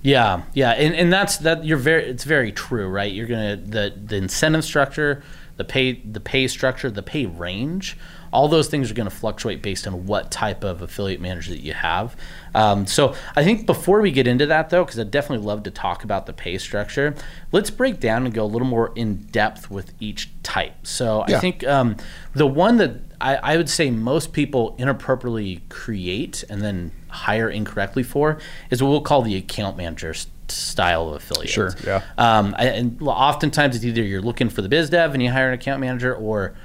Yeah, 0.03 0.43
yeah, 0.53 0.71
and, 0.71 0.95
and 0.95 1.11
that's 1.11 1.37
that. 1.37 1.65
You're 1.65 1.77
very. 1.77 2.05
It's 2.05 2.23
very 2.23 2.51
true, 2.51 2.87
right? 2.87 3.11
You're 3.11 3.27
gonna 3.27 3.57
the 3.57 3.93
the 4.05 4.15
incentive 4.15 4.63
structure, 4.63 5.23
the 5.57 5.65
pay 5.65 5.93
the 5.93 6.19
pay 6.19 6.47
structure, 6.47 6.89
the 6.91 7.03
pay 7.03 7.25
range. 7.25 7.97
All 8.37 8.47
those 8.47 8.67
things 8.67 8.91
are 8.91 8.93
going 8.93 9.09
to 9.09 9.15
fluctuate 9.15 9.63
based 9.63 9.87
on 9.87 10.05
what 10.05 10.29
type 10.29 10.63
of 10.63 10.83
affiliate 10.83 11.19
manager 11.19 11.49
that 11.49 11.63
you 11.63 11.73
have. 11.73 12.15
Um, 12.53 12.85
so 12.85 13.15
I 13.35 13.43
think 13.43 13.65
before 13.65 13.99
we 13.99 14.11
get 14.11 14.27
into 14.27 14.45
that, 14.45 14.69
though, 14.69 14.85
because 14.85 14.99
I'd 14.99 15.09
definitely 15.09 15.47
love 15.47 15.63
to 15.63 15.71
talk 15.71 16.03
about 16.03 16.27
the 16.27 16.33
pay 16.33 16.59
structure, 16.59 17.15
let's 17.51 17.71
break 17.71 17.99
down 17.99 18.25
and 18.25 18.33
go 18.33 18.43
a 18.43 18.51
little 18.53 18.67
more 18.67 18.93
in 18.95 19.15
depth 19.31 19.71
with 19.71 19.91
each 19.99 20.29
type. 20.43 20.75
So 20.83 21.23
I 21.23 21.39
think 21.39 21.65
um, 21.65 21.97
the 22.33 22.45
one 22.45 22.77
that 22.77 22.91
I, 23.19 23.37
I 23.37 23.57
would 23.57 23.69
say 23.69 23.89
most 23.89 24.33
people 24.33 24.75
inappropriately 24.77 25.63
create 25.69 26.43
and 26.47 26.61
then 26.61 26.91
hire 27.07 27.49
incorrectly 27.49 28.03
for 28.03 28.37
is 28.69 28.83
what 28.83 28.89
we'll 28.89 29.01
call 29.01 29.23
the 29.23 29.35
account 29.35 29.77
manager 29.77 30.13
style 30.47 31.09
of 31.09 31.15
affiliate. 31.15 31.49
Sure, 31.49 31.73
yeah. 31.83 32.03
Um, 32.19 32.53
I, 32.57 32.65
and 32.67 33.01
oftentimes 33.01 33.75
it's 33.75 33.83
either 33.83 34.03
you're 34.03 34.21
looking 34.21 34.49
for 34.49 34.61
the 34.61 34.69
biz 34.69 34.91
dev 34.91 35.15
and 35.15 35.23
you 35.23 35.31
hire 35.31 35.47
an 35.47 35.55
account 35.55 35.81
manager, 35.81 36.13
or 36.13 36.55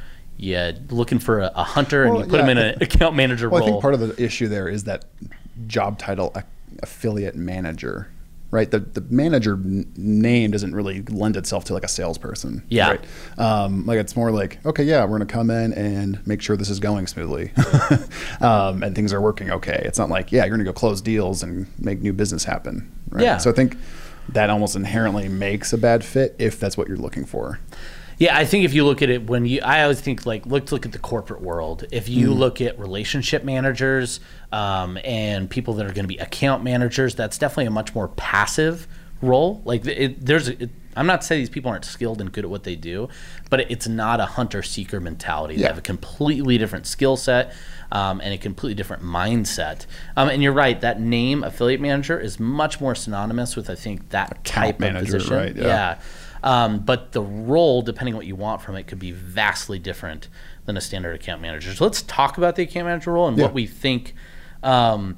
you're 0.43 0.73
looking 0.91 1.19
for 1.19 1.41
a, 1.41 1.53
a 1.55 1.63
hunter 1.65 2.03
and 2.05 2.13
Well, 2.15 2.25
you 2.25 2.29
put 2.31 2.37
them 2.39 2.47
yeah, 2.47 2.53
in 2.53 2.59
an 2.75 2.83
account 2.83 3.15
manager 3.17 3.49
well 3.49 3.61
role. 3.61 3.69
i 3.69 3.71
think 3.73 3.81
part 3.83 3.95
of 3.95 4.01
the 4.01 4.23
issue 4.23 4.49
there 4.49 4.69
is 4.69 4.85
that 4.85 5.05
job 5.67 5.99
title 5.99 6.33
a- 6.35 6.45
affiliate 6.83 7.37
manager 7.37 8.09
right 8.51 8.71
the, 8.71 8.81
the 8.81 9.01
manager 9.09 9.55
n- 9.55 9.91
name 9.97 10.51
doesn't 10.51 10.75
really 10.75 11.03
lend 11.03 11.37
itself 11.37 11.65
to 11.65 11.73
like 11.75 11.85
a 11.85 11.89
salesperson 11.89 12.63
Yeah. 12.69 12.91
right 12.91 13.05
um, 13.39 13.87
like 13.87 13.99
it's 13.99 14.17
more 14.17 14.31
like 14.33 14.59
okay 14.67 14.83
yeah 14.85 15.05
we're 15.05 15.19
gonna 15.19 15.27
come 15.27 15.51
in 15.51 15.73
and 15.75 16.27
make 16.27 16.43
sure 16.43 16.57
this 16.57 16.71
is 16.71 16.81
going 16.81 17.07
smoothly 17.07 17.53
um, 18.41 18.83
and 18.83 18.95
things 18.95 19.13
are 19.13 19.21
working 19.21 19.51
okay 19.51 19.81
it's 19.85 19.99
not 19.99 20.09
like 20.11 20.33
yeah 20.33 20.45
you're 20.45 20.55
gonna 20.57 20.65
go 20.65 20.73
close 20.73 21.01
deals 21.01 21.43
and 21.43 21.67
make 21.79 22.01
new 22.01 22.13
business 22.13 22.45
happen 22.45 22.91
right 23.11 23.23
Yeah. 23.23 23.39
so 23.39 23.51
i 23.51 23.53
think 23.53 23.77
that 24.31 24.51
almost 24.51 24.77
inherently 24.77 25.29
makes 25.29 25.73
a 25.73 25.79
bad 25.79 26.05
fit 26.05 26.35
if 26.39 26.59
that's 26.61 26.77
what 26.77 26.89
you're 26.89 26.97
looking 26.97 27.25
for 27.25 27.59
Yeah, 28.23 28.37
I 28.39 28.45
think 28.45 28.65
if 28.65 28.73
you 28.73 28.85
look 28.85 29.03
at 29.03 29.11
it 29.11 29.27
when 29.27 29.47
you, 29.47 29.61
I 29.63 29.83
always 29.83 30.01
think 30.01 30.25
like 30.25 30.47
let's 30.47 30.71
look 30.71 30.87
at 30.87 30.93
the 30.93 31.01
corporate 31.01 31.43
world. 31.43 31.87
If 31.91 32.09
you 32.09 32.29
Mm-hmm. 32.29 32.39
look 32.39 32.61
at 32.61 32.79
relationship 32.79 33.43
managers 33.43 34.21
um, 34.53 34.97
and 35.03 35.51
people 35.51 35.75
that 35.75 35.87
are 35.87 35.93
going 35.93 36.05
to 36.05 36.15
be 36.17 36.19
account 36.19 36.63
managers, 36.63 37.17
that's 37.17 37.37
definitely 37.37 37.67
a 37.67 37.71
much 37.73 37.97
more 37.97 38.07
passive 38.07 38.87
role. 39.23 39.61
Like 39.65 39.85
it, 39.87 40.25
there's, 40.25 40.47
it, 40.49 40.71
I'm 40.95 41.09
not 41.09 41.25
saying 41.25 41.41
these 41.41 41.51
people 41.51 41.73
aren't 41.73 41.85
skilled 41.85 42.21
and 42.21 42.31
good 42.31 42.45
at 42.45 42.51
what 42.51 42.63
they 42.63 42.77
do, 42.77 43.09
but 43.51 43.69
it's 43.69 43.89
not 43.89 44.21
a 44.21 44.27
hunter 44.27 44.63
seeker 44.63 45.01
mentality. 45.01 45.57
They 45.57 45.65
have 45.65 45.79
a 45.79 45.83
completely 45.83 46.59
different 46.59 46.87
skill 46.87 47.17
set. 47.17 47.53
Um, 47.91 48.23
and 48.23 48.33
a 48.33 48.39
completely 48.39 48.75
different 48.75 49.03
mindset. 49.03 49.85
Um, 50.17 50.31
and 50.31 50.43
you're 50.43 50.55
right, 50.55 50.81
that 50.81 50.99
name 50.99 51.45
affiliate 51.45 51.79
manager 51.79 52.19
is 52.19 52.41
much 52.41 52.81
more 52.81 52.95
synonymous 52.95 53.55
with 53.55 53.69
I 53.69 53.75
think 53.75 54.09
that 54.11 54.43
type 54.47 54.81
manager, 54.81 55.17
of 55.17 55.23
position. 55.25 55.37
right, 55.37 55.55
yeah. 55.55 55.63
yeah. 55.67 55.99
Um, 56.43 56.81
but 56.81 57.13
the 57.13 57.23
role, 57.23 57.83
depending 57.83 58.15
on 58.15 58.19
what 58.19 58.27
you 58.27 58.35
want 58.37 58.63
from 58.63 58.75
it, 58.77 58.87
could 58.87 58.99
be 58.99 59.13
vastly 59.13 59.79
different 59.79 60.29
than 60.67 60.77
a 60.77 60.81
standard 60.81 61.15
account 61.15 61.41
manager. 61.41 61.73
So 61.75 61.85
let's 61.85 62.03
talk 62.03 62.37
about 62.39 62.57
the 62.57 62.63
account 62.63 62.87
manager 62.87 63.13
role 63.13 63.29
and 63.29 63.37
Yeah. 63.39 63.45
what 63.45 63.55
we 63.55 63.67
think 63.67 64.15
um, 64.63 65.17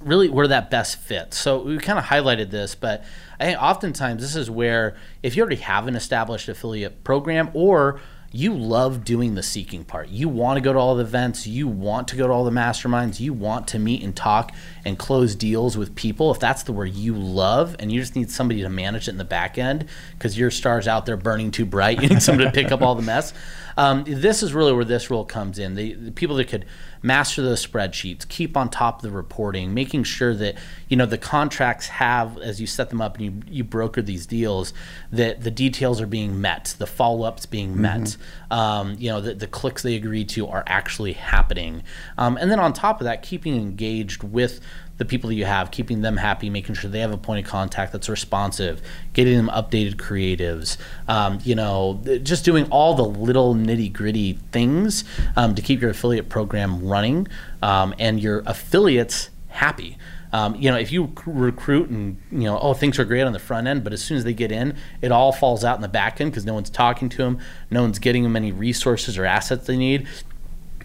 really 0.00 0.28
where 0.28 0.48
that 0.48 0.70
best 0.70 0.98
fits. 1.00 1.38
So 1.38 1.62
we 1.62 1.78
kind 1.78 1.98
of 1.98 2.04
highlighted 2.06 2.50
this, 2.50 2.74
but 2.74 3.04
I 3.40 3.44
think 3.46 3.62
oftentimes 3.62 4.22
this 4.22 4.36
is 4.36 4.50
where 4.50 4.96
if 5.22 5.36
you 5.36 5.42
already 5.42 5.56
have 5.56 5.86
an 5.88 5.96
established 5.96 6.48
affiliate 6.48 7.02
program 7.04 7.50
or 7.54 8.00
you 8.32 8.54
love 8.54 9.04
doing 9.04 9.34
the 9.34 9.42
seeking 9.42 9.84
part. 9.84 10.08
You 10.08 10.28
want 10.28 10.56
to 10.56 10.60
go 10.60 10.72
to 10.72 10.78
all 10.78 10.96
the 10.96 11.04
events, 11.04 11.46
you 11.46 11.68
want 11.68 12.08
to 12.08 12.16
go 12.16 12.26
to 12.26 12.32
all 12.32 12.44
the 12.44 12.50
masterminds, 12.50 13.20
you 13.20 13.32
want 13.32 13.68
to 13.68 13.78
meet 13.78 14.02
and 14.02 14.14
talk 14.14 14.52
and 14.84 14.98
close 14.98 15.34
deals 15.34 15.76
with 15.76 15.94
people. 15.94 16.30
If 16.30 16.40
that's 16.40 16.62
the 16.62 16.72
where 16.72 16.86
you 16.86 17.14
love 17.14 17.76
and 17.78 17.90
you 17.90 18.00
just 18.00 18.16
need 18.16 18.30
somebody 18.30 18.62
to 18.62 18.68
manage 18.68 19.08
it 19.08 19.12
in 19.12 19.18
the 19.18 19.24
back 19.24 19.58
end 19.58 19.86
because 20.12 20.38
your 20.38 20.50
star's 20.50 20.88
out 20.88 21.06
there 21.06 21.16
burning 21.16 21.50
too 21.50 21.64
bright, 21.64 22.02
you 22.02 22.08
need 22.08 22.22
somebody 22.22 22.48
to 22.48 22.52
pick 22.52 22.72
up 22.72 22.82
all 22.82 22.94
the 22.94 23.02
mess. 23.02 23.32
Um, 23.76 24.04
this 24.06 24.42
is 24.42 24.54
really 24.54 24.72
where 24.72 24.84
this 24.84 25.10
role 25.10 25.24
comes 25.24 25.58
in. 25.58 25.74
The, 25.74 25.94
the 25.94 26.12
people 26.12 26.36
that 26.36 26.48
could 26.48 26.64
master 27.02 27.42
those 27.42 27.64
spreadsheets, 27.64 28.26
keep 28.26 28.56
on 28.56 28.68
top 28.68 28.96
of 28.96 29.02
the 29.02 29.10
reporting, 29.10 29.74
making 29.74 30.04
sure 30.04 30.34
that 30.34 30.56
you 30.88 30.96
know 30.96 31.06
the 31.06 31.18
contracts 31.18 31.88
have, 31.88 32.38
as 32.38 32.60
you 32.60 32.66
set 32.66 32.90
them 32.90 33.00
up 33.00 33.16
and 33.16 33.24
you, 33.24 33.42
you 33.48 33.64
broker 33.64 34.02
these 34.02 34.26
deals, 34.26 34.72
that 35.12 35.42
the 35.42 35.50
details 35.50 36.00
are 36.00 36.06
being 36.06 36.40
met, 36.40 36.74
the 36.78 36.86
follow 36.86 37.26
ups 37.26 37.46
being 37.46 37.80
met, 37.80 38.16
um, 38.50 38.96
you 38.98 39.10
know 39.10 39.20
the, 39.20 39.34
the 39.34 39.46
clicks 39.46 39.82
they 39.82 39.94
agreed 39.94 40.28
to 40.30 40.46
are 40.48 40.64
actually 40.66 41.12
happening, 41.12 41.82
um, 42.18 42.36
and 42.38 42.50
then 42.50 42.58
on 42.58 42.72
top 42.72 43.00
of 43.00 43.04
that, 43.04 43.22
keeping 43.22 43.56
engaged 43.56 44.22
with 44.22 44.60
the 44.98 45.04
people 45.04 45.28
that 45.28 45.34
you 45.34 45.44
have, 45.44 45.70
keeping 45.70 46.00
them 46.00 46.16
happy, 46.16 46.48
making 46.50 46.74
sure 46.74 46.90
they 46.90 47.00
have 47.00 47.12
a 47.12 47.18
point 47.18 47.44
of 47.44 47.50
contact 47.50 47.92
that's 47.92 48.08
responsive, 48.08 48.80
getting 49.12 49.36
them 49.36 49.48
updated 49.48 49.96
creatives, 49.96 50.76
um, 51.08 51.38
you 51.44 51.54
know, 51.54 52.00
just 52.22 52.44
doing 52.44 52.66
all 52.70 52.94
the 52.94 53.04
little 53.04 53.54
nitty 53.54 53.92
gritty 53.92 54.34
things 54.52 55.04
um, 55.36 55.54
to 55.54 55.62
keep 55.62 55.80
your 55.80 55.90
affiliate 55.90 56.28
program 56.28 56.86
running 56.86 57.28
um, 57.62 57.94
and 57.98 58.20
your 58.20 58.42
affiliates 58.46 59.30
happy. 59.48 59.98
Um, 60.32 60.56
you 60.56 60.70
know, 60.70 60.76
if 60.76 60.92
you 60.92 61.12
recruit 61.24 61.88
and 61.88 62.20
you 62.30 62.40
know, 62.40 62.58
oh, 62.58 62.74
things 62.74 62.98
are 62.98 63.04
great 63.04 63.22
on 63.22 63.32
the 63.32 63.38
front 63.38 63.66
end, 63.68 63.84
but 63.84 63.92
as 63.92 64.02
soon 64.02 64.18
as 64.18 64.24
they 64.24 64.34
get 64.34 64.50
in, 64.50 64.76
it 65.00 65.12
all 65.12 65.32
falls 65.32 65.64
out 65.64 65.76
in 65.76 65.82
the 65.82 65.88
back 65.88 66.20
end 66.20 66.30
because 66.30 66.44
no 66.44 66.52
one's 66.52 66.68
talking 66.68 67.08
to 67.10 67.18
them, 67.18 67.38
no 67.70 67.82
one's 67.82 67.98
getting 67.98 68.22
them 68.22 68.36
any 68.36 68.52
resources 68.52 69.16
or 69.16 69.24
assets 69.24 69.66
they 69.66 69.76
need 69.76 70.06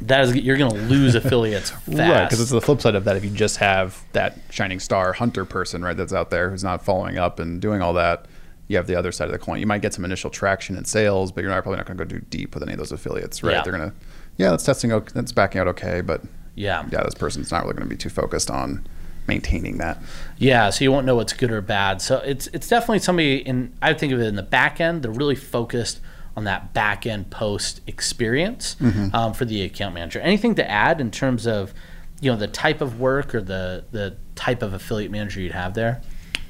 that 0.02 0.22
is 0.22 0.36
you're 0.36 0.58
going 0.58 0.72
to 0.72 0.82
lose 0.82 1.16
affiliates 1.16 1.70
fast. 1.70 1.88
Right, 1.88 2.24
because 2.24 2.42
it's 2.42 2.52
the 2.52 2.62
flip 2.62 2.82
side 2.82 2.96
of 2.96 3.04
that. 3.06 3.16
If 3.16 3.24
you 3.24 3.30
just 3.30 3.58
have 3.58 4.04
that 4.14 4.38
shining 4.50 4.80
star 4.80 5.14
hunter 5.14 5.46
person, 5.46 5.84
right, 5.84 5.96
that's 5.96 6.14
out 6.14 6.30
there 6.30 6.50
who's 6.50 6.64
not 6.64 6.84
following 6.84 7.18
up 7.18 7.40
and 7.40 7.62
doing 7.62 7.82
all 7.82 7.94
that, 7.94 8.26
you 8.68 8.78
have 8.78 8.88
the 8.88 8.96
other 8.96 9.12
side 9.12 9.26
of 9.26 9.32
the 9.32 9.40
coin. 9.40 9.60
You 9.60 9.68
might 9.68 9.82
get 9.82 9.94
some 9.94 10.06
initial 10.06 10.30
traction 10.30 10.78
in 10.78 10.86
sales, 10.86 11.32
but 11.32 11.42
you're 11.42 11.52
not, 11.52 11.62
probably 11.64 11.78
not 11.78 11.86
going 11.86 11.98
to 11.98 12.06
go 12.06 12.10
too 12.10 12.26
deep 12.30 12.54
with 12.54 12.64
any 12.64 12.72
of 12.72 12.80
those 12.80 12.92
affiliates, 12.92 13.44
right? 13.44 13.54
Yeah. 13.54 13.64
They're 13.64 13.78
going 13.78 13.90
to, 13.90 13.96
yeah, 14.38 14.50
that's 14.52 14.64
testing, 14.64 14.92
okay, 14.92 15.12
that's 15.14 15.32
backing 15.32 15.62
out 15.62 15.68
okay, 15.68 16.02
but 16.02 16.22
yeah. 16.56 16.88
yeah, 16.92 17.04
this 17.04 17.16
person's 17.16 17.52
not 17.52 17.64
really 17.64 17.74
going 17.74 17.88
to 17.88 17.90
be 17.90 17.98
too 17.98 18.10
focused 18.10 18.50
on 18.50 18.88
maintaining 19.28 19.78
that. 19.78 19.98
Yeah, 20.38 20.70
so 20.70 20.84
you 20.84 20.92
won't 20.92 21.06
know 21.06 21.16
what's 21.16 21.34
good 21.34 21.52
or 21.52 21.62
bad. 21.62 22.02
So 22.02 22.18
it's 22.18 22.48
it's 22.48 22.68
definitely 22.68 23.00
somebody 23.00 23.38
in 23.38 23.74
I 23.82 23.94
think 23.94 24.14
of 24.14 24.20
it 24.20 24.26
in 24.26 24.36
the 24.36 24.44
back 24.44 24.82
end. 24.82 25.04
They're 25.04 25.12
really 25.12 25.36
focused 25.36 26.02
on 26.36 26.46
that 26.46 26.74
back 26.74 27.06
end 27.06 27.30
post 27.30 27.82
experience 27.88 28.76
um, 29.14 29.34
for 29.34 29.46
the 29.46 29.64
account 29.64 29.94
manager. 29.94 30.20
Anything 30.20 30.56
to 30.56 30.70
add 30.70 31.02
in 31.02 31.12
terms 31.12 31.46
of 31.46 31.74
you 32.22 32.32
know 32.32 32.38
the 32.38 32.48
type 32.48 32.82
of 32.82 33.00
work 33.00 33.34
or 33.36 33.42
the 33.42 33.86
the 33.92 34.16
type 34.36 34.62
of 34.62 34.74
affiliate 34.74 35.12
manager 35.12 35.42
you'd 35.42 35.52
have 35.52 35.74
there? 35.74 36.02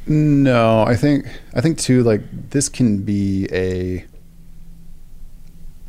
No, 0.08 0.84
I 0.84 0.96
think 0.96 1.26
I 1.56 1.62
think 1.62 1.78
too 1.78 2.04
like 2.04 2.22
this 2.50 2.70
can 2.70 3.04
be 3.04 3.48
a 3.52 4.06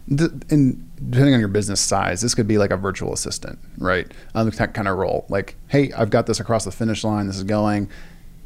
in 0.09 0.89
depending 1.11 1.35
on 1.35 1.41
your 1.41 1.49
business 1.49 1.81
size, 1.81 2.21
this 2.21 2.35
could 2.35 2.47
be 2.47 2.59
like 2.59 2.71
a 2.71 2.77
virtual 2.77 3.13
assistant, 3.13 3.59
right? 3.79 4.11
Um, 4.35 4.51
that 4.51 4.75
kind 4.75 4.89
of 4.89 4.99
role. 4.99 5.27
Like, 5.29 5.57
hey, 5.69 5.93
I've 5.93 6.11
got 6.11 6.27
this 6.27 6.41
across 6.41 6.65
the 6.65 6.73
finish 6.73 7.05
line. 7.05 7.27
This 7.27 7.37
is 7.37 7.45
going. 7.45 7.89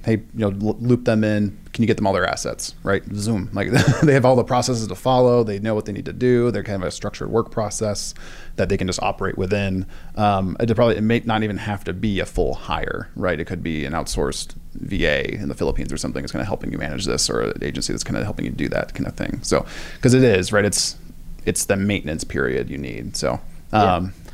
Hey, 0.07 0.13
you 0.13 0.27
know, 0.35 0.49
loop 0.49 1.05
them 1.05 1.25
in. 1.25 1.59
Can 1.73 1.83
you 1.83 1.87
get 1.87 1.97
them 1.97 2.07
all 2.07 2.13
their 2.13 2.27
assets, 2.27 2.75
right? 2.85 3.03
Zoom. 3.13 3.51
Like 3.53 3.71
they 4.03 4.15
have 4.15 4.25
all 4.25 4.37
the 4.37 4.45
processes 4.45 4.87
to 4.87 4.95
follow. 4.95 5.43
They 5.43 5.59
know 5.59 5.75
what 5.75 5.85
they 5.85 5.93
need 5.93 6.05
to 6.05 6.13
do. 6.13 6.51
They're 6.53 6.63
kind 6.63 6.81
of 6.81 6.87
a 6.87 6.93
structured 6.93 7.29
work 7.29 7.51
process 7.51 8.15
that 8.55 8.69
they 8.69 8.77
can 8.77 8.87
just 8.87 9.03
operate 9.03 9.37
within. 9.37 9.85
Um, 10.15 10.57
it 10.61 10.75
probably 10.75 10.97
it 10.97 11.03
may 11.03 11.21
not 11.25 11.43
even 11.43 11.57
have 11.59 11.85
to 11.85 11.93
be 11.93 12.21
a 12.21 12.25
full 12.25 12.55
hire, 12.55 13.11
right? 13.17 13.39
It 13.39 13.47
could 13.47 13.63
be 13.65 13.85
an 13.85 13.93
outsourced 13.93 14.55
VA 14.75 15.35
in 15.35 15.49
the 15.49 15.55
Philippines 15.55 15.93
or 15.93 15.97
something 15.97 16.23
that's 16.23 16.33
kind 16.33 16.41
of 16.41 16.47
helping 16.47 16.71
you 16.71 16.79
manage 16.79 17.05
this, 17.05 17.29
or 17.29 17.43
an 17.43 17.63
agency 17.63 17.93
that's 17.93 18.05
kind 18.05 18.17
of 18.17 18.23
helping 18.23 18.45
you 18.45 18.53
do 18.53 18.69
that 18.69 18.95
kind 18.95 19.09
of 19.09 19.15
thing. 19.17 19.43
So, 19.43 19.67
because 19.97 20.15
it 20.15 20.23
is 20.23 20.53
right, 20.53 20.65
it's 20.65 20.97
it's 21.45 21.65
the 21.65 21.77
maintenance 21.77 22.23
period 22.25 22.71
you 22.71 22.79
need. 22.79 23.17
So, 23.17 23.41
um, 23.73 24.13
yeah. 24.15 24.26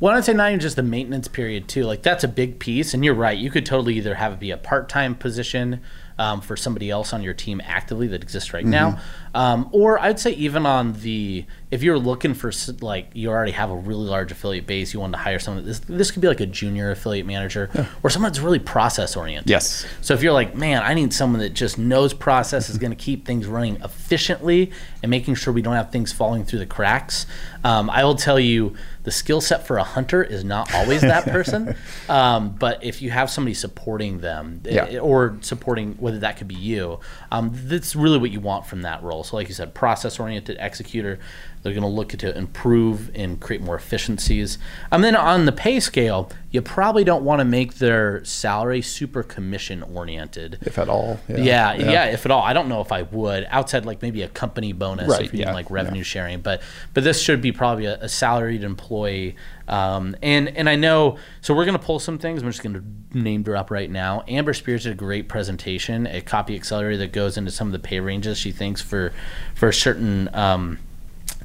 Well, 0.00 0.16
I'd 0.16 0.24
say 0.24 0.32
not 0.32 0.48
even 0.48 0.60
just 0.60 0.76
the 0.76 0.82
maintenance 0.82 1.28
period 1.28 1.68
too. 1.68 1.84
Like 1.84 2.02
that's 2.02 2.24
a 2.24 2.28
big 2.28 2.58
piece, 2.58 2.94
and 2.94 3.04
you're 3.04 3.14
right. 3.14 3.36
You 3.36 3.50
could 3.50 3.66
totally 3.66 3.94
either 3.94 4.14
have 4.14 4.32
it 4.32 4.40
be 4.40 4.50
a 4.50 4.56
part-time 4.56 5.14
position 5.14 5.80
um, 6.18 6.40
for 6.40 6.56
somebody 6.56 6.90
else 6.90 7.12
on 7.12 7.22
your 7.22 7.34
team 7.34 7.60
actively 7.64 8.08
that 8.08 8.22
exists 8.22 8.52
right 8.52 8.64
now, 8.64 8.98
um, 9.38 9.68
or 9.70 10.00
I'd 10.00 10.18
say 10.18 10.32
even 10.32 10.66
on 10.66 10.94
the 10.94 11.44
if 11.70 11.84
you're 11.84 11.98
looking 11.98 12.34
for 12.34 12.50
like 12.80 13.10
you 13.12 13.28
already 13.28 13.52
have 13.52 13.70
a 13.70 13.76
really 13.76 14.06
large 14.08 14.32
affiliate 14.32 14.66
base, 14.66 14.92
you 14.92 14.98
want 14.98 15.12
to 15.12 15.18
hire 15.18 15.38
someone. 15.38 15.64
This 15.64 15.78
this 15.78 16.10
could 16.10 16.20
be 16.22 16.26
like 16.26 16.40
a 16.40 16.46
junior 16.46 16.90
affiliate 16.90 17.24
manager 17.24 17.70
or 18.02 18.10
someone 18.10 18.32
that's 18.32 18.42
really 18.42 18.58
process 18.58 19.14
oriented. 19.16 19.48
Yes. 19.48 19.86
So 20.00 20.12
if 20.12 20.24
you're 20.24 20.32
like, 20.32 20.56
man, 20.56 20.82
I 20.82 20.94
need 20.94 21.12
someone 21.12 21.38
that 21.40 21.50
just 21.54 21.78
knows 21.78 22.12
process 22.12 22.68
is 22.68 22.78
going 22.78 22.90
to 22.90 22.96
keep 22.96 23.24
things 23.26 23.46
running 23.46 23.76
efficiently 23.76 24.72
and 25.04 25.10
making 25.10 25.36
sure 25.36 25.52
we 25.52 25.62
don't 25.62 25.74
have 25.74 25.92
things 25.92 26.12
falling 26.12 26.44
through 26.44 26.58
the 26.58 26.66
cracks. 26.66 27.24
Um, 27.62 27.90
I 27.90 28.02
will 28.04 28.14
tell 28.16 28.40
you, 28.40 28.74
the 29.04 29.10
skill 29.10 29.40
set 29.40 29.66
for 29.66 29.78
a 29.78 29.82
hunter 29.84 30.22
is 30.22 30.44
not 30.44 30.72
always 30.74 31.00
that 31.02 31.24
person. 31.24 31.74
um, 32.08 32.50
but 32.50 32.82
if 32.84 33.02
you 33.02 33.10
have 33.10 33.30
somebody 33.30 33.54
supporting 33.54 34.18
them, 34.20 34.60
Yeah. 34.64 34.84
eh, 34.86 34.98
or 34.98 35.38
supporting 35.40 35.94
whether 35.94 36.18
that 36.20 36.36
could 36.36 36.48
be 36.48 36.54
you, 36.54 37.00
um, 37.30 37.50
that's 37.54 37.94
really 37.96 38.18
what 38.18 38.30
you 38.30 38.40
want 38.40 38.66
from 38.66 38.82
that 38.82 39.02
role. 39.02 39.24
So, 39.28 39.36
like 39.36 39.48
you 39.48 39.54
said, 39.54 39.74
process 39.74 40.18
oriented 40.18 40.56
executor. 40.58 41.18
They're 41.62 41.72
going 41.72 41.82
to 41.82 41.88
look 41.88 42.10
to 42.10 42.36
improve 42.36 43.10
and 43.14 43.38
create 43.38 43.60
more 43.60 43.74
efficiencies. 43.74 44.58
And 44.90 45.04
then 45.04 45.14
on 45.14 45.44
the 45.44 45.52
pay 45.52 45.80
scale, 45.80 46.30
you 46.50 46.62
probably 46.62 47.04
don't 47.04 47.24
want 47.24 47.40
to 47.40 47.44
make 47.44 47.74
their 47.74 48.24
salary 48.24 48.80
super 48.80 49.22
commission 49.22 49.82
oriented. 49.82 50.58
If 50.62 50.78
at 50.78 50.88
all. 50.88 51.20
Yeah, 51.28 51.74
yeah, 51.74 52.06
if 52.06 52.24
at 52.24 52.30
all. 52.30 52.42
I 52.42 52.52
don't 52.52 52.68
know 52.68 52.80
if 52.80 52.90
I 52.90 53.02
would 53.02 53.46
outside 53.50 53.84
like 53.84 54.00
maybe 54.02 54.22
a 54.22 54.28
company 54.28 54.72
bonus 54.72 55.10
Right, 55.10 55.26
if 55.26 55.32
you're 55.32 55.40
yeah, 55.40 55.46
doing 55.46 55.54
like 55.54 55.70
revenue 55.70 55.98
yeah. 55.98 56.04
sharing, 56.04 56.40
but 56.40 56.62
but 56.94 57.04
this 57.04 57.20
should 57.20 57.42
be 57.42 57.52
probably 57.52 57.84
a, 57.84 57.98
a 58.00 58.08
salaried 58.08 58.62
employee. 58.64 59.36
Um, 59.68 60.16
and 60.22 60.48
and 60.56 60.68
I 60.68 60.76
know 60.76 61.18
so 61.40 61.54
we're 61.54 61.66
gonna 61.66 61.78
pull 61.78 61.98
some 61.98 62.18
things. 62.18 62.42
I'm 62.42 62.48
just 62.50 62.62
gonna 62.62 62.82
name 63.12 63.42
drop 63.42 63.70
right 63.70 63.90
now. 63.90 64.24
Amber 64.26 64.54
Spears 64.54 64.84
did 64.84 64.92
a 64.92 64.96
great 64.96 65.28
presentation, 65.28 66.06
a 66.06 66.20
copy 66.20 66.54
accelerator 66.56 66.96
that 66.98 67.12
goes 67.12 67.36
into 67.36 67.50
some 67.50 67.68
of 67.68 67.72
the 67.72 67.78
pay 67.78 68.00
ranges 68.00 68.38
she 68.38 68.52
thinks 68.52 68.80
for 68.80 69.12
for 69.54 69.70
certain. 69.72 70.28
Um, 70.34 70.78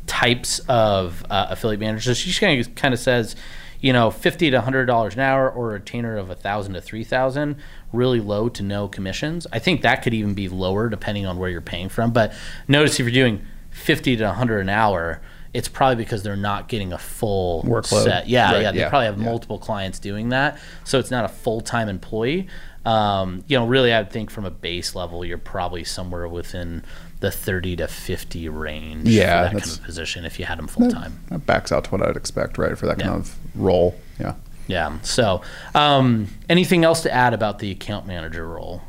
types 0.06 0.60
of 0.68 1.26
uh, 1.30 1.48
affiliate 1.50 1.80
managers. 1.80 2.06
So 2.06 2.14
she 2.30 2.38
kind 2.40 2.60
of, 2.60 2.76
kind 2.76 2.94
of 2.94 3.00
says, 3.00 3.36
you 3.80 3.94
know, 3.94 4.12
fifty 4.12 4.52
to 4.52 4.62
hundred 4.62 4.86
dollars 4.86 5.16
an 5.16 5.22
hour 5.22 5.50
or 5.50 5.70
a 5.70 5.74
retainer 5.74 6.18
of 6.18 6.30
a 6.30 6.36
thousand 6.36 6.74
to 6.74 6.82
three 6.82 7.04
thousand, 7.04 7.56
really 7.92 8.20
low 8.20 8.50
to 8.50 8.64
no 8.64 8.88
commissions. 8.88 9.48
I 9.52 9.60
think 9.60 9.82
that 9.82 10.04
could 10.04 10.14
even 10.14 10.34
be 10.34 10.50
lower 10.50 10.90
depending 10.90 11.26
on 11.26 11.38
where 11.38 11.50
you're 11.50 11.62
paying 11.62 11.90
from. 11.90 12.12
But 12.12 12.34
notice 12.68 13.00
if 13.00 13.06
you're 13.06 13.14
doing 13.14 13.46
fifty 13.72 14.16
to 14.18 14.32
hundred 14.34 14.60
an 14.60 14.70
hour, 14.70 15.22
it's 15.54 15.68
probably 15.68 15.96
because 15.96 16.24
they're 16.24 16.36
not 16.36 16.68
getting 16.68 16.94
a 16.94 16.98
full 16.98 17.64
Workload. 17.64 18.04
set. 18.04 18.28
Yeah, 18.28 18.52
Right, 18.54 18.62
yeah, 18.64 18.72
they 18.72 18.80
yeah, 18.80 18.90
probably 18.90 19.06
have 19.06 19.18
yeah. 19.20 19.26
multiple 19.26 19.60
clients 19.60 20.00
doing 20.00 20.30
that, 20.30 20.58
so 20.84 21.00
it's 21.00 21.12
not 21.12 21.26
a 21.26 21.30
full 21.30 21.62
time 21.62 21.90
employee. 21.90 22.48
Um, 22.86 23.44
you 23.48 23.58
know, 23.58 23.66
really, 23.66 23.94
I 23.94 24.02
would 24.02 24.12
think 24.12 24.30
from 24.30 24.44
a 24.46 24.52
base 24.52 24.94
level, 24.96 25.24
you're 25.24 25.38
probably 25.38 25.84
somewhere 25.86 26.28
within 26.28 26.84
the 27.22 27.32
30 27.32 27.78
to 27.78 27.88
50 27.88 28.50
range 28.50 29.08
Yeah, 29.08 29.48
for 29.48 29.56
that 29.56 29.64
kind 29.64 29.78
of 29.80 29.84
position 29.86 30.26
if 30.26 30.38
you 30.38 30.44
had 30.46 30.58
them 30.58 30.68
full 30.68 30.92
time. 30.92 31.20
That 31.30 31.46
backs 31.46 31.72
out 31.72 31.86
to 31.86 31.92
what 31.92 32.02
I'd 32.06 32.18
expect, 32.18 32.58
right, 32.58 32.78
for 32.78 32.86
that 32.88 33.00
kind 33.00 33.12
Yeah. 33.14 33.18
of 33.20 33.38
role. 33.56 33.96
Yeah. 34.20 34.34
Yeah. 34.68 34.98
So, 35.04 35.42
um, 35.76 36.28
anything 36.50 36.84
else 36.84 37.02
to 37.04 37.14
add 37.14 37.34
about 37.34 37.60
the 37.60 37.72
account 37.72 38.06
manager 38.08 38.46
role? 38.48 38.82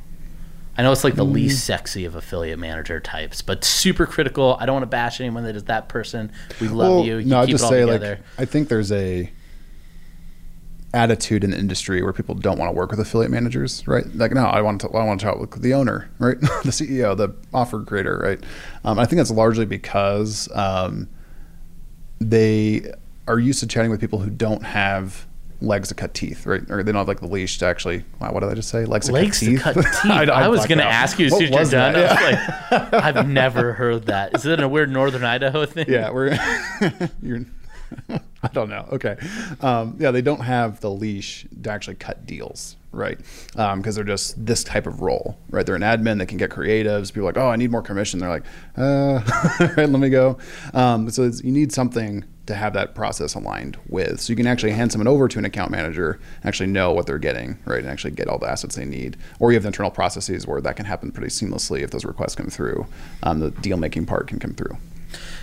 I 0.76 0.82
know 0.82 0.90
it's 0.92 1.04
like 1.04 1.14
the 1.14 1.24
Mm. 1.24 1.32
least 1.32 1.64
sexy 1.64 2.04
of 2.04 2.14
affiliate 2.16 2.58
manager 2.58 2.98
types, 3.00 3.42
but 3.42 3.64
super 3.64 4.06
critical. 4.06 4.56
I 4.60 4.66
don't 4.66 4.74
want 4.74 4.82
to 4.82 4.88
bash 4.88 5.20
anyone 5.20 5.44
that 5.44 5.54
is 5.56 5.64
that 5.64 5.88
person. 5.88 6.32
We 6.60 6.68
love 6.68 6.96
Well, 6.96 7.04
you. 7.04 7.18
You 7.18 7.26
no, 7.26 7.40
I'd 7.40 7.48
just 7.48 7.62
it 7.62 7.66
all 7.66 7.70
say 7.70 7.80
together. 7.80 8.08
like 8.38 8.40
I 8.40 8.44
think 8.44 8.68
there's 8.68 8.90
a 8.90 9.30
attitude 10.92 11.42
in 11.42 11.50
the 11.50 11.58
industry 11.58 12.02
where 12.02 12.12
people 12.12 12.34
don't 12.36 12.56
want 12.58 12.68
to 12.68 12.72
work 12.76 12.90
with 12.90 13.00
affiliate 13.00 13.30
managers, 13.30 13.86
right? 13.88 14.04
Like, 14.14 14.32
no, 14.32 14.44
I 14.44 14.60
want 14.62 14.80
to, 14.82 14.88
I 14.90 15.04
want 15.04 15.18
to 15.20 15.26
talk 15.26 15.40
with 15.40 15.60
the 15.60 15.74
owner, 15.74 16.08
right? 16.20 16.40
the 16.40 16.70
CEO, 16.70 17.16
the 17.16 17.30
offer 17.52 17.80
creator, 17.82 18.16
right? 18.22 18.40
Um, 18.84 18.98
I 19.00 19.04
think 19.04 19.18
that's 19.18 19.32
largely 19.32 19.66
because 19.66 20.48
um, 20.54 21.08
they 22.20 22.92
are 23.26 23.40
used 23.40 23.58
to 23.60 23.66
chatting 23.66 23.90
with 23.90 24.00
people 24.00 24.20
who 24.20 24.30
don't 24.30 24.62
have 24.62 25.26
legs 25.64 25.88
to 25.88 25.94
cut 25.94 26.14
teeth, 26.14 26.46
right? 26.46 26.62
Or 26.70 26.82
they 26.82 26.92
don't 26.92 27.00
have 27.00 27.08
like 27.08 27.20
the 27.20 27.26
leash 27.26 27.58
to 27.58 27.66
actually. 27.66 28.04
Wow, 28.20 28.32
what 28.32 28.40
did 28.40 28.50
I 28.50 28.54
just 28.54 28.68
say? 28.68 28.84
Legs, 28.84 29.10
Legs 29.10 29.40
to 29.40 29.46
to 29.46 29.56
cut 29.58 29.74
cut 29.74 29.84
teeth. 29.84 30.02
teeth. 30.02 30.10
I, 30.30 30.48
was 30.48 30.66
going 30.66 30.78
to 30.78 30.84
ask 30.84 31.18
you 31.18 31.26
as 31.26 31.32
soon 31.36 31.54
as 31.54 31.72
you're 31.72 31.80
done. 31.80 31.92
that? 31.94 32.72
I 32.72 32.72
was 32.72 32.92
like, 32.92 32.94
I've 33.16 33.28
never 33.28 33.72
heard 33.72 34.06
that. 34.06 34.34
Is 34.34 34.46
it 34.46 34.60
a 34.60 34.68
weird 34.68 34.90
Northern 34.90 35.24
Idaho 35.24 35.66
thing? 35.66 35.86
yeah, 35.88 36.10
we're 36.10 36.38
you're. 37.22 37.44
I 38.08 38.48
don't 38.52 38.68
know. 38.68 38.88
Okay, 38.92 39.16
um, 39.60 39.96
yeah, 40.00 40.10
they 40.10 40.22
don't 40.22 40.40
have 40.40 40.80
the 40.80 40.90
leash 40.90 41.46
to 41.62 41.70
actually 41.70 41.94
cut 41.94 42.26
deals, 42.26 42.76
right? 42.92 43.18
Because 43.52 43.94
they're 43.94 44.04
just 44.04 44.44
this 44.44 44.64
type 44.64 44.86
of 44.86 45.00
role, 45.00 45.38
right? 45.48 45.64
They're 45.64 45.76
an 45.76 45.82
admin 45.82 46.18
that 46.18 46.26
can 46.26 46.36
get 46.36 46.50
creatives. 46.50 47.08
People 47.12 47.22
are 47.22 47.32
like, 47.32 47.36
oh, 47.36 47.48
I 47.48 47.56
need 47.56 47.70
more 47.70 47.82
commission. 47.82 48.18
They're 48.18 48.28
like, 48.28 48.44
uh, 48.76 49.20
right, 49.76 49.88
let 49.88 50.00
me 50.00 50.10
go. 50.10 50.38
Um, 50.72 51.08
so 51.10 51.22
it's, 51.22 51.42
you 51.44 51.52
need 51.52 51.72
something 51.72 52.24
to 52.46 52.54
have 52.54 52.74
that 52.74 52.94
process 52.94 53.34
aligned 53.34 53.78
with, 53.88 54.20
so 54.20 54.32
you 54.32 54.36
can 54.36 54.46
actually 54.46 54.72
hand 54.72 54.92
someone 54.92 55.08
over 55.08 55.28
to 55.28 55.38
an 55.38 55.44
account 55.44 55.70
manager, 55.70 56.20
and 56.36 56.46
actually 56.46 56.68
know 56.68 56.92
what 56.92 57.06
they're 57.06 57.18
getting, 57.18 57.58
right, 57.64 57.80
and 57.80 57.88
actually 57.88 58.10
get 58.10 58.28
all 58.28 58.38
the 58.38 58.48
assets 58.48 58.76
they 58.76 58.84
need. 58.84 59.16
Or 59.38 59.50
you 59.50 59.56
have 59.56 59.62
the 59.62 59.68
internal 59.68 59.90
processes 59.90 60.46
where 60.46 60.60
that 60.60 60.76
can 60.76 60.86
happen 60.86 61.10
pretty 61.10 61.30
seamlessly 61.30 61.80
if 61.80 61.90
those 61.90 62.04
requests 62.04 62.34
come 62.34 62.48
through. 62.48 62.86
Um, 63.22 63.40
the 63.40 63.50
deal 63.50 63.76
making 63.76 64.06
part 64.06 64.28
can 64.28 64.38
come 64.38 64.54
through. 64.54 64.76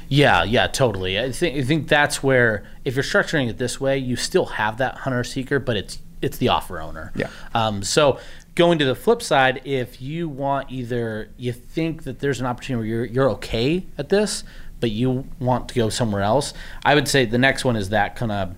Yeah, 0.09 0.43
yeah, 0.43 0.67
totally. 0.67 1.19
I 1.19 1.31
think 1.31 1.57
I 1.57 1.63
think 1.63 1.87
that's 1.87 2.21
where 2.21 2.65
if 2.83 2.95
you're 2.95 3.03
structuring 3.03 3.49
it 3.49 3.57
this 3.57 3.79
way, 3.79 3.97
you 3.97 4.15
still 4.15 4.45
have 4.45 4.77
that 4.77 4.95
hunter 4.95 5.23
seeker, 5.23 5.57
but 5.57 5.77
it's 5.77 5.99
it's 6.21 6.37
the 6.37 6.49
offer 6.49 6.81
owner. 6.81 7.11
Yeah. 7.15 7.29
Um, 7.53 7.81
so 7.81 8.19
going 8.55 8.77
to 8.79 8.85
the 8.85 8.95
flip 8.95 9.21
side, 9.21 9.61
if 9.63 10.01
you 10.01 10.27
want 10.27 10.69
either 10.69 11.29
you 11.37 11.53
think 11.53 12.03
that 12.03 12.19
there's 12.19 12.39
an 12.41 12.45
opportunity 12.45 12.79
where 12.79 12.97
you're 12.97 13.05
you're 13.05 13.29
okay 13.31 13.85
at 13.97 14.09
this, 14.09 14.43
but 14.81 14.91
you 14.91 15.25
want 15.39 15.69
to 15.69 15.75
go 15.75 15.87
somewhere 15.89 16.21
else, 16.23 16.53
I 16.83 16.95
would 16.95 17.07
say 17.07 17.23
the 17.25 17.37
next 17.37 17.63
one 17.63 17.77
is 17.77 17.89
that 17.89 18.17
kind 18.17 18.31
of 18.33 18.55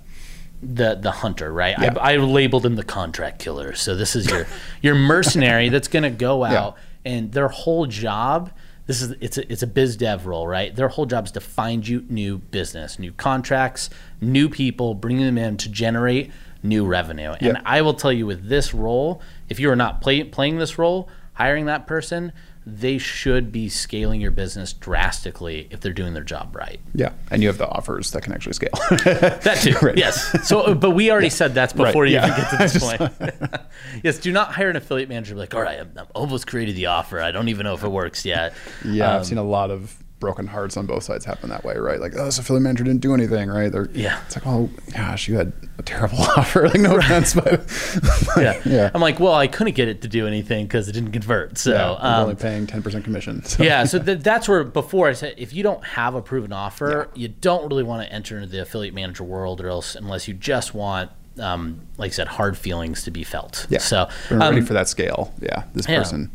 the 0.64 0.96
the 0.96 1.12
hunter, 1.12 1.52
right? 1.54 1.76
Yeah. 1.80 1.94
I, 2.00 2.14
I 2.14 2.18
labeled 2.18 2.66
him 2.66 2.76
the 2.76 2.84
contract 2.84 3.40
killer. 3.40 3.76
So 3.76 3.96
this 3.96 4.16
is 4.16 4.30
your 4.30 4.48
your 4.82 4.96
mercenary 4.96 5.70
that's 5.70 5.88
going 5.88 6.04
to 6.04 6.10
go 6.10 6.44
Yeah. 6.46 6.60
out 6.64 6.78
and 7.06 7.32
their 7.32 7.50
whole 7.50 7.86
job. 7.86 8.52
This 8.88 9.02
is 9.02 9.12
it's 9.22 9.38
a, 9.38 9.52
it's 9.52 9.62
a 9.64 9.68
biz 9.68 9.96
dev 9.98 10.26
role, 10.26 10.48
right? 10.48 10.76
Their 10.76 10.88
whole 10.90 11.06
job 11.06 11.26
is 11.26 11.32
to 11.34 11.40
find 11.42 11.88
you 11.88 12.06
new 12.10 12.38
business, 12.40 12.98
new 13.00 13.12
contracts, 13.14 13.90
new 14.22 14.50
people, 14.50 14.94
bringing 14.94 15.26
them 15.26 15.38
in 15.38 15.58
to 15.58 15.70
generate 15.70 16.32
new 16.64 16.86
revenue. 16.86 17.32
And 17.32 17.58
Yeah. 17.58 17.62
I 17.66 17.82
will 17.82 17.94
tell 17.94 18.12
you, 18.14 18.26
with 18.26 18.48
this 18.48 18.74
role, 18.74 19.22
if 19.50 19.60
you 19.60 19.70
are 19.70 19.76
not 19.76 20.00
play, 20.02 20.24
playing 20.24 20.58
this 20.60 20.78
role, 20.78 21.10
hiring 21.34 21.66
that 21.66 21.88
person, 21.88 22.32
they 22.66 22.98
should 22.98 23.52
be 23.52 23.68
scaling 23.68 24.22
your 24.22 24.32
business 24.32 24.72
drastically 24.72 25.68
if 25.70 25.82
they're 25.82 25.92
doing 25.94 26.14
their 26.14 26.24
job 26.24 26.56
right. 26.56 26.80
Yeah, 26.96 27.12
and 27.30 27.42
you 27.42 27.50
have 27.50 27.58
the 27.58 27.68
offers 27.68 28.12
that 28.12 28.24
can 28.24 28.32
actually 28.34 28.54
scale. 28.54 28.70
That 28.90 29.60
too, 29.62 29.74
Right. 29.86 29.98
yes. 29.98 30.48
So, 30.48 30.74
but 30.74 30.92
we 30.92 31.12
already 31.12 31.30
said 31.30 31.54
that's 31.54 31.74
before 31.74 32.04
Right, 32.04 32.12
you 32.12 32.16
yeah. 32.18 32.28
even 32.28 32.38
get 32.40 32.50
to 32.52 32.58
this 32.58 32.80
point. 32.80 33.62
yes, 34.04 34.18
do 34.20 34.32
not 34.32 34.54
hire 34.54 34.70
an 34.70 34.76
affiliate 34.76 35.10
manager 35.10 35.36
like, 35.36 35.54
all 35.54 35.62
right, 35.62 35.80
I'm, 35.82 35.92
I'm 35.98 36.08
almost 36.16 36.48
created 36.48 36.76
the 36.76 36.86
offer. 36.88 37.20
I 37.20 37.32
don't 37.32 37.50
even 37.50 37.66
know 37.66 37.74
if 37.74 37.84
it 37.84 37.90
works 37.90 38.26
yet. 38.26 38.54
Yeah, 38.86 39.10
Um, 39.12 39.20
I've 39.20 39.26
seen 39.26 39.38
a 39.38 39.44
lot 39.44 39.70
of 39.72 40.03
broken 40.24 40.48
hearts 40.48 40.78
on 40.78 40.86
both 40.86 41.04
sides 41.04 41.26
happen 41.26 41.50
that 41.50 41.66
way, 41.66 41.76
right? 41.76 42.00
Like, 42.00 42.14
oh, 42.16 42.24
this 42.24 42.40
affiliate 42.40 42.64
manager 42.64 42.86
didn't 42.86 43.02
do 43.02 43.14
anything, 43.14 43.50
right? 43.50 43.70
They're, 43.70 43.90
Yeah. 43.92 44.22
It's 44.26 44.38
like, 44.38 44.48
oh, 44.48 44.70
gosh, 44.94 45.28
you 45.28 45.36
had 45.36 45.52
a 45.78 45.84
terrible 45.84 46.22
offer. 46.38 46.70
Like, 46.70 46.80
no 46.80 46.96
offense, 46.96 47.34
but 47.34 47.62
yeah. 48.38 48.62
yeah. 48.66 48.90
I'm 48.94 49.02
like, 49.02 49.20
well, 49.20 49.34
I 49.34 49.48
couldn't 49.48 49.74
get 49.76 49.90
it 49.90 50.02
to 50.04 50.08
do 50.08 50.26
anything 50.26 50.66
because 50.66 50.88
it 50.88 50.94
didn't 50.94 51.12
convert. 51.12 51.58
So, 51.58 51.74
yeah, 51.74 51.90
we're 51.90 51.98
um, 52.00 52.24
only 52.24 52.36
paying 52.36 52.68
10% 52.68 53.04
commission. 53.04 53.44
So. 53.44 53.64
yeah, 53.64 53.84
so 53.84 54.00
th- 54.00 54.20
that's 54.20 54.48
where 54.48 54.64
before 54.64 55.10
I 55.10 55.14
said 55.14 55.36
if 55.38 55.52
you 55.52 55.62
don't 55.62 55.84
have 55.84 56.16
a 56.16 56.22
proven 56.22 56.54
offer, 56.54 57.10
you 57.14 57.28
don't 57.28 57.68
really 57.68 57.84
want 57.84 58.08
to 58.08 58.14
enter 58.14 58.38
into 58.38 58.48
the 58.48 58.62
affiliate 58.62 58.94
manager 58.94 59.26
world, 59.26 59.60
or 59.60 59.68
else 59.68 59.96
unless 59.96 60.26
you 60.30 60.34
just 60.36 60.74
want, 60.74 61.12
um, 61.38 61.82
like 61.98 62.12
I 62.12 62.14
said, 62.14 62.30
hard 62.30 62.58
feelings 62.58 63.04
to 63.04 63.12
be 63.12 63.26
felt. 63.26 63.68
Yeah. 63.70 63.80
So, 63.80 64.08
We're 64.32 64.38
ready 64.38 64.60
um, 64.60 64.66
for 64.66 64.74
that 64.74 64.88
scale. 64.88 65.34
Yeah. 65.42 65.64
This 65.74 65.90
yeah. 65.90 65.98
person. 65.98 66.32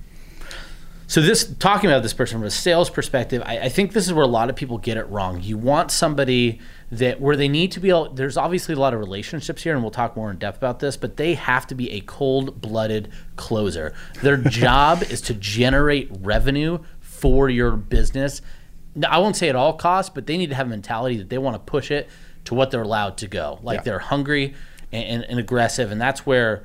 So 1.09 1.23
this 1.23 1.45
talking 1.59 1.89
about 1.91 2.03
this 2.03 2.13
person 2.13 2.39
from 2.39 2.47
a 2.47 2.51
sales 2.51 2.91
perspective, 2.91 3.43
I, 3.45 3.59
I 3.61 3.69
think 3.71 3.95
this 3.95 4.07
is 4.07 4.13
where 4.13 4.25
a 4.25 4.29
lot 4.29 4.51
of 4.51 4.57
people 4.57 4.77
get 4.77 4.99
it 4.99 5.05
wrong. 5.09 5.41
You 5.43 5.57
want 5.57 5.91
somebody 5.91 6.61
that 6.93 7.19
where 7.19 7.35
they 7.35 7.49
need 7.49 7.73
to 7.73 7.81
be. 7.81 7.89
able- 7.89 8.13
There's 8.13 8.37
obviously 8.37 8.75
a 8.75 8.79
lot 8.79 8.93
of 8.93 9.01
relationships 9.01 9.63
here, 9.63 9.73
and 9.73 9.83
we'll 9.83 9.91
talk 9.91 10.17
more 10.17 10.31
in 10.31 10.37
depth 10.37 10.59
about 10.59 10.81
this. 10.81 10.99
But 10.99 11.17
they 11.17 11.33
have 11.35 11.67
to 11.69 11.75
be 11.75 11.91
a 11.93 12.01
cold-blooded 12.03 13.11
closer. 13.37 13.95
Their 14.23 14.37
job 14.37 15.03
is 15.03 15.23
to 15.23 15.35
generate 15.35 16.11
revenue 16.21 16.81
for 17.01 17.49
your 17.49 17.73
business. 17.73 18.43
Now, 18.95 19.09
I 19.11 19.17
won't 19.19 19.35
say 19.37 19.49
at 19.49 19.57
all 19.57 19.73
costs, 19.73 20.11
but 20.15 20.27
they 20.27 20.37
need 20.37 20.51
to 20.51 20.57
have 20.57 20.67
a 20.67 20.71
mentality 20.71 21.17
that 21.17 21.31
they 21.31 21.39
want 21.39 21.55
to 21.55 21.61
push 21.61 21.91
it 21.91 22.09
to 22.45 22.55
what 22.55 22.71
they're 22.71 22.83
allowed 22.83 23.17
to 23.19 23.29
go. 23.29 23.59
Like 23.63 23.79
Yeah. 23.79 23.83
they're 23.85 23.99
hungry 23.99 24.55
and, 24.93 25.05
and, 25.05 25.25
and 25.25 25.39
aggressive, 25.41 25.91
and 25.91 25.99
that's 25.99 26.27
where 26.27 26.65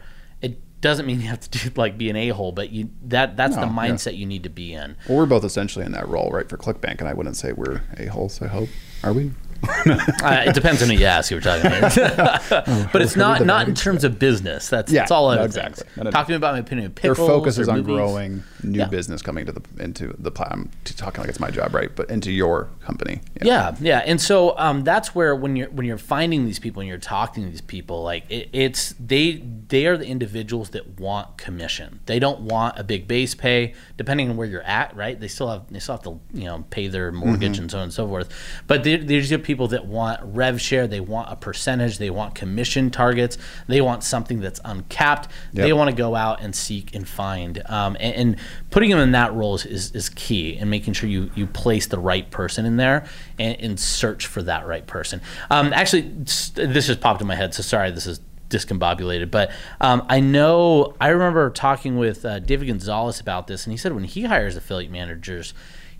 doesn't 0.83 1.07
mean 1.07 1.19
you 1.19 1.27
have 1.29 1.39
to 1.39 1.49
do 1.49 1.71
like 1.75 1.97
be 1.97 2.11
an 2.11 2.15
a-hole, 2.15 2.51
but 2.51 2.69
you 2.69 2.89
that 3.05 3.35
that's 3.35 3.55
the 3.55 3.65
No, 3.65 3.81
yeah. 3.81 3.89
mindset 3.91 4.15
you 4.15 4.27
need 4.27 4.43
to 4.43 4.49
be 4.49 4.73
in. 4.73 4.95
Well, 5.09 5.17
we're 5.17 5.25
both 5.25 5.43
essentially 5.43 5.85
in 5.85 5.93
that 5.93 6.07
role, 6.07 6.29
right, 6.29 6.47
for 6.47 6.57
ClickBank, 6.57 6.99
and 6.99 7.07
I 7.07 7.13
wouldn't 7.13 7.37
say 7.37 7.53
we're 7.53 7.81
a-holes, 7.97 8.41
I 8.41 8.47
hope. 8.47 8.69
Are 9.03 9.13
we? 9.13 9.31
Uh, 10.23 10.43
it 10.47 10.53
depends 10.55 10.81
on 10.81 10.89
who 10.89 10.95
you 10.95 11.05
ask. 11.05 11.29
You 11.29 11.37
were 11.37 11.41
talking 11.41 11.65
about, 11.65 11.95
but 12.93 13.01
it's 13.01 13.15
not 13.17 13.45
not 13.45 13.67
in 13.67 13.75
terms 13.75 14.03
of 14.05 14.17
business. 14.19 14.69
That's 14.69 14.91
Yeah, 14.91 15.01
that's 15.01 15.11
all 15.11 15.29
I 15.29 15.35
no, 15.35 15.43
exactly. 15.43 15.85
No, 15.97 16.03
no, 16.03 16.09
no. 16.09 16.11
Talk 16.11 16.27
to 16.27 16.31
me 16.31 16.35
about 16.37 16.53
my 16.53 16.59
opinion 16.59 16.87
of 16.87 16.95
Their 16.95 17.15
focus 17.15 17.57
is 17.57 17.67
on 17.67 17.77
movies. 17.79 17.95
growing 17.95 18.43
new 18.63 18.79
Yeah. 18.79 18.85
business 18.87 19.21
coming 19.21 19.45
to 19.45 19.51
the 19.51 19.61
into 19.79 20.15
the 20.17 20.31
I'm 20.49 20.69
talking 20.95 21.21
like 21.21 21.29
it's 21.29 21.39
my 21.41 21.51
job, 21.51 21.73
right? 21.75 21.93
But 21.93 22.09
into 22.09 22.31
your 22.31 22.69
company. 22.81 23.21
Yeah, 23.41 23.75
yeah, 23.81 23.99
and 24.05 24.21
so 24.21 24.57
um, 24.57 24.83
that's 24.83 25.13
where 25.13 25.35
when 25.35 25.55
you're 25.57 25.69
when 25.69 25.85
you're 25.85 25.97
finding 25.97 26.45
these 26.45 26.59
people 26.59 26.79
and 26.81 26.87
you're 26.87 26.97
talking 26.97 27.43
to 27.43 27.49
these 27.49 27.61
people, 27.61 28.03
like 28.03 28.23
it, 28.29 28.49
it's 28.53 28.95
they 28.99 29.43
they 29.67 29.85
are 29.87 29.97
the 29.97 30.05
individuals 30.07 30.69
that 30.71 30.99
want 30.99 31.37
commission. 31.37 31.99
They 32.05 32.19
don't 32.19 32.41
want 32.41 32.79
a 32.79 32.83
big 32.83 33.07
base 33.07 33.35
pay, 33.35 33.73
depending 33.97 34.29
on 34.29 34.37
where 34.37 34.47
you're 34.47 34.61
at, 34.61 34.95
right? 34.95 35.19
They 35.19 35.27
still 35.27 35.49
have 35.49 35.63
they 35.69 35.79
still 35.79 35.95
have 35.95 36.03
to 36.03 36.19
you 36.33 36.45
know 36.45 36.63
pay 36.69 36.87
their 36.87 37.11
mortgage 37.11 37.57
and 37.59 37.69
so 37.69 37.77
on 37.79 37.85
and 37.85 37.93
so 37.93 38.07
forth. 38.07 38.29
But 38.67 38.83
there- 38.85 38.97
there's 39.03 39.29
the 39.29 39.35
people 39.53 39.67
that 39.67 39.85
want 39.85 40.19
rev 40.23 40.59
share. 40.59 40.87
They 40.87 40.99
want 40.99 41.31
a 41.31 41.35
percentage. 41.35 41.99
They 41.99 42.09
want 42.09 42.33
commission 42.33 42.89
targets. 42.89 43.37
They 43.67 43.81
want 43.81 44.03
something 44.03 44.39
that's 44.39 44.59
uncapped. 44.65 45.29
They 45.53 45.73
want 45.73 45.91
to 45.91 45.95
go 45.95 46.15
out 46.15 46.41
and 46.41 46.55
seek 46.55 46.95
and 46.95 47.07
find. 47.07 47.61
Um, 47.67 47.95
and, 47.99 48.15
and 48.15 48.35
putting 48.71 48.89
them 48.89 48.99
in 48.99 49.11
that 49.11 49.31
role 49.33 49.53
is, 49.53 49.65
is, 49.67 49.91
is 49.91 50.09
key 50.09 50.57
and 50.57 50.71
making 50.71 50.93
sure 50.93 51.07
you, 51.07 51.29
you 51.35 51.45
place 51.45 51.85
the 51.85 51.99
right 51.99 52.29
person 52.31 52.65
in 52.65 52.77
there 52.77 53.05
and, 53.37 53.59
and 53.61 53.79
search 53.79 54.25
for 54.25 54.41
that 54.41 54.65
right 54.65 54.87
person. 54.87 55.21
Um, 55.51 55.71
actually, 55.71 56.01
this 56.01 56.87
just 56.87 56.99
popped 56.99 57.21
in 57.21 57.27
my 57.27 57.35
head, 57.35 57.53
so 57.53 57.61
sorry, 57.61 57.91
this 57.91 58.07
is 58.07 58.19
discombobulated. 58.49 59.29
But 59.29 59.51
um, 59.79 60.03
I 60.09 60.19
know, 60.19 60.95
I 60.99 61.09
remember 61.09 61.49
talking 61.51 61.97
with 61.97 62.25
uh, 62.25 62.39
David 62.39 62.67
Gonzalez 62.67 63.19
about 63.19 63.45
this, 63.45 63.65
and 63.65 63.71
he 63.71 63.77
said 63.77 63.93
when 63.93 64.05
he 64.05 64.23
hires 64.23 64.55
affiliate 64.55 64.91
managers, 64.91 65.53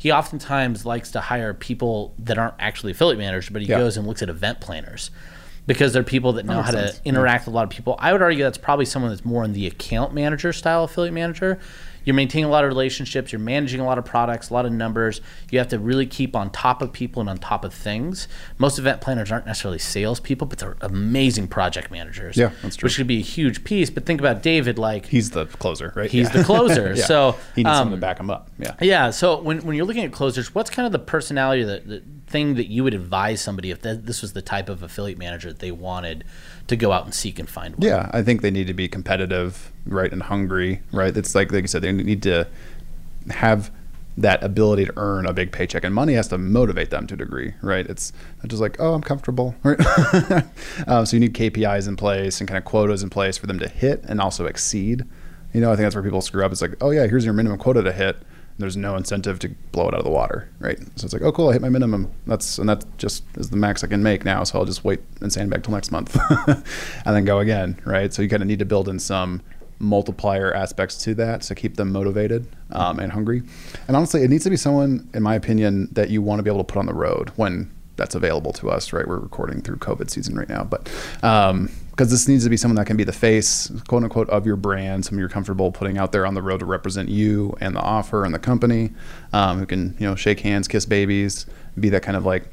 he 0.03 0.11
oftentimes 0.11 0.85
likes 0.85 1.11
to 1.11 1.21
hire 1.21 1.53
people 1.53 2.13
that 2.19 2.37
aren't 2.37 2.55
actually 2.59 2.91
affiliate 2.91 3.17
managers, 3.17 3.47
but 3.47 3.61
he 3.61 3.69
Yeah. 3.69 3.77
goes 3.77 3.95
and 3.95 4.05
looks 4.05 4.21
at 4.21 4.27
event 4.27 4.59
planners 4.59 5.11
because 5.65 5.93
they're 5.93 6.03
people 6.03 6.33
that 6.33 6.45
know 6.45 6.57
makes 6.57 6.65
how 6.65 6.71
to 6.75 6.87
sense. 6.89 7.01
interact 7.05 7.45
with 7.45 7.53
a 7.53 7.55
lot 7.55 7.63
of 7.63 7.69
people. 7.69 7.95
I 7.99 8.11
would 8.11 8.21
argue 8.21 8.43
that's 8.43 8.57
probably 8.57 8.83
someone 8.83 9.11
that's 9.11 9.23
more 9.23 9.45
in 9.45 9.53
the 9.53 9.65
account 9.65 10.13
manager 10.13 10.51
style 10.51 10.83
affiliate 10.83 11.13
manager. 11.13 11.57
You're 12.05 12.15
maintaining 12.15 12.45
a 12.45 12.49
lot 12.49 12.63
of 12.63 12.67
relationships, 12.69 13.31
you're 13.31 13.39
managing 13.39 13.79
a 13.79 13.85
lot 13.85 13.97
of 13.97 14.05
products, 14.05 14.49
a 14.49 14.53
lot 14.53 14.65
of 14.65 14.71
numbers. 14.71 15.21
You 15.51 15.59
have 15.59 15.69
to 15.69 15.79
really 15.79 16.05
keep 16.05 16.35
on 16.35 16.49
top 16.49 16.81
of 16.81 16.91
people 16.91 17.21
and 17.21 17.29
on 17.29 17.37
top 17.37 17.63
of 17.63 17.73
things. 17.73 18.27
Most 18.57 18.77
event 18.79 19.01
planners 19.01 19.31
aren't 19.31 19.45
necessarily 19.45 19.79
salespeople, 19.79 20.47
but 20.47 20.59
they're 20.59 20.77
amazing 20.81 21.47
project 21.47 21.91
managers. 21.91 22.35
Yeah, 22.37 22.51
that's 22.61 22.75
true. 22.75 22.87
Which 22.87 22.97
could 22.97 23.07
be 23.07 23.19
a 23.19 23.23
huge 23.23 23.63
piece. 23.63 23.89
But 23.89 24.05
think 24.05 24.19
about 24.19 24.41
David, 24.43 24.77
like 24.77 25.05
He's 25.05 25.31
the 25.31 25.45
closer, 25.45 25.93
right? 25.95 26.09
He's 26.11 26.27
Yeah. 26.27 26.37
the 26.37 26.43
closer. 26.43 26.93
Yeah. 26.95 27.05
So, 27.05 27.35
he 27.55 27.63
needs 27.63 27.69
um, 27.69 27.75
someone 27.83 27.97
to 27.97 28.01
back 28.01 28.19
him 28.19 28.29
up. 28.29 28.49
Yeah. 28.59 28.75
yeah. 28.81 29.09
So 29.09 29.41
when, 29.41 29.59
when 29.65 29.75
you're 29.75 29.85
looking 29.85 30.03
at 30.03 30.11
closers, 30.11 30.53
what's 30.53 30.69
kind 30.69 30.85
of 30.85 30.91
the 30.91 30.99
personality, 30.99 31.63
that, 31.63 31.87
the 31.87 32.03
thing 32.33 32.55
that 32.55 32.69
you 32.69 32.83
would 32.83 32.95
advise 32.95 33.41
somebody 33.41 33.69
if 33.69 33.83
th- 33.83 33.99
this 34.01 34.21
was 34.23 34.33
the 34.33 34.41
type 34.41 34.67
of 34.67 34.81
affiliate 34.81 35.19
manager 35.19 35.49
that 35.49 35.59
they 35.59 35.71
wanted 35.71 36.25
to 36.67 36.75
go 36.75 36.91
out 36.91 37.05
and 37.05 37.13
seek 37.13 37.37
and 37.39 37.47
find? 37.47 37.75
One? 37.75 37.87
Yeah, 37.87 38.09
I 38.11 38.23
think 38.23 38.41
they 38.41 38.51
need 38.51 38.67
to 38.67 38.73
be 38.73 38.89
competitive, 38.89 39.71
right, 39.85 40.11
and 40.11 40.23
hungry, 40.23 40.81
right. 40.91 41.15
It's 41.15 41.35
like 41.35 41.51
like 41.51 41.61
you 41.61 41.67
said, 41.67 41.83
they 41.83 41.91
need 41.91 42.23
to 42.23 42.47
have 43.29 43.71
that 44.17 44.43
ability 44.43 44.85
to 44.85 44.93
earn 44.97 45.27
a 45.27 45.33
big 45.33 45.51
paycheck, 45.51 45.83
and 45.83 45.93
money 45.93 46.13
has 46.13 46.27
to 46.29 46.37
motivate 46.39 46.89
them 46.89 47.05
to 47.07 47.13
a 47.13 47.17
degree, 47.17 47.53
right? 47.61 47.85
It's 47.85 48.11
not 48.39 48.47
just 48.47 48.61
like, 48.61 48.77
oh, 48.79 48.95
I'm 48.95 49.01
comfortable, 49.01 49.55
right? 49.63 49.79
um, 50.87 51.05
so 51.05 51.15
you 51.15 51.19
need 51.19 51.35
KPIs 51.35 51.87
in 51.87 51.95
place 51.95 52.41
and 52.41 52.47
kind 52.47 52.57
of 52.57 52.65
quotas 52.65 53.03
in 53.03 53.11
place 53.11 53.37
for 53.37 53.45
them 53.45 53.59
to 53.59 53.67
hit 53.67 54.03
and 54.07 54.19
also 54.19 54.45
exceed. 54.45 55.05
You 55.53 55.61
know, 55.61 55.71
I 55.71 55.75
think 55.75 55.85
that's 55.85 55.95
where 55.95 56.03
people 56.03 56.21
screw 56.21 56.43
up. 56.43 56.51
It's 56.51 56.63
like, 56.63 56.75
oh 56.81 56.89
yeah, 56.89 57.05
here's 57.05 57.25
your 57.25 57.33
minimum 57.35 57.59
quota 57.59 57.83
to 57.83 57.91
hit. 57.93 58.17
There's 58.57 58.77
no 58.77 58.95
incentive 58.95 59.39
to 59.39 59.49
blow 59.71 59.87
it 59.87 59.93
out 59.93 59.99
of 59.99 60.03
the 60.03 60.11
water, 60.11 60.49
right? 60.59 60.77
So 60.95 61.05
it's 61.05 61.13
like, 61.13 61.23
oh 61.23 61.31
cool, 61.31 61.49
I 61.49 61.53
hit 61.53 61.61
my 61.61 61.69
minimum. 61.69 62.11
That's 62.27 62.59
and 62.59 62.69
that 62.69 62.85
just 62.97 63.23
is 63.35 63.49
the 63.49 63.57
max 63.57 63.83
I 63.83 63.87
can 63.87 64.03
make 64.03 64.23
now. 64.25 64.43
So 64.43 64.59
I'll 64.59 64.65
just 64.65 64.83
wait 64.83 65.01
and 65.21 65.33
sandbag 65.33 65.63
till 65.63 65.73
next 65.73 65.91
month, 65.91 66.17
and 66.47 67.15
then 67.15 67.25
go 67.25 67.39
again, 67.39 67.79
right? 67.85 68.13
So 68.13 68.21
you 68.21 68.29
kind 68.29 68.43
of 68.43 68.47
need 68.47 68.59
to 68.59 68.65
build 68.65 68.87
in 68.87 68.99
some 68.99 69.41
multiplier 69.79 70.53
aspects 70.53 70.97
to 71.03 71.13
that 71.15 71.41
to 71.41 71.55
keep 71.55 71.75
them 71.75 71.91
motivated 71.91 72.47
um, 72.71 72.99
and 72.99 73.11
hungry. 73.11 73.43
And 73.87 73.97
honestly, 73.97 74.23
it 74.23 74.29
needs 74.29 74.43
to 74.45 74.49
be 74.49 74.57
someone, 74.57 75.09
in 75.13 75.23
my 75.23 75.35
opinion, 75.35 75.89
that 75.91 76.09
you 76.09 76.21
want 76.21 76.39
to 76.39 76.43
be 76.43 76.49
able 76.49 76.63
to 76.63 76.71
put 76.71 76.79
on 76.79 76.85
the 76.85 76.93
road 76.93 77.31
when 77.35 77.71
that's 77.95 78.15
available 78.15 78.53
to 78.53 78.69
us. 78.69 78.93
Right, 78.93 79.07
we're 79.07 79.19
recording 79.19 79.61
through 79.61 79.77
COVID 79.77 80.09
season 80.09 80.35
right 80.35 80.49
now, 80.49 80.63
but 80.63 80.89
because 81.93 82.09
this 82.09 82.27
needs 82.27 82.43
to 82.43 82.49
be 82.49 82.57
someone 82.57 82.75
that 82.75 82.87
can 82.87 82.97
be 82.97 83.03
the 83.03 83.13
face, 83.13 83.71
quote 83.87 84.03
unquote, 84.03 84.27
of 84.31 84.47
your 84.47 84.55
brand, 84.55 85.05
someone 85.05 85.19
you're 85.19 85.29
comfortable 85.29 85.71
putting 85.71 85.99
out 85.99 86.11
there 86.11 86.25
on 86.25 86.33
the 86.33 86.41
road 86.41 86.59
to 86.59 86.65
represent 86.65 87.07
you 87.07 87.55
and 87.61 87.75
the 87.75 87.81
offer 87.81 88.25
and 88.25 88.33
the 88.33 88.39
company, 88.39 88.89
um, 89.31 89.59
who 89.59 89.65
can 89.67 89.95
you 89.99 90.07
know 90.07 90.15
shake 90.15 90.39
hands, 90.39 90.67
kiss 90.67 90.87
babies, 90.87 91.45
be 91.79 91.89
that 91.89 92.01
kind 92.01 92.17
of 92.17 92.25
like 92.25 92.45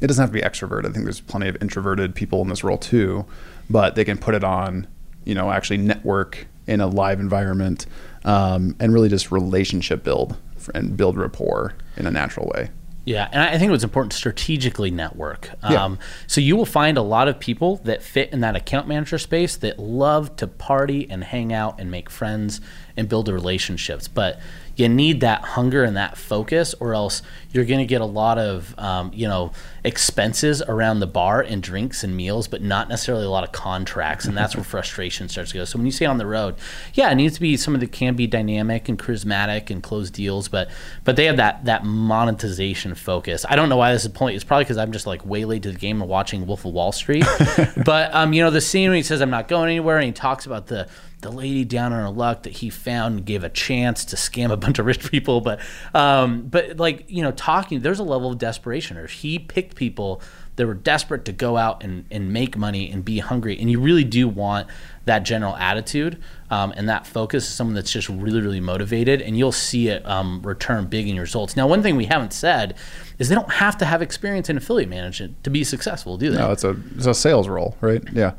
it 0.00 0.06
doesn't 0.06 0.22
have 0.22 0.30
to 0.30 0.34
be 0.34 0.40
extroverted. 0.40 0.88
I 0.88 0.92
think 0.92 1.04
there's 1.04 1.20
plenty 1.20 1.48
of 1.48 1.60
introverted 1.60 2.14
people 2.14 2.40
in 2.40 2.48
this 2.48 2.64
role 2.64 2.78
too, 2.78 3.26
but 3.68 3.94
they 3.94 4.06
can 4.06 4.16
put 4.16 4.34
it 4.34 4.42
on, 4.42 4.86
you 5.26 5.34
know, 5.34 5.50
actually 5.50 5.76
network 5.76 6.46
in 6.66 6.80
a 6.80 6.86
live 6.86 7.20
environment 7.20 7.84
um, 8.24 8.74
and 8.80 8.94
really 8.94 9.10
just 9.10 9.30
relationship 9.30 10.02
build 10.02 10.38
and 10.74 10.96
build 10.96 11.18
rapport 11.18 11.74
in 11.98 12.06
a 12.06 12.10
natural 12.10 12.50
way. 12.54 12.70
Yeah, 13.10 13.28
and 13.32 13.42
I 13.42 13.58
think 13.58 13.68
it 13.68 13.72
was 13.72 13.82
important 13.82 14.12
to 14.12 14.18
strategically 14.18 14.92
network. 14.92 15.50
Yeah. 15.68 15.84
Um, 15.84 15.98
so 16.28 16.40
you 16.40 16.54
will 16.54 16.64
find 16.64 16.96
a 16.96 17.02
lot 17.02 17.26
of 17.26 17.40
people 17.40 17.78
that 17.78 18.04
fit 18.04 18.32
in 18.32 18.38
that 18.42 18.54
account 18.54 18.86
manager 18.86 19.18
space 19.18 19.56
that 19.56 19.80
love 19.80 20.36
to 20.36 20.46
party 20.46 21.10
and 21.10 21.24
hang 21.24 21.52
out 21.52 21.80
and 21.80 21.90
make 21.90 22.08
friends 22.08 22.60
and 22.96 23.08
build 23.08 23.28
relationships. 23.28 24.06
But 24.06 24.38
you 24.80 24.88
need 24.88 25.20
that 25.20 25.42
hunger 25.42 25.84
and 25.84 25.96
that 25.96 26.16
focus, 26.16 26.74
or 26.80 26.94
else 26.94 27.22
you're 27.52 27.64
going 27.64 27.80
to 27.80 27.86
get 27.86 28.00
a 28.00 28.06
lot 28.06 28.38
of 28.38 28.74
um, 28.78 29.10
you 29.14 29.28
know 29.28 29.52
expenses 29.84 30.62
around 30.62 31.00
the 31.00 31.06
bar 31.06 31.40
and 31.40 31.62
drinks 31.62 32.02
and 32.02 32.16
meals, 32.16 32.48
but 32.48 32.62
not 32.62 32.88
necessarily 32.88 33.24
a 33.24 33.30
lot 33.30 33.44
of 33.44 33.52
contracts, 33.52 34.24
and 34.24 34.36
that's 34.36 34.56
where 34.56 34.64
frustration 34.76 35.28
starts 35.28 35.52
to 35.52 35.58
go. 35.58 35.64
So 35.64 35.78
when 35.78 35.86
you 35.86 35.92
say 35.92 36.06
on 36.06 36.18
the 36.18 36.26
road, 36.26 36.56
yeah, 36.94 37.10
it 37.10 37.14
needs 37.14 37.34
to 37.34 37.40
be 37.40 37.56
someone 37.56 37.80
that 37.80 37.92
can 37.92 38.16
be 38.16 38.26
dynamic 38.26 38.88
and 38.88 38.98
charismatic 38.98 39.70
and 39.70 39.82
close 39.82 40.10
deals, 40.10 40.48
but 40.48 40.70
but 41.04 41.16
they 41.16 41.26
have 41.26 41.36
that 41.36 41.64
that 41.66 41.84
monetization 41.84 42.94
focus. 42.94 43.44
I 43.48 43.56
don't 43.56 43.68
know 43.68 43.76
why 43.76 43.92
this 43.92 44.02
is 44.02 44.06
a 44.06 44.10
point. 44.10 44.34
It's 44.34 44.44
probably 44.44 44.64
because 44.64 44.78
I'm 44.78 44.92
just 44.92 45.06
like 45.06 45.24
way 45.26 45.44
late 45.44 45.62
to 45.64 45.72
the 45.72 45.78
game 45.78 46.00
and 46.00 46.10
watching 46.10 46.46
Wolf 46.46 46.64
of 46.64 46.72
Wall 46.72 46.92
Street. 46.92 47.26
but 47.84 48.14
um, 48.14 48.32
you 48.32 48.42
know, 48.42 48.50
the 48.50 48.60
scene 48.60 48.88
when 48.88 48.96
he 48.96 49.02
says 49.02 49.20
I'm 49.20 49.30
not 49.30 49.46
going 49.46 49.68
anywhere, 49.68 49.98
and 49.98 50.06
he 50.06 50.12
talks 50.12 50.46
about 50.46 50.66
the 50.66 50.88
the 51.20 51.30
lady 51.30 51.64
down 51.64 51.92
on 51.92 52.00
her 52.00 52.10
luck 52.10 52.44
that 52.44 52.54
he 52.54 52.70
found 52.70 53.16
and 53.18 53.26
gave 53.26 53.44
a 53.44 53.48
chance 53.48 54.04
to 54.06 54.16
scam 54.16 54.50
a 54.50 54.56
bunch 54.56 54.78
of 54.78 54.86
rich 54.86 55.10
people. 55.10 55.40
But 55.40 55.60
um, 55.94 56.42
but 56.42 56.78
like 56.78 57.04
you 57.08 57.22
know, 57.22 57.32
talking 57.32 57.80
there's 57.80 57.98
a 57.98 58.04
level 58.04 58.32
of 58.32 58.38
desperation. 58.38 58.96
Or 58.96 59.06
he 59.06 59.38
picked 59.38 59.76
people 59.76 60.22
that 60.56 60.66
were 60.66 60.74
desperate 60.74 61.24
to 61.24 61.32
go 61.32 61.56
out 61.56 61.82
and, 61.82 62.04
and 62.10 62.32
make 62.32 62.56
money 62.56 62.90
and 62.90 63.04
be 63.04 63.18
hungry. 63.18 63.58
And 63.58 63.70
you 63.70 63.80
really 63.80 64.04
do 64.04 64.28
want 64.28 64.68
that 65.06 65.20
general 65.20 65.56
attitude 65.56 66.22
um, 66.50 66.74
and 66.76 66.88
that 66.88 67.06
focus 67.06 67.44
is 67.46 67.54
someone 67.54 67.74
that's 67.74 67.92
just 67.92 68.08
really, 68.08 68.40
really 68.40 68.60
motivated, 68.60 69.22
and 69.22 69.38
you'll 69.38 69.52
see 69.52 69.88
it 69.88 70.04
um, 70.06 70.42
return 70.42 70.86
big 70.86 71.08
in 71.08 71.14
your 71.14 71.22
results. 71.22 71.56
Now, 71.56 71.68
one 71.68 71.82
thing 71.82 71.96
we 71.96 72.06
haven't 72.06 72.32
said 72.32 72.76
is 73.18 73.28
they 73.28 73.36
don't 73.36 73.52
have 73.52 73.78
to 73.78 73.84
have 73.84 74.02
experience 74.02 74.50
in 74.50 74.56
affiliate 74.56 74.88
management 74.88 75.42
to 75.44 75.50
be 75.50 75.62
successful, 75.62 76.18
do 76.18 76.30
they? 76.30 76.38
No, 76.38 76.50
it's 76.50 76.64
a 76.64 76.76
it's 76.96 77.06
a 77.06 77.14
sales 77.14 77.48
role, 77.48 77.76
right? 77.80 78.02
Yeah. 78.12 78.32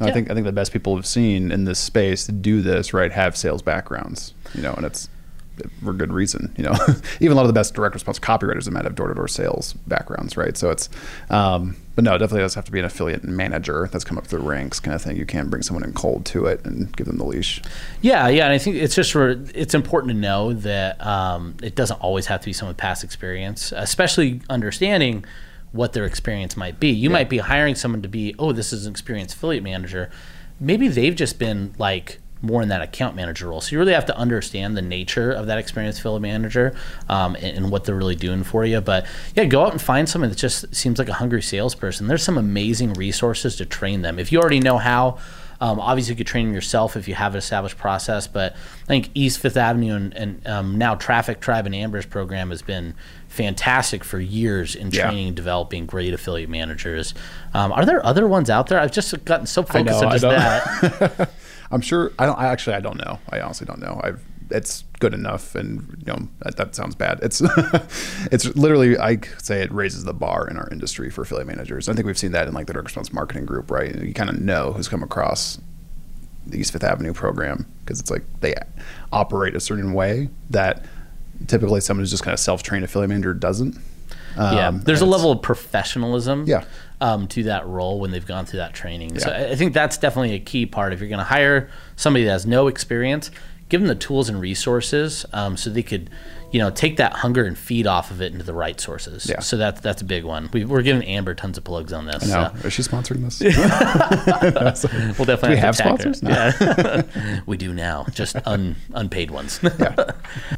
No, 0.00 0.06
Yeah. 0.06 0.10
I 0.10 0.14
think 0.14 0.30
I 0.30 0.34
think 0.34 0.46
the 0.46 0.52
best 0.52 0.72
people 0.72 0.94
we've 0.94 1.06
seen 1.06 1.52
in 1.52 1.64
this 1.64 1.78
space 1.78 2.26
do 2.26 2.62
this, 2.62 2.92
right, 2.92 3.12
have 3.12 3.36
sales 3.36 3.62
backgrounds, 3.62 4.34
you 4.54 4.62
know, 4.62 4.74
and 4.74 4.84
it's 4.84 5.08
for 5.84 5.92
good 5.92 6.12
reason, 6.12 6.52
you 6.56 6.64
know. 6.64 6.72
Even 7.20 7.32
a 7.32 7.34
lot 7.36 7.42
of 7.42 7.46
the 7.48 7.52
best 7.52 7.74
direct 7.74 7.94
response 7.94 8.18
copywriters 8.18 8.64
that 8.64 8.72
might 8.72 8.84
have 8.84 8.96
door 8.96 9.06
to 9.08 9.14
door 9.14 9.28
sales 9.28 9.74
backgrounds, 9.86 10.36
right? 10.36 10.56
So 10.56 10.70
it's, 10.70 10.88
um, 11.30 11.76
but 11.94 12.02
no, 12.02 12.14
it 12.14 12.18
definitely 12.18 12.40
does 12.40 12.54
have 12.54 12.64
to 12.64 12.72
be 12.72 12.80
an 12.80 12.84
affiliate 12.84 13.22
manager 13.22 13.88
that's 13.92 14.02
come 14.02 14.18
up 14.18 14.26
through 14.26 14.40
the 14.40 14.46
ranks, 14.46 14.80
kind 14.80 14.96
of 14.96 15.02
thing. 15.02 15.16
You 15.16 15.26
can't 15.26 15.50
bring 15.50 15.62
someone 15.62 15.84
in 15.84 15.92
cold 15.92 16.26
to 16.26 16.46
it 16.46 16.64
and 16.64 16.94
give 16.96 17.06
them 17.06 17.18
the 17.18 17.24
leash. 17.24 17.62
Yeah, 18.02 18.26
yeah, 18.26 18.46
and 18.46 18.52
I 18.52 18.58
think 18.58 18.74
it's 18.76 18.96
just 18.96 19.12
for 19.12 19.30
it's 19.54 19.74
important 19.74 20.12
to 20.12 20.18
know 20.18 20.54
that 20.54 21.00
um, 21.06 21.54
it 21.62 21.76
doesn't 21.76 22.00
always 22.00 22.26
have 22.26 22.40
to 22.40 22.46
be 22.46 22.52
someone 22.52 22.70
with 22.70 22.78
past 22.78 23.04
experience, 23.04 23.70
especially 23.76 24.40
understanding 24.50 25.24
what 25.74 25.92
their 25.92 26.04
experience 26.04 26.56
might 26.56 26.78
be. 26.78 26.88
You 26.88 27.10
might 27.10 27.28
be 27.28 27.38
hiring 27.38 27.74
someone 27.74 28.00
to 28.02 28.08
be, 28.08 28.32
oh, 28.38 28.52
this 28.52 28.72
is 28.72 28.86
an 28.86 28.92
experienced 28.92 29.34
affiliate 29.34 29.64
manager. 29.64 30.08
Maybe 30.60 30.86
they've 30.86 31.16
just 31.16 31.36
been 31.36 31.74
like 31.78 32.20
more 32.40 32.62
in 32.62 32.68
that 32.68 32.80
account 32.80 33.16
manager 33.16 33.48
role. 33.48 33.60
So 33.60 33.72
you 33.72 33.78
really 33.80 33.92
have 33.92 34.06
to 34.06 34.16
understand 34.16 34.76
the 34.76 34.82
nature 34.82 35.32
of 35.32 35.48
that 35.48 35.58
experienced 35.58 35.98
affiliate 35.98 36.22
manager 36.22 36.76
um, 37.08 37.34
and, 37.34 37.56
and 37.56 37.70
what 37.72 37.84
they're 37.84 37.96
really 37.96 38.14
doing 38.14 38.44
for 38.44 38.64
you. 38.64 38.80
But 38.80 39.06
yeah, 39.34 39.46
go 39.46 39.64
out 39.64 39.72
and 39.72 39.82
find 39.82 40.08
someone 40.08 40.30
that 40.30 40.38
just 40.38 40.72
seems 40.72 41.00
like 41.00 41.08
a 41.08 41.14
hungry 41.14 41.42
salesperson. 41.42 42.06
There's 42.06 42.22
some 42.22 42.38
amazing 42.38 42.92
resources 42.92 43.56
to 43.56 43.66
train 43.66 44.02
them. 44.02 44.20
If 44.20 44.30
you 44.30 44.38
already 44.38 44.60
know 44.60 44.78
how, 44.78 45.18
um, 45.60 45.80
obviously, 45.80 46.12
you 46.12 46.16
could 46.16 46.26
train 46.26 46.46
them 46.46 46.54
yourself 46.54 46.96
if 46.96 47.08
you 47.08 47.14
have 47.14 47.32
an 47.32 47.38
established 47.38 47.78
process, 47.78 48.26
but 48.26 48.52
I 48.54 48.86
think 48.86 49.10
East 49.14 49.38
Fifth 49.38 49.56
Avenue 49.56 49.94
and, 49.94 50.14
and 50.14 50.46
um, 50.46 50.78
now 50.78 50.94
Traffic 50.94 51.40
Tribe 51.40 51.66
and 51.66 51.74
Amber's 51.74 52.06
program 52.06 52.50
has 52.50 52.60
been 52.60 52.94
fantastic 53.34 54.04
for 54.04 54.18
years 54.20 54.74
in 54.74 54.90
Yeah. 54.90 55.06
training 55.06 55.28
and 55.28 55.36
developing 55.36 55.86
great 55.86 56.14
affiliate 56.14 56.48
managers. 56.48 57.14
Um, 57.52 57.72
are 57.72 57.84
there 57.84 58.04
other 58.06 58.26
ones 58.26 58.48
out 58.48 58.68
there? 58.68 58.78
I've 58.78 58.92
just 58.92 59.24
gotten 59.24 59.46
so 59.46 59.62
focused 59.62 60.00
know, 60.00 60.08
on 60.08 60.18
just 60.18 60.22
that. 60.22 61.30
I'm 61.70 61.80
sure. 61.80 62.12
I 62.18 62.26
don't. 62.26 62.38
I 62.38 62.46
actually, 62.46 62.76
I 62.76 62.80
don't 62.80 62.96
know. 62.98 63.18
I 63.30 63.40
honestly 63.40 63.66
don't 63.66 63.80
know. 63.80 64.00
I've. 64.02 64.22
It's 64.50 64.84
good 65.00 65.14
enough, 65.14 65.54
and 65.54 65.96
you 66.06 66.12
know 66.12 66.28
that, 66.40 66.56
that 66.58 66.74
sounds 66.74 66.94
bad. 66.94 67.18
It's, 67.22 67.40
it's 68.30 68.44
literally. 68.54 68.96
I 68.98 69.18
say 69.38 69.62
it 69.62 69.72
raises 69.72 70.04
the 70.04 70.12
bar 70.12 70.46
in 70.48 70.58
our 70.58 70.68
industry 70.70 71.10
for 71.10 71.22
affiliate 71.22 71.48
managers. 71.48 71.88
I 71.88 71.94
think 71.94 72.06
we've 72.06 72.18
seen 72.18 72.32
that 72.32 72.46
in 72.46 72.54
like 72.54 72.66
the 72.66 72.74
direct 72.74 72.88
response 72.88 73.12
marketing 73.12 73.46
group, 73.46 73.70
right? 73.70 73.94
You 73.94 74.12
kind 74.14 74.30
of 74.30 74.38
know 74.40 74.72
who's 74.72 74.86
come 74.86 75.02
across 75.02 75.58
the 76.46 76.58
East 76.60 76.72
Fifth 76.72 76.84
Avenue 76.84 77.14
program 77.14 77.66
because 77.80 77.98
it's 77.98 78.10
like 78.10 78.22
they 78.40 78.54
operate 79.12 79.56
a 79.56 79.60
certain 79.60 79.94
way 79.94 80.28
that 80.50 80.84
typically 81.46 81.80
someone 81.80 82.02
who's 82.02 82.10
just 82.10 82.22
kind 82.22 82.32
of 82.32 82.40
self-trained 82.40 82.84
affiliate 82.84 83.10
manager 83.10 83.34
doesn't. 83.34 83.76
yeah, 84.36 84.68
Um, 84.68 84.80
there's 84.82 85.00
a 85.00 85.06
level 85.06 85.30
of 85.30 85.42
professionalism 85.42 86.44
Yeah. 86.46 86.64
um, 87.00 87.26
to 87.28 87.44
that 87.44 87.66
role 87.66 88.00
when 88.00 88.10
they've 88.10 88.26
gone 88.26 88.46
through 88.46 88.58
that 88.58 88.74
training. 88.74 89.18
So 89.20 89.30
Yeah. 89.30 89.36
I 89.48 89.50
I 89.52 89.54
think 89.56 89.74
that's 89.74 89.96
definitely 89.96 90.34
a 90.34 90.40
key 90.40 90.66
part. 90.66 90.92
If 90.92 91.00
you're 91.00 91.08
going 91.08 91.18
to 91.18 91.24
hire 91.24 91.68
somebody 91.96 92.24
that 92.24 92.32
has 92.32 92.46
no 92.46 92.66
experience, 92.66 93.30
give 93.68 93.80
them 93.80 93.88
the 93.88 93.94
tools 93.94 94.28
and 94.28 94.40
resources 94.40 95.24
um, 95.32 95.56
so 95.56 95.70
they 95.70 95.82
could, 95.82 96.10
you 96.54 96.60
know, 96.60 96.70
take 96.70 96.98
that 96.98 97.14
hunger 97.14 97.44
and 97.44 97.58
feed 97.58 97.84
off 97.84 98.12
of 98.12 98.22
it 98.22 98.32
into 98.32 98.44
the 98.44 98.54
right 98.54 98.80
sources. 98.80 99.28
Yeah. 99.28 99.40
So 99.40 99.56
that's 99.56 99.80
that's 99.80 100.02
a 100.02 100.04
big 100.04 100.22
one. 100.22 100.48
We, 100.52 100.64
we're 100.64 100.82
giving 100.82 101.02
Amber 101.02 101.34
tons 101.34 101.58
of 101.58 101.64
plugs 101.64 101.92
on 101.92 102.06
this. 102.06 102.28
No, 102.28 102.52
so 102.60 102.68
is 102.68 102.72
she 102.72 102.82
sponsoring 102.82 103.24
this? 103.24 103.40
we'll 105.18 105.26
definitely 105.26 105.48
Do 105.48 105.54
we 105.54 105.56
have, 105.56 105.62
have 105.62 105.76
sponsors? 105.76 106.22
No. 106.22 106.30
Yeah. 106.30 107.40
we 107.46 107.56
do 107.56 107.72
now, 107.74 108.06
just 108.12 108.36
un, 108.46 108.76
unpaid 108.92 109.32
ones. 109.32 109.58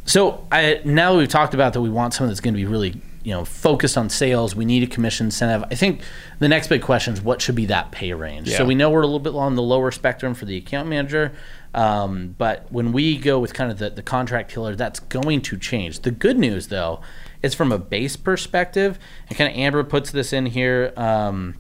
So 0.05 0.47
I, 0.53 0.83
now 0.85 1.13
that 1.13 1.19
we've 1.19 1.29
talked 1.31 1.55
about 1.55 1.73
that, 1.73 1.81
we 1.81 1.89
want 1.89 2.13
someone 2.13 2.29
that's 2.29 2.41
going 2.41 2.53
to 2.53 2.59
be 2.59 2.67
really, 2.67 3.01
you 3.27 3.33
know, 3.33 3.45
focused 3.45 3.99
on 3.99 4.09
sales. 4.09 4.55
We 4.55 4.65
need 4.65 4.85
a 4.85 4.87
commission 4.87 5.27
incentive. 5.27 5.69
I 5.69 5.75
think 5.75 6.01
the 6.39 6.47
next 6.47 6.69
big 6.69 6.81
question 6.81 7.13
is 7.13 7.21
what 7.21 7.43
should 7.43 7.57
be 7.57 7.67
that 7.67 7.91
pay 7.91 8.13
range. 8.13 8.47
So 8.53 8.65
we 8.65 8.77
know 8.77 8.89
we're 8.89 9.03
a 9.03 9.07
little 9.07 9.19
bit 9.19 9.35
on 9.35 9.57
the 9.57 9.63
lower 9.63 9.91
spectrum 9.91 10.33
for 10.33 10.45
the 10.45 10.57
account 10.57 10.89
manager, 10.89 11.33
um, 11.75 12.37
but 12.39 12.71
when 12.71 12.93
we 12.93 13.19
go 13.19 13.41
with 13.41 13.53
kind 13.53 13.73
of 13.73 13.79
the, 13.79 13.91
the 13.91 14.03
contract 14.03 14.49
killer, 14.49 14.77
that's 14.77 15.01
going 15.01 15.41
to 15.43 15.59
change. 15.59 16.03
The 16.03 16.13
good 16.13 16.39
news 16.39 16.69
though 16.69 17.01
is 17.43 17.53
from 17.53 17.73
a 17.73 17.79
base 17.81 18.15
perspective, 18.15 18.97
and 19.29 19.37
kind 19.37 19.51
of 19.53 19.59
Amber 19.59 19.83
puts 19.83 20.13
this 20.13 20.33
in 20.33 20.47
here. 20.47 20.93
Um, 20.97 21.57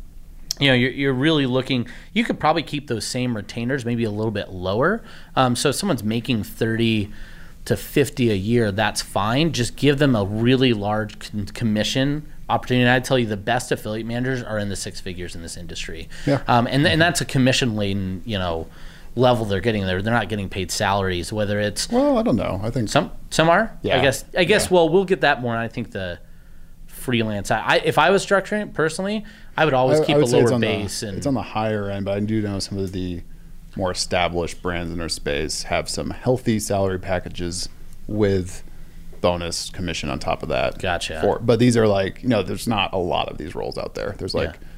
you 0.60 0.68
know, 0.68 0.74
you're, 0.74 0.92
you're 0.92 1.14
really 1.14 1.46
looking. 1.46 1.88
You 2.12 2.22
could 2.22 2.38
probably 2.38 2.62
keep 2.62 2.86
those 2.86 3.04
same 3.04 3.36
retainers, 3.36 3.84
maybe 3.84 4.04
a 4.04 4.10
little 4.12 4.30
bit 4.30 4.50
lower. 4.50 5.02
Um, 5.34 5.56
so 5.56 5.70
if 5.70 5.74
someone's 5.74 6.04
making 6.04 6.44
thirty 6.44 7.10
to 7.66 7.76
fifty 7.76 8.30
a 8.30 8.34
year, 8.34 8.72
that's 8.72 9.02
fine. 9.02 9.52
Just 9.52 9.76
give 9.76 9.98
them 9.98 10.16
a 10.16 10.24
really 10.24 10.72
large 10.72 11.18
con- 11.18 11.46
commission 11.46 12.26
opportunity. 12.48 12.82
And 12.82 12.90
I'd 12.90 13.04
tell 13.04 13.18
you 13.18 13.26
the 13.26 13.36
best 13.36 13.70
affiliate 13.72 14.06
managers 14.06 14.42
are 14.42 14.58
in 14.58 14.68
the 14.68 14.76
six 14.76 15.00
figures 15.00 15.34
in 15.36 15.42
this 15.42 15.56
industry. 15.56 16.08
Yeah. 16.26 16.42
Um, 16.48 16.66
and 16.66 16.86
and 16.86 17.00
that's 17.00 17.20
a 17.20 17.24
commission 17.24 17.76
laden, 17.76 18.22
you 18.24 18.38
know, 18.38 18.66
level 19.16 19.44
they're 19.44 19.60
getting 19.60 19.84
there. 19.84 20.00
They're 20.02 20.12
not 20.14 20.28
getting 20.28 20.48
paid 20.48 20.70
salaries, 20.70 21.32
whether 21.32 21.58
it's 21.60 21.90
Well, 21.90 22.18
I 22.18 22.22
don't 22.22 22.36
know. 22.36 22.60
I 22.62 22.70
think 22.70 22.88
some 22.88 23.10
some 23.30 23.48
are. 23.48 23.76
Yeah. 23.82 23.98
I 23.98 24.02
guess 24.02 24.24
I 24.36 24.44
guess 24.44 24.66
Yeah. 24.66 24.74
well 24.74 24.88
we'll 24.88 25.04
get 25.04 25.20
that 25.22 25.40
more. 25.42 25.56
I 25.56 25.68
think 25.68 25.90
the 25.90 26.18
freelance. 26.86 27.50
I, 27.50 27.60
I 27.60 27.76
if 27.84 27.98
I 27.98 28.10
was 28.10 28.24
structuring 28.24 28.62
it 28.62 28.74
personally, 28.74 29.24
I 29.56 29.64
would 29.64 29.74
always 29.74 30.00
I- 30.00 30.04
keep 30.04 30.14
I 30.14 30.18
a 30.18 30.22
would 30.22 30.24
it's 30.24 30.32
lower 30.32 30.52
on 30.54 30.60
the- 30.60 30.66
base 30.66 31.02
and 31.02 31.18
it's 31.18 31.26
on 31.26 31.34
the 31.34 31.42
higher 31.42 31.90
end, 31.90 32.04
but 32.04 32.16
I 32.16 32.20
do 32.20 32.40
know 32.42 32.58
some 32.58 32.78
of 32.78 32.92
the 32.92 33.22
more 33.76 33.90
established 33.90 34.62
brands 34.62 34.92
in 34.92 35.00
our 35.00 35.08
space 35.08 35.64
have 35.64 35.88
some 35.88 36.10
healthy 36.10 36.58
salary 36.58 36.98
packages 36.98 37.68
with 38.06 38.62
bonus 39.20 39.70
commission 39.70 40.08
on 40.10 40.18
top 40.18 40.42
of 40.42 40.48
that. 40.48 40.78
Gotcha. 40.78 41.20
For, 41.20 41.38
but 41.38 41.58
these 41.58 41.76
are 41.76 41.86
like 41.86 42.22
you 42.22 42.28
know, 42.28 42.42
there's 42.42 42.66
not 42.68 42.92
a 42.92 42.98
lot 42.98 43.28
of 43.28 43.38
these 43.38 43.54
roles 43.54 43.76
out 43.78 43.94
there. 43.94 44.14
There's 44.18 44.34
like 44.34 44.54
Yeah. 44.54 44.68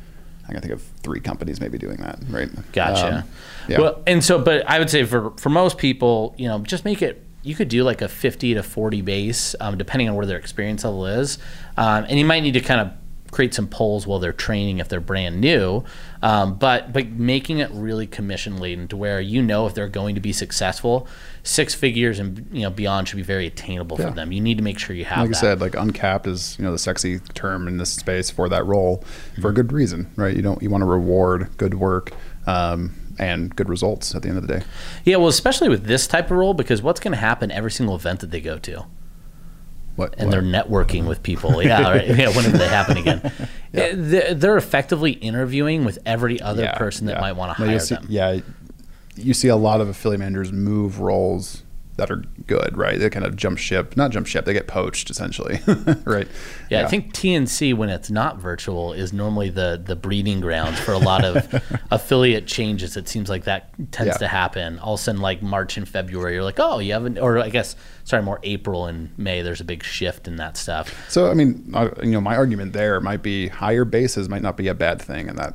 I 0.49 0.53
can 0.53 0.63
think 0.63 0.73
of 0.73 0.83
three 1.03 1.21
companies 1.21 1.61
maybe 1.61 1.77
doing 1.77 1.99
that, 1.99 2.19
right? 2.31 2.49
Gotcha. 2.73 3.19
Um, 3.19 3.25
yeah. 3.69 3.81
Well, 3.81 4.03
and 4.07 4.25
so, 4.25 4.39
but 4.39 4.67
I 4.67 4.79
would 4.79 4.89
say 4.89 5.05
for 5.05 5.33
for 5.37 5.51
most 5.51 5.77
people, 5.77 6.35
you 6.39 6.49
know, 6.49 6.61
just 6.61 6.85
make 6.85 7.03
it. 7.03 7.25
You 7.43 7.55
could 7.55 7.69
do 7.69 7.85
like 7.85 8.03
a 8.03 8.09
fifty 8.09 8.55
to 8.55 8.63
forty 8.63 9.03
base, 9.03 9.55
um, 9.61 9.77
depending 9.79 10.09
on 10.09 10.17
where 10.17 10.27
their 10.27 10.39
experience 10.39 10.85
level 10.85 11.07
is, 11.07 11.39
um, 11.77 12.05
and 12.09 12.19
you 12.19 12.25
might 12.25 12.41
need 12.41 12.53
to 12.55 12.61
kind 12.61 12.81
of 12.81 12.93
create 13.31 13.53
some 13.55 13.67
polls 13.69 14.07
while 14.07 14.19
they're 14.19 14.33
training 14.33 14.79
if 14.79 14.89
they're 14.89 15.01
brand 15.01 15.41
new. 15.41 15.85
Um, 16.23 16.55
but 16.59 16.93
but 16.93 17.09
making 17.11 17.59
it 17.59 17.71
really 17.73 18.07
commission 18.07 18.59
laden 18.59 18.89
to 18.89 18.97
where 18.97 19.21
you 19.21 19.43
know 19.43 19.67
if 19.67 19.75
they're 19.75 19.89
going 19.89 20.15
to 20.15 20.21
be 20.21 20.33
successful, 20.33 21.07
six 21.43 21.75
figures 21.75 22.19
and 22.19 22.47
you 22.53 22.63
know 22.63 22.71
beyond 22.71 23.09
should 23.09 23.17
be 23.17 23.23
very 23.23 23.47
attainable 23.47 23.97
Yeah. 24.01 24.09
for 24.11 24.15
them. 24.15 24.33
You 24.33 24.41
need 24.41 24.57
to 24.59 24.65
make 24.65 24.79
sure 24.79 24.97
you 24.97 25.05
have 25.05 25.19
like 25.21 25.31
that. 25.31 25.37
I 25.37 25.41
said, 25.41 25.61
like 25.61 25.75
uncapped 25.75 26.27
is 26.27 26.57
you 26.59 26.65
know 26.65 26.73
the 26.73 26.79
sexy 26.79 27.19
term 27.35 27.69
in 27.69 27.77
this 27.77 27.93
space 27.93 28.31
for 28.31 28.49
that 28.49 28.65
role 28.67 28.99
Mm-hmm. 28.99 29.43
for 29.43 29.51
a 29.51 29.55
good 29.55 29.73
reason, 29.73 30.11
right? 30.17 30.35
You 30.35 30.43
don't 30.43 30.63
you 30.63 30.71
want 30.71 30.83
to 30.83 30.87
reward 30.87 31.49
good 31.59 31.75
work 31.75 32.13
um, 32.47 32.95
and 33.19 33.55
good 33.55 33.69
results 33.69 34.15
at 34.15 34.23
the 34.23 34.29
end 34.29 34.39
of 34.39 34.47
the 34.47 34.59
day. 34.61 34.65
Yeah, 35.05 35.17
well, 35.17 35.29
especially 35.29 35.69
with 35.69 35.85
this 35.85 36.07
type 36.07 36.31
of 36.31 36.37
role, 36.39 36.55
because 36.55 36.83
what's 36.83 36.99
going 37.01 37.13
to 37.13 37.19
happen 37.19 37.51
every 37.51 37.71
single 37.71 37.95
event 37.95 38.21
that 38.21 38.31
they 38.31 38.41
go 38.41 38.59
to? 38.59 38.87
What 39.99 40.15
and 40.17 40.27
what- 40.29 40.31
they're 40.33 40.43
networking 40.43 41.07
with 41.09 41.23
people. 41.23 41.61
Yeah, 41.63 41.83
right. 41.83 42.07
yeah. 42.07 42.29
Whenever 42.29 42.57
they 42.57 42.69
happen 42.69 42.97
again, 42.99 43.33
Eh, 43.75 43.93
they're, 43.95 44.33
they're 44.35 44.57
effectively 44.57 45.13
interviewing 45.13 45.85
with 45.85 45.99
every 46.07 46.41
other 46.41 46.63
Yeah, 46.63 46.79
person 46.79 47.07
that 47.09 47.17
yeah. 47.17 47.21
might 47.21 47.33
want 47.33 47.55
to 47.57 47.63
No, 47.63 47.69
hire 47.69 47.79
see- 47.81 47.97
them. 47.97 48.07
Yeah, 48.09 48.39
you 49.17 49.35
see 49.35 49.49
a 49.49 49.57
lot 49.57 49.81
of 49.81 49.89
affiliate 49.89 50.21
managers 50.21 50.53
move 50.53 51.01
roles 51.01 51.65
that 51.99 52.11
are 52.11 52.25
good, 52.47 52.77
right? 52.77 52.99
They 52.99 53.11
kind 53.11 53.27
of 53.27 53.37
jump 53.37 53.59
ship, 53.59 53.97
not 53.97 54.11
jump 54.13 54.27
ship, 54.27 54.45
they 54.47 54.53
get 54.55 54.67
poached 54.67 55.11
essentially, 55.11 55.61
right? 56.05 56.27
Yeah, 56.71 56.85
I 56.85 56.89
think 56.89 57.13
TNC 57.13 57.75
when 57.75 57.91
it's 57.91 58.11
not 58.11 58.39
virtual 58.39 58.93
is 58.95 59.13
normally 59.13 59.51
the 59.51 59.81
the 59.85 59.95
breeding 59.95 60.41
grounds 60.41 60.79
for 60.81 60.93
a 60.93 60.99
lot 60.99 61.25
of 61.25 61.37
affiliate 61.91 62.47
changes. 62.47 62.97
It 62.97 63.09
seems 63.09 63.29
like 63.29 63.45
that 63.45 63.71
tends 63.93 64.15
Yeah. 64.15 64.19
to 64.19 64.29
happen. 64.29 64.79
All 64.79 64.95
of 64.95 65.01
a 65.01 65.03
sudden, 65.03 65.21
like 65.21 65.43
March 65.43 65.77
and 65.77 65.87
February, 65.89 66.35
you're 66.35 66.45
like, 66.45 66.59
oh, 66.59 66.79
you 66.79 66.93
haven't, 66.95 67.19
or 67.19 67.39
I 67.39 67.51
guess 67.51 67.77
sorry, 68.05 68.23
more 68.23 68.41
April 68.43 68.87
and 68.87 69.11
May. 69.19 69.43
There's 69.43 69.61
a 69.61 69.65
big 69.65 69.83
shift 69.85 70.27
in 70.27 70.37
that 70.37 70.57
stuff. 70.57 70.95
So 71.11 71.31
I 71.31 71.35
mean, 71.35 71.71
I, 71.75 71.91
you 72.03 72.13
know, 72.13 72.21
my 72.21 72.37
argument 72.37 72.73
there 72.73 73.01
might 73.01 73.23
be 73.23 73.49
higher 73.49 73.85
bases 73.85 74.29
might 74.29 74.43
not 74.43 74.57
be 74.57 74.69
a 74.69 74.75
bad 74.75 75.03
thing 75.03 75.29
in 75.29 75.37
that 75.37 75.55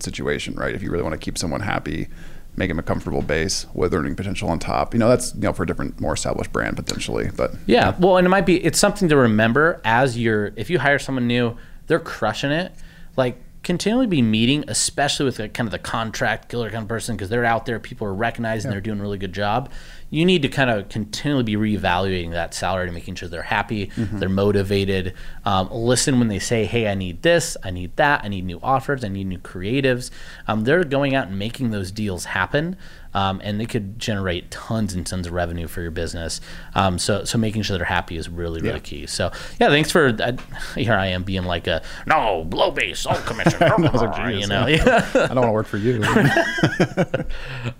situation, 0.00 0.54
right? 0.54 0.74
If 0.74 0.82
you 0.82 0.90
really 0.90 1.02
want 1.02 1.12
to 1.14 1.18
keep 1.18 1.38
someone 1.38 1.60
happy, 1.60 2.08
make 2.56 2.68
them 2.68 2.78
a 2.78 2.82
comfortable 2.82 3.22
base 3.22 3.66
with 3.74 3.94
earning 3.94 4.14
potential 4.14 4.48
on 4.48 4.58
top. 4.58 4.94
You 4.94 5.00
know, 5.00 5.08
that's 5.08 5.34
you 5.34 5.42
know 5.42 5.52
for 5.52 5.64
a 5.64 5.66
different, 5.66 6.00
more 6.00 6.14
established 6.14 6.52
brand 6.52 6.76
potentially, 6.76 7.30
but 7.36 7.54
Yeah, 7.66 7.94
well, 7.98 8.16
and 8.16 8.26
it 8.26 8.30
might 8.30 8.46
be 8.46 8.64
it's 8.64 8.78
something 8.78 9.08
to 9.08 9.16
remember 9.16 9.80
as 9.84 10.18
you're 10.18 10.52
if 10.56 10.70
you 10.70 10.78
hire 10.78 10.98
someone 10.98 11.26
new, 11.26 11.56
they're 11.86 12.00
crushing 12.00 12.50
it. 12.50 12.72
Like 13.16 13.38
continually 13.64 14.06
be 14.06 14.22
meeting, 14.22 14.64
especially 14.68 15.24
with 15.24 15.40
a, 15.40 15.48
kind 15.48 15.66
of 15.66 15.72
the 15.72 15.78
contract 15.78 16.48
killer 16.48 16.70
kind 16.70 16.82
of 16.82 16.88
person 16.88 17.16
because 17.16 17.30
they're 17.30 17.44
out 17.44 17.66
there, 17.66 17.80
people 17.80 18.06
are 18.06 18.14
recognizing 18.14 18.70
they're 18.70 18.80
doing 18.80 18.98
a 18.98 19.02
really 19.02 19.18
good 19.18 19.32
job. 19.32 19.70
You 20.14 20.24
need 20.24 20.42
to 20.42 20.48
kind 20.48 20.70
of 20.70 20.88
continually 20.88 21.42
be 21.42 21.56
reevaluating 21.56 22.30
that 22.30 22.54
salary 22.54 22.84
and 22.86 22.94
making 22.94 23.16
sure 23.16 23.28
they're 23.28 23.42
happy, 23.42 23.90
they're 23.96 24.28
motivated. 24.28 25.12
Um, 25.44 25.68
listen 25.72 26.18
when 26.18 26.28
they 26.28 26.38
say, 26.38 26.64
"Hey, 26.66 26.88
I 26.88 26.94
need 26.94 27.22
this, 27.22 27.56
I 27.64 27.70
need 27.70 27.96
that, 27.96 28.22
I 28.24 28.28
need 28.28 28.44
new 28.44 28.60
offers, 28.62 29.02
I 29.04 29.08
need 29.08 29.26
new 29.26 29.38
creatives." 29.38 30.10
Um, 30.46 30.64
they're 30.64 30.84
going 30.84 31.14
out 31.14 31.26
and 31.28 31.38
making 31.38 31.70
those 31.70 31.90
deals 31.90 32.26
happen, 32.26 32.76
um, 33.12 33.40
and 33.44 33.58
they 33.60 33.66
could 33.66 33.98
generate 33.98 34.50
tons 34.50 34.94
and 34.94 35.06
tons 35.06 35.26
of 35.26 35.32
revenue 35.32 35.66
for 35.66 35.82
your 35.82 35.90
business. 35.90 36.40
Um, 36.74 36.98
so, 36.98 37.24
so 37.24 37.36
making 37.38 37.62
sure 37.62 37.76
they're 37.76 37.84
happy 37.86 38.16
is 38.16 38.28
really, 38.28 38.60
really 38.60 38.74
Yeah. 38.74 38.80
key. 38.80 39.06
So, 39.06 39.30
yeah, 39.60 39.68
thanks 39.68 39.90
for 39.90 40.06
uh, 40.08 40.32
here. 40.74 40.94
I 40.94 41.06
am 41.08 41.22
being 41.24 41.44
like 41.44 41.66
a 41.66 41.82
no 42.06 42.44
blow 42.44 42.70
base, 42.70 43.04
all 43.06 43.16
commission, 43.16 43.60
was 43.78 44.02
like, 44.02 44.34
you 44.34 44.46
know. 44.46 44.66
yeah. 44.66 45.08
I 45.14 45.26
don't 45.28 45.36
want 45.36 45.48
to 45.48 45.52
work 45.52 45.66
for 45.66 45.78
you. 45.78 46.02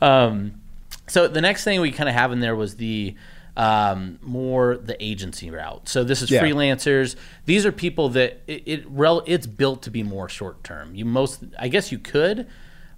So 1.07 1.29
the 1.29 1.41
next 1.41 1.65
thing 1.65 1.81
we 1.81 1.91
kind 1.93 2.09
of 2.09 2.15
have 2.15 2.33
in 2.33 2.41
there 2.41 2.57
was 2.57 2.77
the 2.77 3.15
um, 3.57 4.19
more 4.21 4.77
the 4.77 4.97
agency 5.05 5.51
route. 5.51 5.89
So 5.89 6.03
this 6.03 6.23
is 6.23 6.31
Yeah. 6.31 6.43
freelancers. 6.43 7.15
These 7.45 7.65
are 7.65 7.71
people 7.73 8.09
that 8.11 8.43
it, 8.49 8.63
it 8.67 8.85
rel- 8.89 9.23
it's 9.27 9.47
built 9.47 9.83
to 9.83 9.91
be 9.91 10.03
more 10.03 10.29
short 10.29 10.65
term. 10.65 10.95
You 10.95 11.05
most, 11.05 11.45
I 11.59 11.69
guess 11.69 11.93
you 11.93 11.99
could. 11.99 12.49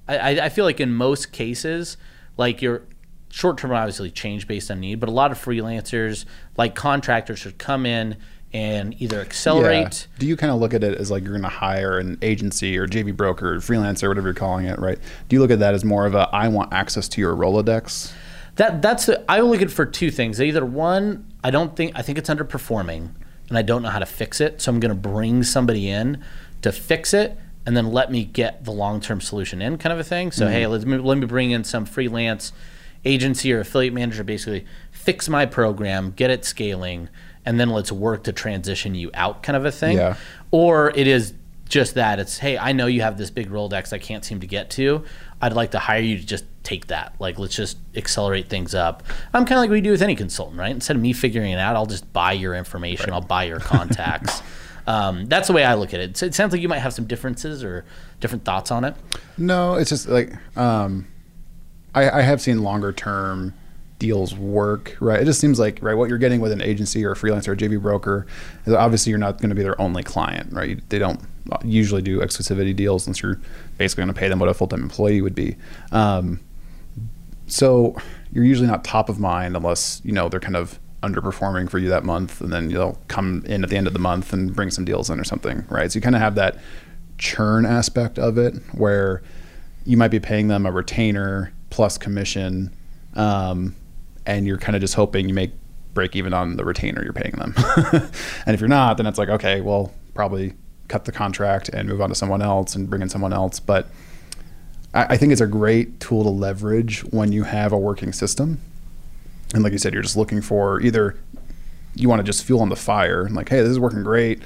I, 0.09 0.17
I, 0.17 0.45
I 0.47 0.49
feel 0.49 0.65
like 0.65 0.81
in 0.81 0.95
most 0.95 1.31
cases, 1.33 1.99
like 2.39 2.63
your 2.63 2.83
short 3.29 3.59
term 3.59 3.73
obviously 3.73 4.11
change 4.11 4.49
based 4.49 4.71
on 4.71 4.81
need, 4.81 4.99
but 4.99 5.11
a 5.11 5.13
lot 5.13 5.31
of 5.31 5.39
freelancers, 5.39 6.25
like 6.57 6.75
contractors, 6.75 7.39
should 7.41 7.59
come 7.59 7.85
in 7.85 8.17
and 8.53 9.01
either 9.01 9.21
accelerate. 9.21 10.07
Do 10.19 10.27
you 10.27 10.37
kind 10.37 10.53
of 10.53 10.61
look 10.61 10.73
at 10.73 10.83
it 10.83 10.99
as 10.99 11.11
like 11.11 11.23
you're 11.23 11.33
going 11.33 11.43
to 11.43 11.49
hire 11.49 11.99
an 11.99 12.19
agency 12.23 12.79
or 12.79 12.87
JV 12.87 13.15
broker, 13.15 13.55
or 13.55 13.59
freelancer, 13.59 14.09
whatever 14.09 14.29
you're 14.29 14.35
calling 14.35 14.67
it, 14.67 14.79
right? 14.79 14.99
Do 15.29 15.37
you 15.37 15.41
look 15.41 15.51
at 15.51 15.59
that 15.59 15.75
as 15.75 15.85
more 15.85 16.07
of 16.07 16.15
a 16.15 16.29
I 16.33 16.49
want 16.49 16.73
access 16.73 17.09
to 17.09 17.21
your 17.21 17.35
Rolodex? 17.35 18.13
That 18.57 18.81
that's 18.81 19.07
the 19.07 19.31
I 19.31 19.41
look 19.41 19.61
at 19.61 19.69
it 19.69 19.73
for 19.73 19.85
two 19.85 20.11
things. 20.11 20.41
Either 20.41 20.65
one, 20.65 21.31
I 21.45 21.51
don't 21.51 21.77
think 21.77 21.93
I 21.95 22.03
think 22.03 22.19
it's 22.19 22.31
underperforming, 22.31 23.11
and 23.49 23.59
I 23.59 23.63
don't 23.63 23.83
know 23.83 23.91
how 23.91 23.99
to 23.99 24.07
fix 24.07 24.41
it. 24.41 24.63
So 24.63 24.73
I'm 24.73 24.81
going 24.81 24.91
to 24.91 24.95
bring 24.95 25.43
somebody 25.43 25.89
in 25.89 26.23
to 26.63 26.73
fix 26.73 27.13
it, 27.13 27.37
and 27.67 27.77
then 27.77 27.93
let 27.93 28.11
me 28.11 28.25
get 28.25 28.65
the 28.65 28.73
long 28.73 29.01
term 29.01 29.21
solution 29.21 29.61
in, 29.61 29.77
kind 29.77 29.93
of 29.93 29.99
a 29.99 30.05
thing. 30.05 30.33
So 30.33 30.49
hey, 30.49 30.63
mm-hmm. 30.63 30.73
let 30.73 30.87
me 30.87 30.99
let 30.99 31.19
me 31.19 31.27
bring 31.27 31.51
in 31.51 31.65
some 31.65 31.85
freelance 31.85 32.53
agency 33.05 33.53
or 33.53 33.61
affiliate 33.61 33.95
manager, 33.95 34.25
basically 34.25 34.67
fix 34.91 35.29
my 35.29 35.47
program, 35.47 36.11
get 36.11 36.31
it 36.31 36.45
scaling, 36.45 37.09
and 37.47 37.59
then 37.59 37.71
let's 37.71 37.93
work 37.93 38.25
to 38.25 38.33
transition 38.33 38.95
you 38.95 39.11
out, 39.15 39.43
kind 39.43 39.57
of 39.57 39.65
a 39.65 39.73
thing. 39.73 39.97
Yeah. 39.97 40.17
Or 40.51 40.91
it 40.95 41.07
is 41.07 41.33
just 41.69 41.95
that 41.95 42.19
it's 42.19 42.39
hey, 42.39 42.59
I 42.59 42.73
know 42.73 42.87
you 42.87 43.01
have 43.03 43.17
this 43.17 43.31
big 43.31 43.49
Rolodex 43.49 43.93
I 43.93 43.99
can't 43.99 44.25
seem 44.25 44.41
to 44.41 44.47
get 44.47 44.71
to. 44.71 45.05
I'd 45.41 45.53
like 45.53 45.73
to 45.73 45.79
hire 45.79 46.01
you 46.01 46.19
to 46.19 46.25
just 46.25 46.45
take 46.63 46.89
that. 46.89 47.15
Like 47.19 47.39
let's 47.39 47.55
just 47.55 47.79
accelerate 47.95 48.49
things 48.49 48.75
up. 48.75 49.05
I'm 49.33 49.45
kind 49.45 49.59
of 49.59 49.63
like 49.63 49.71
we 49.71 49.81
do 49.81 49.93
with 49.93 50.03
any 50.03 50.17
consultant, 50.17 50.59
right? 50.59 50.71
Instead 50.71 50.97
of 50.97 51.03
me 51.03 51.13
figuring 51.13 51.53
it 51.53 51.59
out, 51.59 51.77
I'll 51.77 51.87
just 51.87 52.13
buy 52.13 52.33
your 52.33 52.55
information. 52.55 53.13
I'll 53.13 53.21
buy 53.21 53.45
your 53.45 53.61
contacts. 53.61 54.43
um, 54.87 55.27
that's 55.27 55.47
the 55.47 55.53
way 55.53 55.65
I 55.65 55.75
look 55.75 55.95
at 55.95 56.01
it. 56.01 56.17
So 56.17 56.27
it 56.27 56.35
sounds 56.35 56.53
like 56.53 56.63
you 56.63 56.69
might 56.69 56.81
have 56.81 56.93
some 56.93 57.07
differences 57.07 57.63
or 57.63 57.85
different 58.21 58.45
thoughts 58.45 58.71
on 58.71 58.85
it. 58.85 58.95
No, 59.39 59.75
it's 59.75 59.91
just 59.91 60.09
like 60.09 60.33
um, 60.57 61.07
I, 61.95 62.21
I 62.21 62.23
have 62.23 62.41
seen 62.41 62.63
longer 62.63 62.93
term 62.93 63.55
deals 63.99 64.35
work, 64.35 64.97
right? 65.01 65.21
It 65.21 65.25
just 65.25 65.41
seems 65.41 65.59
like 65.59 65.79
right 65.83 65.95
what 65.95 66.09
you're 66.09 66.19
getting 66.19 66.41
with 66.41 66.53
an 66.53 66.61
agency 66.61 67.05
or 67.05 67.13
a 67.13 67.15
freelancer 67.15 67.49
or 67.49 67.53
a 67.53 67.57
JV 67.57 67.81
broker 67.81 68.27
is 68.67 68.75
obviously 68.75 69.11
you're 69.11 69.19
not 69.19 69.39
going 69.39 69.49
to 69.49 69.55
be 69.55 69.63
their 69.63 69.81
only 69.81 70.03
client, 70.03 70.53
right? 70.53 70.87
They 70.91 70.99
don't 70.99 71.21
usually 71.65 72.03
do 72.03 72.21
exclusivity 72.21 72.75
deals 72.75 73.07
unless 73.07 73.23
you're 73.23 73.41
basically 73.79 74.03
going 74.03 74.15
to 74.15 74.19
pay 74.19 74.29
them 74.29 74.39
what 74.39 74.49
a 74.49 74.55
full 74.55 74.67
time 74.67 74.83
employee 74.83 75.21
would 75.21 75.35
be. 75.35 75.57
Um, 75.93 76.41
so 77.47 77.97
you're 78.33 78.45
usually 78.45 78.69
not 78.69 78.85
top 78.85 79.09
of 79.09 79.19
mind 79.19 79.57
unless 79.57 80.01
you 80.05 80.13
know 80.13 80.29
they're 80.29 80.41
kind 80.41 80.57
of 80.57 80.79
underperforming 81.03 81.71
for 81.71 81.79
you 81.79 81.89
that 81.89 82.05
month, 82.05 82.41
and 82.41 82.53
then 82.53 82.71
you'll 82.71 82.99
come 83.09 83.45
in 83.47 83.63
at 83.63 83.71
the 83.71 83.77
end 83.77 83.87
of 83.87 83.93
the 83.93 83.99
month 83.99 84.33
and 84.33 84.55
bring 84.55 84.71
some 84.71 84.85
deals 84.85 85.09
in 85.09 85.21
or 85.21 85.25
something, 85.25 85.65
right? 85.69 85.91
So 85.93 85.97
you 85.97 86.01
kind 86.01 86.17
of 86.17 86.21
have 86.21 86.35
that 86.35 86.59
churn 87.19 87.65
aspect 87.65 88.19
of 88.19 88.37
it 88.39 88.55
where 88.73 89.23
you 89.85 89.97
might 89.97 90.11
be 90.11 90.21
paying 90.21 90.49
them 90.49 90.67
a 90.67 90.73
retainer 90.73 91.53
plus 91.71 91.97
commission, 91.97 92.75
um, 93.15 93.75
and 94.27 94.47
you're 94.47 94.59
kind 94.59 94.75
of 94.77 94.81
just 94.81 94.95
hoping 94.95 95.29
you 95.29 95.35
make 95.35 95.53
break 95.95 96.15
even 96.15 96.35
on 96.35 96.57
the 96.57 96.65
retainer 96.65 97.03
you're 97.03 97.13
paying 97.13 97.33
them. 97.33 97.55
and 98.47 98.55
if 98.55 98.61
you're 98.61 98.69
not, 98.69 98.97
then 98.97 99.07
it's 99.07 99.19
like 99.19 99.29
okay, 99.29 99.61
well, 99.61 99.93
probably 100.15 100.55
cut 100.89 101.05
the 101.05 101.13
contract 101.13 101.69
and 101.71 101.89
move 101.89 102.01
on 102.01 102.09
to 102.09 102.15
someone 102.15 102.43
else 102.43 102.75
and 102.75 102.89
bring 102.89 103.03
in 103.03 103.09
someone 103.09 103.33
else, 103.33 103.61
but. 103.61 103.89
I 104.95 105.05
I 105.11 105.17
think 105.17 105.33
it's 105.33 105.43
a 105.43 105.47
great 105.47 106.01
tool 106.01 106.23
to 106.23 106.31
leverage 106.31 107.01
when 107.13 107.31
you 107.31 107.43
have 107.43 107.73
a 107.73 107.79
working 107.79 108.13
system. 108.13 108.61
And 109.53 109.63
like 109.63 109.73
you 109.73 109.79
said, 109.79 109.93
you're 109.93 110.03
just 110.03 110.17
looking 110.17 110.41
for 110.41 110.81
either 110.81 111.17
you 111.97 112.09
want 112.09 112.21
to 112.21 112.25
just 112.25 112.45
fuel 112.45 112.61
on 112.61 112.69
the 112.69 112.77
fire 112.77 113.23
and 113.23 113.35
like, 113.35 113.49
hey, 113.49 113.61
this 113.61 113.71
is 113.71 113.81
working 113.81 114.03
great. 114.03 114.43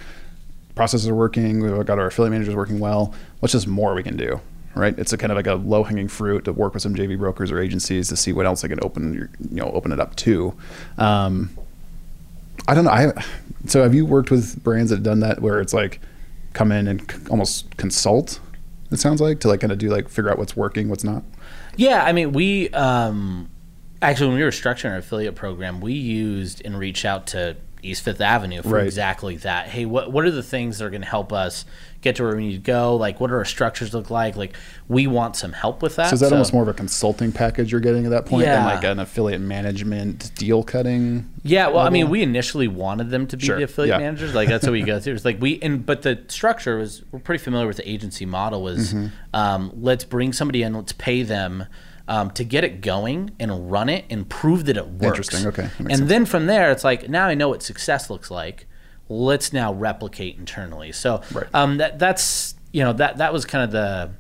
Processes 0.75 1.09
are 1.09 1.15
working. 1.15 1.61
We've 1.61 1.85
got 1.85 1.99
our 1.99 2.07
affiliate 2.07 2.33
managers 2.33 2.55
working 2.55 2.79
well. 2.79 3.13
What's 3.41 3.53
just 3.53 3.67
more 3.67 3.95
we 3.95 4.03
can 4.03 4.17
do? 4.17 4.41
Right? 4.75 4.97
It's 4.99 5.13
a 5.13 5.19
kind 5.19 5.33
of 5.33 5.37
like 5.37 5.49
a 5.49 5.55
low 5.55 5.83
hanging 5.83 6.09
fruit 6.09 6.45
to 6.45 6.53
work 6.53 6.75
with 6.75 6.83
some 6.83 6.95
JV 6.95 7.19
brokers 7.19 7.51
or 7.51 7.59
agencies 7.59 8.09
to 8.09 8.17
see 8.17 8.33
what 8.33 8.47
else 8.47 8.63
they 8.63 8.69
can 8.69 8.79
open 8.83 9.13
your, 9.15 9.29
you 9.51 9.57
know 9.57 9.71
open 9.73 9.91
it 9.93 9.99
up 10.01 10.15
to. 10.17 10.55
Um, 10.97 11.51
I 12.69 12.75
don't 12.75 12.85
know. 12.85 12.91
I 12.91 13.13
so 13.67 13.83
have 13.83 13.95
you 13.95 14.07
worked 14.07 14.31
with 14.31 14.63
brands 14.63 14.91
that 14.91 14.97
have 14.97 15.03
done 15.05 15.21
that 15.21 15.41
where 15.41 15.61
it's 15.61 15.73
like 15.75 16.01
come 16.53 16.71
in 16.73 16.87
and 16.89 17.11
c- 17.11 17.19
almost 17.31 17.77
consult? 17.77 18.39
It 18.91 18.99
sounds 18.99 19.21
like 19.21 19.41
to 19.41 19.49
like 19.49 19.61
kind 19.61 19.73
of 19.73 19.79
do 19.79 19.89
like 19.89 20.09
figure 20.09 20.31
out 20.31 20.39
what's 20.39 20.57
working, 20.57 20.89
what's 20.89 21.05
not. 21.05 21.23
Yeah, 21.77 22.05
I 22.05 22.13
mean, 22.13 22.33
we 22.33 22.69
um, 22.71 23.49
actually 24.03 24.29
when 24.29 24.37
we 24.39 24.45
were 24.45 24.51
structuring 24.51 24.93
our 24.93 24.99
affiliate 24.99 25.35
program, 25.35 25.81
we 25.81 25.93
used 25.95 26.63
and 26.65 26.79
reached 26.79 27.05
out 27.05 27.27
to 27.29 27.57
East 27.83 28.03
Fifth 28.05 28.21
Avenue 28.21 28.63
for 28.63 28.69
Right. 28.71 28.85
exactly 28.85 29.37
that. 29.39 29.69
Hey, 29.69 29.85
what 29.87 30.13
what 30.13 30.25
are 30.25 30.31
the 30.31 30.43
things 30.43 30.79
that 30.79 30.85
are 30.85 30.91
going 30.91 31.03
to 31.03 31.09
help 31.09 31.33
us 31.33 31.65
get 32.01 32.17
to 32.17 32.23
where 32.25 32.35
we 32.37 32.49
need 32.49 32.53
to 32.55 32.59
go? 32.73 32.97
Like, 32.97 33.21
what 33.21 33.29
do 33.29 33.35
our 33.35 33.45
structures 33.45 33.93
look 33.93 34.11
like? 34.11 34.37
Like, 34.37 34.57
we 34.89 35.07
want 35.07 35.37
some 35.37 35.53
help 35.53 35.83
with 35.83 35.97
that. 35.97 36.09
So 36.09 36.15
is 36.15 36.21
that 36.21 36.33
almost 36.33 36.53
more 36.53 36.63
of 36.63 36.69
a 36.69 36.73
consulting 36.73 37.31
package 37.33 37.71
you're 37.73 37.81
getting 37.81 38.05
at 38.07 38.11
that 38.11 38.27
point 38.27 38.47
Yeah. 38.47 38.57
than 38.57 38.65
like 38.65 38.85
an 38.85 38.99
affiliate 38.99 39.41
management 39.41 40.35
deal 40.37 40.63
cutting? 40.63 41.29
Yeah, 41.43 41.69
well, 41.69 41.87
I 41.87 41.91
mean, 41.91 42.09
we 42.09 42.23
initially 42.23 42.69
wanted 42.69 43.11
them 43.11 43.27
to 43.29 43.37
be 43.37 43.45
Sure, 43.47 43.57
the 43.59 43.65
affiliate 43.65 43.95
yeah. 43.95 43.99
managers. 44.07 44.35
Like 44.35 44.49
that's 44.49 44.65
what 44.65 44.73
we 44.73 44.83
go 44.83 44.99
through. 45.01 45.15
It's 45.15 45.25
like 45.25 45.41
we 45.41 45.59
and 45.63 45.85
but 45.85 46.03
the 46.03 46.21
structure 46.29 46.79
was 46.79 47.03
we're 47.13 47.19
pretty 47.19 47.43
familiar 47.43 47.67
with 47.67 47.77
the 47.77 47.89
agency 47.89 48.27
model. 48.27 48.63
Was 48.63 48.93
Mm-hmm. 48.95 49.07
um, 49.35 49.71
let's 49.77 50.05
bring 50.05 50.33
somebody 50.33 50.63
in, 50.63 50.75
let's 50.75 50.93
pay 50.93 51.23
them 51.23 51.67
um, 52.09 52.31
to 52.33 52.45
get 52.45 52.65
it 52.65 52.81
going 52.81 53.31
and 53.39 53.71
run 53.71 53.89
it 53.89 54.05
and 54.11 54.29
prove 54.29 54.65
that 54.67 54.77
it 54.77 54.87
works. 54.89 55.05
Interesting, 55.33 55.47
okay, 55.49 55.69
And 55.79 55.97
sense. 55.99 56.09
then 56.09 56.25
from 56.27 56.47
there, 56.47 56.71
it's 56.73 56.83
like 56.83 57.09
now 57.09 57.27
I 57.27 57.35
know 57.35 57.49
what 57.51 57.63
success 57.63 58.11
looks 58.11 58.31
like. 58.31 58.67
Let's 59.11 59.53
now 59.53 59.75
replicate 59.75 60.39
internally. 60.39 60.93
So 60.93 61.21
Right. 61.33 61.47
um, 61.53 61.77
that 61.79 61.99
that's 61.99 62.55
you 62.73 62.83
know 62.85 62.93
that 62.95 63.19
that 63.19 63.33
was 63.33 63.45
kind 63.45 63.65
of 63.65 63.71
the 63.73 64.11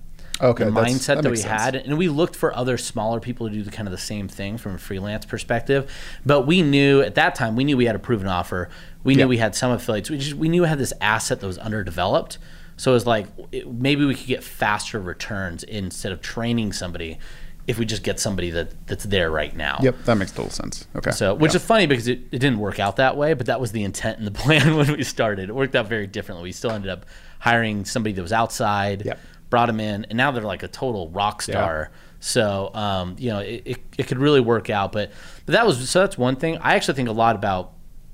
Okay, 0.42 0.64
the 0.64 0.70
mindset 0.70 1.07
that 1.16 1.22
that, 1.22 1.31
we 1.31 1.37
sense. 1.37 1.62
had, 1.62 1.76
and 1.76 1.96
we 1.98 2.09
looked 2.09 2.35
for 2.35 2.57
other 2.57 2.76
smaller 2.79 3.20
people 3.20 3.46
to 3.48 3.53
do 3.55 3.62
the 3.62 3.70
kind 3.70 3.87
of 3.87 3.92
the 3.92 3.98
same 3.98 4.26
thing 4.26 4.57
from 4.57 4.74
a 4.74 4.79
freelance 4.79 5.26
perspective. 5.26 5.90
But 6.24 6.46
we 6.46 6.62
knew 6.62 7.03
at 7.03 7.14
that 7.16 7.35
time 7.35 7.57
we 7.57 7.62
knew 7.64 7.76
we 7.76 7.85
had 7.85 7.94
a 7.94 7.98
proven 8.00 8.26
offer. 8.26 8.68
We 9.05 9.14
knew 9.14 9.20
Yeah. 9.24 9.26
we 9.26 9.37
had 9.38 9.55
some 9.55 9.70
affiliates. 9.70 10.11
We 10.11 10.18
just 10.18 10.35
we 10.35 10.48
knew 10.48 10.62
we 10.62 10.68
had 10.68 10.79
this 10.79 10.92
asset 11.00 11.40
that 11.40 11.46
was 11.46 11.59
underdeveloped. 11.59 12.38
So 12.79 12.92
it 12.92 12.94
was 12.94 13.07
like 13.07 13.26
it, 13.53 13.70
maybe 13.70 14.07
we 14.07 14.14
could 14.14 14.26
get 14.26 14.42
faster 14.42 14.98
returns 14.98 15.62
instead 15.62 16.11
of 16.12 16.22
training 16.22 16.72
somebody 16.72 17.18
if 17.66 17.79
we 17.79 17.85
just 17.85 18.03
get 18.03 18.18
somebody 18.18 18.51
that 18.51 18.87
that's 18.87 19.05
there 19.05 19.31
right 19.31 19.55
now. 19.55 19.79
Yep, 19.83 20.05
that 20.05 20.14
makes 20.16 20.33
total 20.33 20.51
sense. 20.51 20.87
Okay. 20.96 21.11
So, 21.12 21.35
which 21.35 21.53
Yeah. 21.53 21.57
is 21.57 21.64
funny 21.64 21.87
because 21.87 22.09
it, 22.09 22.18
it 22.33 22.38
didn't 22.38 22.59
work 22.59 22.79
out 22.81 22.96
that 22.96 23.16
way, 23.16 23.35
but 23.35 23.46
that 23.46 23.61
was 23.61 23.73
the 23.73 23.85
intent 23.85 24.18
and 24.18 24.27
the 24.27 24.31
plan 24.42 24.77
when 24.77 24.92
we 24.92 25.03
started. 25.05 25.49
It 25.49 25.55
worked 25.55 25.75
out 25.77 25.87
very 25.88 26.07
differently. 26.07 26.44
We 26.44 26.53
still 26.53 26.70
ended 26.73 26.90
up 26.90 27.07
hiring 27.38 27.85
somebody 27.85 28.12
that 28.14 28.23
was 28.23 28.33
outside, 28.33 29.05
Yep. 29.07 29.18
brought 29.51 29.66
them 29.66 29.81
in, 29.81 30.05
and 30.07 30.16
now 30.16 30.31
they're 30.31 30.42
like 30.42 30.62
a 30.62 30.68
total 30.68 31.09
rock 31.11 31.42
star. 31.42 31.90
So, 32.18 32.70
um, 32.75 33.16
you 33.18 33.31
know, 33.31 33.38
it, 33.38 33.62
it, 33.64 33.79
it 33.99 34.07
could 34.09 34.18
really 34.18 34.40
work 34.40 34.68
out. 34.68 34.92
But, 34.92 35.11
but 35.46 35.53
that 35.53 35.66
was 35.66 35.88
so 35.88 36.01
that's 36.01 36.18
one 36.18 36.37
thing. 36.37 36.59
I 36.59 36.75
actually 36.75 36.94
think 36.94 37.09
a 37.09 37.12
lot 37.12 37.35
about 37.37 37.73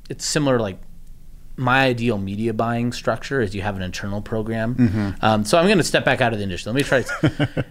it's 0.09 0.25
similar 0.25 0.61
like 0.61 0.79
my 1.57 1.87
ideal 1.87 2.19
media 2.19 2.53
buying 2.53 2.93
structure 2.93 3.41
is 3.41 3.55
you 3.55 3.63
have 3.63 3.77
an 3.77 3.83
internal 3.83 4.21
program. 4.21 4.75
Mm-hmm. 4.75 5.11
Um, 5.25 5.45
so 5.45 5.59
I'm 5.59 5.65
going 5.67 5.79
to 5.79 5.85
step 5.85 6.05
back 6.05 6.21
out 6.21 6.33
of 6.33 6.39
the 6.39 6.43
industry. 6.45 6.71
Let 6.73 6.77
me 6.77 6.83
try. 6.85 7.05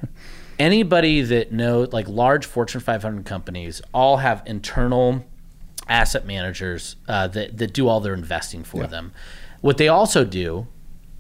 anybody 0.59 1.21
that 1.21 1.51
knows 1.51 1.91
like 1.93 2.07
large 2.07 2.45
Fortune 2.45 2.81
500 2.81 3.25
companies 3.25 3.81
all 3.93 4.17
have 4.17 4.41
internal 4.45 5.23
asset 5.87 6.25
managers 6.25 6.95
uh, 7.07 7.27
that 7.27 7.57
that 7.57 7.73
do 7.73 7.87
all 7.87 7.99
their 7.99 8.13
investing 8.13 8.63
for 8.63 8.81
Yeah. 8.81 8.87
them. 8.87 9.11
What 9.61 9.77
they 9.77 9.87
also 9.87 10.23
do 10.25 10.67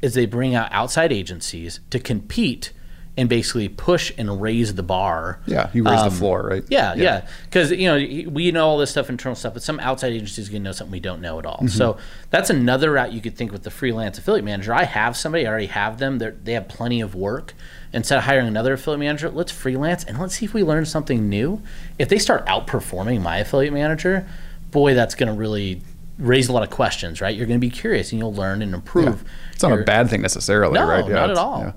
is 0.01 0.13
they 0.13 0.25
bring 0.25 0.53
out 0.55 0.69
outside 0.71 1.11
agencies 1.11 1.79
to 1.89 1.99
compete 1.99 2.71
and 3.17 3.29
basically 3.29 3.69
push 3.69 4.11
and 4.17 4.41
raise 4.41 4.75
the 4.75 4.83
bar. 4.83 5.39
Yeah, 5.45 5.69
you 5.73 5.83
raise 5.83 6.01
the 6.01 6.07
um, 6.07 6.11
floor, 6.11 6.43
right? 6.43 6.63
Yeah, 6.67 6.95
yeah. 6.95 7.27
Because 7.45 7.71
you 7.71 7.87
know 7.87 8.29
we 8.29 8.51
know 8.51 8.67
all 8.67 8.77
this 8.77 8.91
stuff, 8.91 9.09
internal 9.09 9.35
stuff, 9.35 9.53
but 9.53 9.63
some 9.63 9.79
outside 9.79 10.11
agencies 10.11 10.49
can 10.49 10.63
know 10.63 10.73
something 10.73 10.91
we 10.91 10.99
don't 10.99 11.21
know 11.21 11.39
at 11.39 11.45
all. 11.45 11.57
Mm-hmm. 11.57 11.67
So 11.67 11.97
that's 12.29 12.49
another 12.49 12.91
route 12.91 13.13
you 13.13 13.21
could 13.21 13.37
think 13.37 13.51
with 13.51 13.63
the 13.63 13.71
freelance 13.71 14.17
affiliate 14.17 14.43
manager. 14.43 14.73
I 14.73 14.83
have 14.83 15.15
somebody, 15.15 15.45
I 15.47 15.49
already 15.49 15.67
have 15.67 15.97
them. 15.97 16.17
They're, 16.17 16.35
they 16.43 16.53
have 16.53 16.67
plenty 16.67 17.01
of 17.01 17.15
work. 17.15 17.53
Instead 17.93 18.17
of 18.17 18.25
hiring 18.25 18.47
another 18.47 18.73
affiliate 18.73 18.99
manager, 18.99 19.29
let's 19.29 19.53
freelance 19.53 20.03
and 20.03 20.19
let's 20.19 20.35
see 20.35 20.45
if 20.45 20.53
we 20.53 20.63
learn 20.63 20.85
something 20.85 21.29
new. 21.29 21.61
If 21.97 22.09
they 22.09 22.19
start 22.19 22.45
outperforming 22.45 23.21
my 23.21 23.37
affiliate 23.37 23.73
manager, 23.73 24.27
boy, 24.71 24.93
that's 24.93 25.15
going 25.15 25.33
to 25.33 25.39
really 25.39 25.81
raise 26.17 26.49
a 26.49 26.51
lot 26.51 26.63
of 26.63 26.69
questions, 26.69 27.21
right? 27.21 27.33
You're 27.33 27.47
going 27.47 27.59
to 27.59 27.65
be 27.65 27.71
curious 27.71 28.11
and 28.11 28.19
you'll 28.19 28.33
learn 28.33 28.61
and 28.61 28.73
improve. 28.73 29.23
It's 29.53 29.63
not 29.63 29.71
a 29.71 29.83
bad 29.83 30.09
thing 30.09 30.21
necessarily, 30.21 30.73
no, 30.73 30.85
right? 30.85 31.07
not 31.07 31.29
at 31.29 31.37
all. 31.37 31.59
yeah. 31.59 31.71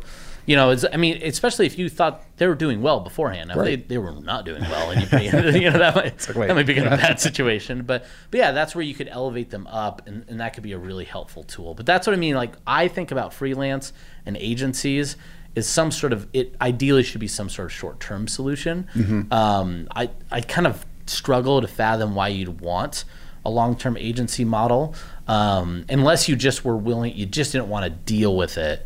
You 0.48 0.56
know, 0.56 0.70
it's, 0.70 0.82
I 0.90 0.96
mean, 0.96 1.20
especially 1.22 1.66
if 1.66 1.78
you 1.78 1.90
thought 1.90 2.24
they 2.38 2.46
were 2.46 2.54
doing 2.54 2.80
well 2.80 3.00
beforehand. 3.00 3.50
Right. 3.54 3.64
they, 3.86 3.94
they 3.94 3.98
were 3.98 4.12
not 4.12 4.46
doing 4.46 4.62
well, 4.62 4.90
and 4.90 5.02
you, 5.02 5.18
you 5.60 5.70
know 5.70 5.78
that 5.78 5.94
might, 5.94 6.36
like, 6.36 6.48
that 6.48 6.54
might 6.54 6.66
be 6.66 6.74
in 6.74 6.86
a 6.86 6.96
bad 6.96 7.20
situation. 7.20 7.82
But 7.82 8.06
but 8.30 8.38
yeah, 8.38 8.52
that's 8.52 8.74
where 8.74 8.82
you 8.82 8.94
could 8.94 9.08
elevate 9.08 9.50
them 9.50 9.66
up, 9.66 10.06
and, 10.06 10.24
and 10.26 10.40
that 10.40 10.54
could 10.54 10.62
be 10.62 10.72
a 10.72 10.78
really 10.78 11.04
helpful 11.04 11.42
tool. 11.44 11.74
But 11.74 11.84
that's 11.84 12.06
what 12.06 12.14
I 12.14 12.16
mean. 12.16 12.34
Like 12.34 12.54
I 12.66 12.88
think 12.88 13.10
about 13.10 13.34
freelance 13.34 13.92
and 14.24 14.38
agencies 14.38 15.16
is 15.54 15.68
some 15.68 15.90
sort 15.90 16.14
of 16.14 16.26
it 16.32 16.56
ideally 16.62 17.02
should 17.02 17.20
be 17.20 17.28
some 17.28 17.50
sort 17.50 17.66
of 17.66 17.72
short 17.72 18.00
term 18.00 18.26
solution. 18.26 18.88
Mm-hmm. 18.94 19.30
Um, 19.30 19.86
I 19.94 20.08
I 20.30 20.40
kind 20.40 20.66
of 20.66 20.86
struggle 21.04 21.60
to 21.60 21.68
fathom 21.68 22.14
why 22.14 22.28
you'd 22.28 22.62
want 22.62 23.04
a 23.44 23.50
long 23.50 23.76
term 23.76 23.98
agency 23.98 24.46
model 24.46 24.94
um, 25.28 25.84
unless 25.90 26.28
you 26.28 26.36
just 26.36 26.64
were 26.64 26.76
willing, 26.76 27.14
you 27.14 27.26
just 27.26 27.52
didn't 27.52 27.68
want 27.68 27.84
to 27.84 27.90
deal 27.90 28.34
with 28.34 28.56
it, 28.56 28.84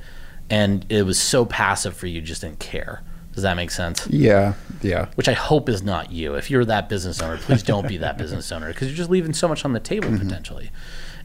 and 0.52 0.84
it 0.90 1.04
was 1.04 1.18
so 1.18 1.46
passive 1.46 1.96
for 1.96 2.06
you, 2.06 2.20
just 2.20 2.42
didn't 2.42 2.58
care. 2.58 3.02
Does 3.32 3.42
that 3.42 3.56
make 3.56 3.70
sense? 3.70 4.06
Yeah, 4.08 4.52
yeah. 4.82 5.06
Which 5.14 5.26
I 5.26 5.32
hope 5.32 5.70
is 5.70 5.82
not 5.82 6.12
you. 6.12 6.34
If 6.34 6.50
you're 6.50 6.66
that 6.66 6.90
business 6.90 7.22
owner, 7.22 7.38
please 7.38 7.62
don't 7.62 7.88
be 7.88 7.96
that 7.96 8.18
business 8.18 8.52
owner 8.52 8.68
because 8.68 8.88
you're 8.88 8.96
just 8.96 9.08
leaving 9.08 9.32
so 9.32 9.48
much 9.48 9.64
on 9.64 9.72
the 9.72 9.80
table 9.80 10.10
potentially. 10.18 10.70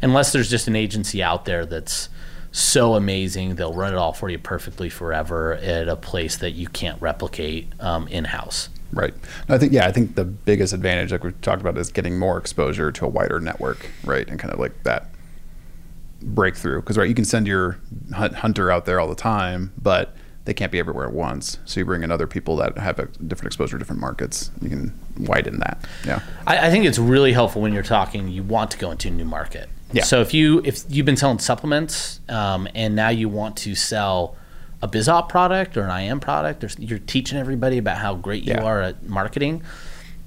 Unless 0.02 0.32
there's 0.32 0.50
just 0.50 0.70
an 0.70 0.78
agency 0.78 1.22
out 1.22 1.44
there 1.44 1.66
that's 1.66 2.08
so 2.54 2.94
amazing, 2.96 3.56
they'll 3.56 3.74
run 3.74 3.92
it 3.92 3.98
all 3.98 4.14
for 4.14 4.30
you 4.30 4.40
perfectly 4.40 4.88
forever 4.88 5.56
at 5.56 5.90
a 5.90 5.98
place 5.98 6.38
that 6.38 6.52
you 6.52 6.70
can't 6.70 7.02
replicate 7.02 7.68
um, 7.82 8.08
in 8.08 8.24
house. 8.24 8.70
Right. 8.94 9.14
I 9.50 9.58
think 9.58 9.74
yeah, 9.74 9.86
I 9.86 9.92
think 9.92 10.16
the 10.16 10.24
biggest 10.24 10.72
advantage, 10.72 11.12
like 11.12 11.26
we 11.26 11.34
talked 11.34 11.60
about, 11.60 11.78
is 11.78 11.92
getting 11.92 12.18
more 12.18 12.38
exposure 12.38 12.94
to 12.94 13.06
a 13.06 13.10
wider 13.10 13.42
network, 13.42 13.90
right, 14.06 14.26
and 14.30 14.40
kind 14.40 14.54
of 14.54 14.60
like 14.62 14.84
that 14.84 15.10
breakthrough. 16.22 16.82
Because 16.82 16.98
right, 16.98 17.08
you 17.10 17.16
can 17.16 17.26
send 17.26 17.48
your 17.48 17.80
hunter 18.14 18.72
out 18.72 18.86
there 18.86 19.00
all 19.00 19.08
the 19.08 19.16
time, 19.16 19.74
but 19.82 20.16
they 20.46 20.54
can't 20.54 20.72
be 20.72 20.80
everywhere 20.80 21.06
at 21.08 21.14
once. 21.14 21.58
So 21.66 21.80
you 21.80 21.86
bring 21.86 22.04
in 22.04 22.12
other 22.12 22.28
people 22.28 22.56
that 22.58 22.78
have 22.78 23.00
a 23.00 23.06
different 23.06 23.48
exposure 23.48 23.78
to 23.78 23.80
different 23.80 24.00
markets. 24.02 24.50
You 24.62 24.70
can 24.70 25.00
widen 25.20 25.60
that. 25.60 25.84
Yeah. 26.06 26.22
I, 26.46 26.68
I 26.68 26.70
think 26.70 26.86
it's 26.86 26.98
really 26.98 27.34
helpful 27.34 27.62
when 27.62 27.74
you're 27.74 27.84
talking. 27.84 28.30
You 28.30 28.44
want 28.44 28.72
to 28.72 28.78
go 28.78 28.92
into 28.92 29.10
a 29.10 29.12
new 29.12 29.26
market. 29.26 29.70
Yeah. 29.92 30.04
So 30.04 30.22
if 30.22 30.34
you 30.34 30.62
if 30.66 30.84
you've 30.90 31.06
been 31.06 31.18
selling 31.18 31.40
supplements 31.40 32.20
um, 32.30 32.68
and 32.76 32.96
now 32.96 33.10
you 33.10 33.30
want 33.30 33.58
to 33.58 33.76
sell 33.76 34.36
a 34.82 34.88
BizOp 34.88 35.28
product 35.28 35.76
or 35.76 35.84
an 35.84 36.02
IM 36.02 36.20
product, 36.20 36.64
or 36.64 36.70
you're 36.78 37.00
teaching 37.00 37.38
everybody 37.38 37.78
about 37.78 37.98
how 37.98 38.16
great 38.16 38.44
you 38.44 38.54
Yeah. 38.54 38.64
are 38.64 38.82
at 38.82 39.04
marketing. 39.04 39.64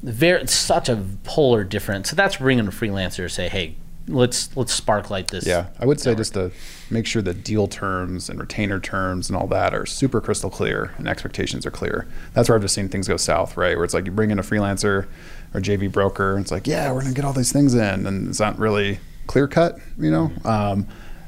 Very, 0.03 0.47
such 0.49 0.89
a 0.89 1.05
polar 1.25 1.63
difference. 1.63 2.11
So 2.11 2.17
that's 2.17 2.37
bringing 2.37 2.67
a 2.67 2.71
freelancer 2.71 3.17
to 3.17 3.29
say, 3.29 3.49
hey, 3.49 3.77
let's 4.11 4.55
let's 4.57 4.79
sparklight 4.79 5.29
this. 5.29 5.47
Yeah, 5.47 5.69
I 5.79 5.87
would 5.87 6.01
say 6.01 6.15
just 6.15 6.35
to 6.35 6.51
make 6.91 7.07
sure 7.07 7.23
the 7.23 7.35
deal 7.35 7.67
terms 7.67 8.29
and 8.29 8.39
retainer 8.39 8.81
terms 8.81 9.29
and 9.29 9.37
all 9.37 9.47
that 9.49 9.75
are 9.75 9.87
super 9.87 10.21
crystal 10.21 10.51
clear 10.51 10.93
and 10.99 11.09
expectations 11.09 11.65
are 11.67 11.71
clear. 11.71 12.07
That's 12.33 12.49
where 12.49 12.57
I've 12.57 12.63
just 12.63 12.75
seen 12.75 12.89
things 12.89 13.09
go 13.09 13.17
south, 13.17 13.57
right? 13.57 13.77
Where 13.77 13.85
it's 13.85 13.95
like 13.95 14.07
you 14.07 14.13
bring 14.13 14.31
in 14.31 14.39
a 14.39 14.43
freelancer 14.43 15.07
or 15.55 15.61
JV 15.61 15.91
broker, 15.91 16.37
and 16.37 16.43
it's 16.43 16.53
like, 16.53 16.67
yeah, 16.67 16.93
we're 16.93 17.03
gonna 17.03 17.15
get 17.15 17.25
all 17.25 17.33
these 17.33 17.53
things 17.53 17.75
in, 17.75 18.07
and 18.07 18.29
it's 18.29 18.41
not 18.41 18.59
really 18.59 18.99
clear 19.27 19.47
cut, 19.49 19.79
you 19.99 20.11
know. 20.11 20.33
Um, 20.45 20.87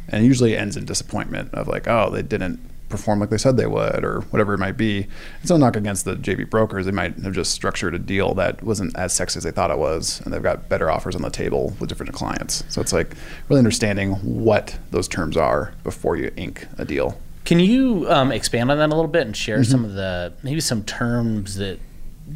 and 0.09 0.25
usually 0.25 0.57
ends 0.57 0.77
in 0.77 0.85
disappointment 0.85 1.55
of 1.55 1.69
like, 1.69 1.89
oh, 1.89 2.11
they 2.11 2.23
didn't 2.23 2.61
perform 2.93 3.19
like 3.19 3.31
they 3.31 3.39
said 3.39 3.57
they 3.57 3.67
would, 3.67 4.05
or 4.05 4.21
whatever 4.31 4.55
it 4.55 4.59
might 4.59 4.77
be. 4.77 5.09
It's 5.41 5.51
no 5.51 5.57
knock 5.57 5.75
against 5.75 6.05
the 6.05 6.15
JV 6.15 6.49
brokers; 6.49 6.87
they 6.87 6.93
might 6.93 7.17
have 7.19 7.33
just 7.33 7.51
structured 7.53 7.95
a 7.95 7.99
deal 7.99 8.35
that 8.35 8.63
wasn't 8.63 8.97
as 8.97 9.13
sexy 9.13 9.39
as 9.39 9.43
they 9.45 9.51
thought 9.51 9.71
it 9.73 9.79
was, 9.79 10.21
and 10.25 10.33
they've 10.33 10.43
got 10.43 10.69
better 10.69 10.91
offers 10.91 11.17
on 11.17 11.23
the 11.23 11.31
table 11.31 11.75
with 11.81 11.89
different 11.89 12.13
clients. 12.13 12.63
So 12.69 12.81
it's 12.81 12.93
like 12.93 13.17
really 13.49 13.59
understanding 13.59 14.13
what 14.45 14.79
those 14.93 15.09
terms 15.09 15.37
are 15.37 15.73
before 15.83 16.17
you 16.17 16.31
ink 16.37 16.67
a 16.79 16.85
deal. 16.85 17.19
Can 17.45 17.59
you 17.59 18.09
um, 18.09 18.31
expand 18.31 18.71
on 18.71 18.79
that 18.79 18.87
a 18.91 18.95
little 18.95 19.09
bit 19.11 19.27
and 19.27 19.37
share 19.37 19.59
Mm-hmm. 19.59 19.71
some 19.71 19.85
of 19.85 19.95
the 19.95 20.33
maybe 20.45 20.61
some 20.61 20.85
terms 20.85 21.57
that 21.57 21.81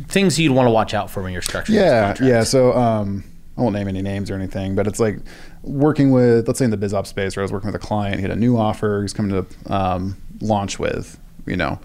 things 0.09 0.39
you'd 0.39 0.53
want 0.53 0.67
to 0.67 0.71
watch 0.73 0.95
out 0.95 1.11
for 1.11 1.23
when 1.23 1.33
you're 1.33 1.43
structuring? 1.43 1.75
Yeah, 1.75 2.17
yeah. 2.21 2.43
So 2.43 2.73
um, 2.73 3.23
I 3.57 3.63
won't 3.63 3.75
name 3.75 3.87
any 3.89 4.03
names 4.03 4.31
or 4.31 4.35
anything, 4.35 4.75
but 4.75 4.87
it's 4.89 4.99
like 4.99 5.19
working 5.63 6.11
with, 6.11 6.47
let's 6.49 6.59
say 6.59 6.65
in 6.65 6.71
the 6.71 6.77
biz 6.77 6.93
op 6.93 7.07
space, 7.07 7.37
where 7.37 7.43
I 7.43 7.45
was 7.45 7.53
working 7.53 7.69
with 7.69 7.75
a 7.77 7.85
client, 7.85 8.17
he 8.17 8.23
had 8.23 8.31
a 8.31 8.37
new 8.37 8.57
offer 8.57 9.03
he's 9.03 9.13
coming 9.13 9.31
to 9.31 9.73
um, 9.73 10.17
launch 10.41 10.79
with, 10.79 11.19
you 11.47 11.57
know. 11.57 11.79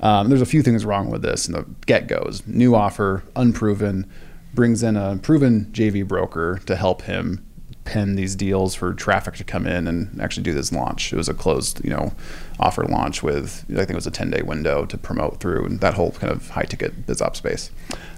Um, 0.00 0.28
there's 0.28 0.42
a 0.42 0.46
few 0.46 0.62
things 0.62 0.84
wrong 0.84 1.10
with 1.10 1.22
this. 1.22 1.46
And 1.46 1.54
the 1.54 1.66
get 1.86 2.08
goes, 2.08 2.46
new 2.46 2.74
offer, 2.74 3.24
unproven, 3.36 4.10
brings 4.52 4.82
in 4.82 4.96
a 4.96 5.18
proven 5.22 5.66
JV 5.72 6.06
broker 6.06 6.60
to 6.66 6.76
help 6.76 7.02
him 7.02 7.44
pen 7.84 8.14
these 8.14 8.34
deals 8.34 8.74
for 8.74 8.94
traffic 8.94 9.34
to 9.34 9.44
come 9.44 9.66
in 9.66 9.86
and 9.86 10.20
actually 10.20 10.42
do 10.42 10.54
this 10.54 10.72
launch. 10.72 11.12
It 11.12 11.16
was 11.16 11.28
a 11.28 11.34
closed, 11.34 11.84
you 11.84 11.90
know, 11.90 12.12
offer 12.58 12.84
launch 12.84 13.22
with 13.22 13.64
I 13.70 13.76
think 13.76 13.90
it 13.90 13.94
was 13.94 14.06
a 14.06 14.10
10 14.10 14.30
day 14.30 14.42
window 14.42 14.86
to 14.86 14.96
promote 14.96 15.40
through 15.40 15.66
and 15.66 15.80
that 15.80 15.94
whole 15.94 16.12
kind 16.12 16.32
of 16.32 16.48
high 16.50 16.62
ticket 16.62 17.06
biz 17.06 17.20
op 17.20 17.36
space. 17.36 17.70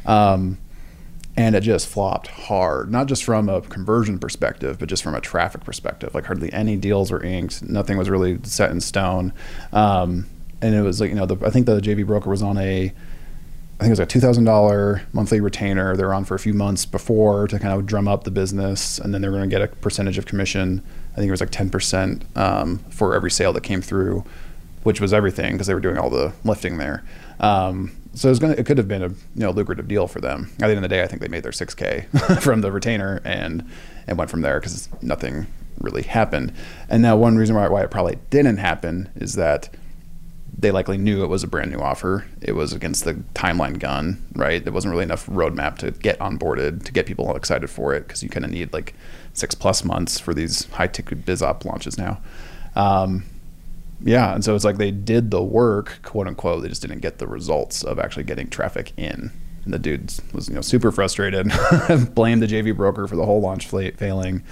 Um, 0.04 0.58
and 1.36 1.54
it 1.54 1.60
just 1.60 1.86
flopped 1.86 2.28
hard 2.28 2.90
not 2.90 3.06
just 3.06 3.24
from 3.24 3.48
a 3.48 3.60
conversion 3.62 4.18
perspective 4.18 4.78
but 4.78 4.88
just 4.88 5.02
from 5.02 5.14
a 5.14 5.20
traffic 5.20 5.64
perspective 5.64 6.14
like 6.14 6.26
hardly 6.26 6.52
any 6.52 6.76
deals 6.76 7.10
were 7.10 7.22
inked 7.22 7.62
nothing 7.62 7.96
was 7.96 8.08
really 8.08 8.38
set 8.42 8.70
in 8.70 8.80
stone 8.80 9.32
um, 9.72 10.26
and 10.62 10.74
it 10.74 10.82
was 10.82 11.00
like 11.00 11.10
you 11.10 11.16
know 11.16 11.26
the, 11.26 11.46
i 11.46 11.50
think 11.50 11.66
the 11.66 11.80
jv 11.80 12.06
broker 12.06 12.30
was 12.30 12.42
on 12.42 12.56
a 12.58 12.92
I 13.78 13.80
think 13.80 13.88
it 13.88 13.92
was 13.92 14.00
a 14.00 14.06
two 14.06 14.20
thousand 14.20 14.44
dollar 14.44 15.02
monthly 15.12 15.38
retainer. 15.38 15.96
They 15.96 16.04
were 16.04 16.14
on 16.14 16.24
for 16.24 16.34
a 16.34 16.38
few 16.38 16.54
months 16.54 16.86
before 16.86 17.46
to 17.48 17.58
kind 17.58 17.78
of 17.78 17.84
drum 17.84 18.08
up 18.08 18.24
the 18.24 18.30
business, 18.30 18.98
and 18.98 19.12
then 19.12 19.20
they 19.20 19.28
were 19.28 19.36
going 19.36 19.50
to 19.50 19.54
get 19.54 19.60
a 19.60 19.68
percentage 19.68 20.16
of 20.16 20.24
commission. 20.24 20.82
I 21.12 21.16
think 21.16 21.28
it 21.28 21.30
was 21.30 21.40
like 21.40 21.50
ten 21.50 21.68
percent 21.68 22.24
um, 22.36 22.78
for 22.88 23.14
every 23.14 23.30
sale 23.30 23.52
that 23.52 23.64
came 23.64 23.82
through, 23.82 24.24
which 24.82 24.98
was 24.98 25.12
everything 25.12 25.52
because 25.52 25.66
they 25.66 25.74
were 25.74 25.80
doing 25.80 25.98
all 25.98 26.08
the 26.08 26.32
lifting 26.42 26.78
there. 26.78 27.04
Um, 27.38 27.92
so 28.16 28.28
it 28.28 28.30
was 28.30 28.38
to, 28.38 28.58
it 28.58 28.64
could 28.64 28.78
have 28.78 28.88
been 28.88 29.02
a 29.02 29.08
you 29.08 29.16
know 29.34 29.50
lucrative 29.50 29.86
deal 29.86 30.06
for 30.06 30.20
them. 30.20 30.50
At 30.54 30.58
the 30.58 30.66
end 30.66 30.76
of 30.76 30.82
the 30.82 30.88
day, 30.88 31.02
I 31.02 31.06
think 31.06 31.20
they 31.20 31.28
made 31.28 31.42
their 31.42 31.52
six 31.52 31.74
k 31.74 32.06
from 32.40 32.62
the 32.62 32.72
retainer 32.72 33.20
and 33.24 33.68
and 34.06 34.18
went 34.18 34.30
from 34.30 34.40
there 34.40 34.58
because 34.58 34.88
nothing 35.02 35.46
really 35.80 36.02
happened. 36.02 36.52
And 36.88 37.02
now 37.02 37.16
one 37.16 37.36
reason 37.36 37.54
why, 37.54 37.68
why 37.68 37.82
it 37.82 37.90
probably 37.90 38.18
didn't 38.30 38.56
happen 38.56 39.10
is 39.16 39.34
that 39.34 39.68
they 40.58 40.70
likely 40.70 40.96
knew 40.96 41.22
it 41.22 41.26
was 41.26 41.42
a 41.42 41.46
brand 41.46 41.70
new 41.70 41.78
offer. 41.78 42.24
It 42.40 42.52
was 42.52 42.72
against 42.72 43.04
the 43.04 43.14
timeline 43.34 43.78
gun, 43.78 44.24
right? 44.34 44.64
There 44.64 44.72
wasn't 44.72 44.92
really 44.92 45.04
enough 45.04 45.26
roadmap 45.26 45.76
to 45.78 45.90
get 45.90 46.18
onboarded 46.18 46.84
to 46.84 46.92
get 46.92 47.04
people 47.04 47.36
excited 47.36 47.68
for 47.68 47.94
it 47.94 48.06
because 48.06 48.22
you 48.22 48.30
kind 48.30 48.46
of 48.46 48.50
need 48.50 48.72
like 48.72 48.94
six 49.34 49.54
plus 49.54 49.84
months 49.84 50.18
for 50.18 50.32
these 50.32 50.64
high 50.70 50.86
ticket 50.86 51.26
biz 51.26 51.42
op 51.42 51.66
launches 51.66 51.98
now. 51.98 52.18
Um, 52.74 53.24
yeah, 54.02 54.34
and 54.34 54.44
so 54.44 54.54
it's 54.54 54.64
like 54.64 54.78
they 54.78 54.90
did 54.90 55.30
the 55.30 55.42
work, 55.42 56.00
quote 56.02 56.26
unquote. 56.26 56.62
They 56.62 56.68
just 56.68 56.82
didn't 56.82 57.00
get 57.00 57.18
the 57.18 57.26
results 57.26 57.82
of 57.82 57.98
actually 57.98 58.24
getting 58.24 58.48
traffic 58.48 58.92
in. 58.96 59.30
And 59.64 59.74
the 59.74 59.78
dude 59.78 60.12
was 60.32 60.48
you 60.48 60.54
know 60.54 60.60
super 60.60 60.92
frustrated, 60.92 61.46
blamed 62.14 62.42
the 62.42 62.46
JV 62.46 62.76
broker 62.76 63.06
for 63.06 63.16
the 63.16 63.24
whole 63.24 63.40
launch 63.40 63.66
failing 63.68 64.44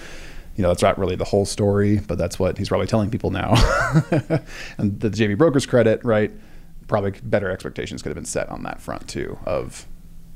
you 0.57 0.63
know, 0.63 0.69
that's 0.69 0.83
not 0.83 0.99
really 0.99 1.17
the 1.17 1.25
whole 1.25 1.45
story, 1.45 1.99
but 1.99 2.17
that's 2.17 2.39
what 2.39 2.59
he's 2.59 2.69
probably 2.69 2.87
telling 2.87 3.11
people 3.11 3.31
now. 3.31 3.51
and 4.79 5.01
the 5.01 5.11
JV 5.11 5.37
broker's 5.37 5.67
credit, 5.67 6.05
right? 6.05 6.31
Probably 6.87 7.13
better 7.23 7.51
expectations 7.51 8.03
could 8.03 8.11
have 8.11 8.17
been 8.17 8.25
set 8.25 8.49
on 8.49 8.63
that 8.63 8.81
front 8.81 9.09
too 9.09 9.37
of, 9.47 9.87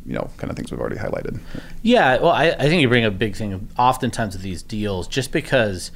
you 0.05 0.15
know, 0.15 0.29
kind 0.37 0.51
of 0.51 0.57
things 0.57 0.73
we've 0.73 0.81
already 0.81 0.97
highlighted. 0.97 1.39
Yeah, 1.83 2.19
well, 2.19 2.33
I, 2.33 2.49
I 2.51 2.69
think 2.69 2.83
you 2.83 2.89
bring 2.89 3.05
a 3.05 3.11
big 3.11 3.37
thing. 3.37 3.69
Oftentimes 3.79 4.35
with 4.35 4.43
these 4.43 4.63
deals, 4.63 5.07
just 5.07 5.31
because, 5.31 5.93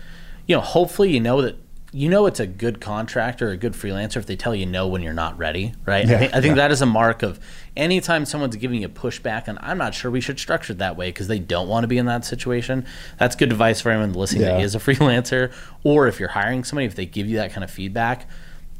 you 0.46 0.54
know, 0.54 0.60
hopefully 0.60 1.10
you 1.10 1.18
know 1.18 1.42
that 1.42 1.56
you 1.94 2.08
know 2.08 2.24
it's 2.24 2.40
a 2.40 2.46
good 2.46 2.80
contractor, 2.80 3.50
a 3.50 3.56
good 3.56 3.74
freelancer 3.74 4.16
if 4.16 4.24
they 4.24 4.34
tell 4.34 4.54
you 4.54 4.64
no 4.64 4.88
when 4.88 5.02
you're 5.02 5.12
not 5.12 5.36
ready, 5.36 5.74
right? 5.84 6.06
Yeah, 6.08 6.14
I 6.14 6.18
think, 6.18 6.34
I 6.34 6.40
think 6.40 6.50
yeah. 6.52 6.62
that 6.62 6.72
is 6.72 6.80
a 6.80 6.86
mark 6.86 7.22
of 7.22 7.38
anytime 7.76 8.24
someone's 8.24 8.56
giving 8.56 8.80
you 8.80 8.88
pushback, 8.88 9.46
and 9.46 9.58
I'm 9.60 9.76
not 9.76 9.94
sure 9.94 10.10
we 10.10 10.22
should 10.22 10.40
structure 10.40 10.72
it 10.72 10.78
that 10.78 10.96
way 10.96 11.08
because 11.08 11.28
they 11.28 11.38
don't 11.38 11.68
want 11.68 11.84
to 11.84 11.88
be 11.88 11.98
in 11.98 12.06
that 12.06 12.24
situation. 12.24 12.86
That's 13.18 13.36
good 13.36 13.52
advice 13.52 13.82
for 13.82 13.90
anyone 13.90 14.14
listening 14.14 14.42
that 14.42 14.58
Yeah. 14.58 14.64
is 14.64 14.74
a 14.74 14.78
freelancer, 14.86 15.52
or 15.84 16.06
if 16.08 16.18
you're 16.18 16.30
hiring 16.30 16.64
somebody, 16.64 16.86
if 16.86 16.94
they 16.94 17.04
give 17.06 17.26
you 17.28 17.36
that 17.36 17.52
kind 17.52 17.62
of 17.62 17.70
feedback, 17.70 18.26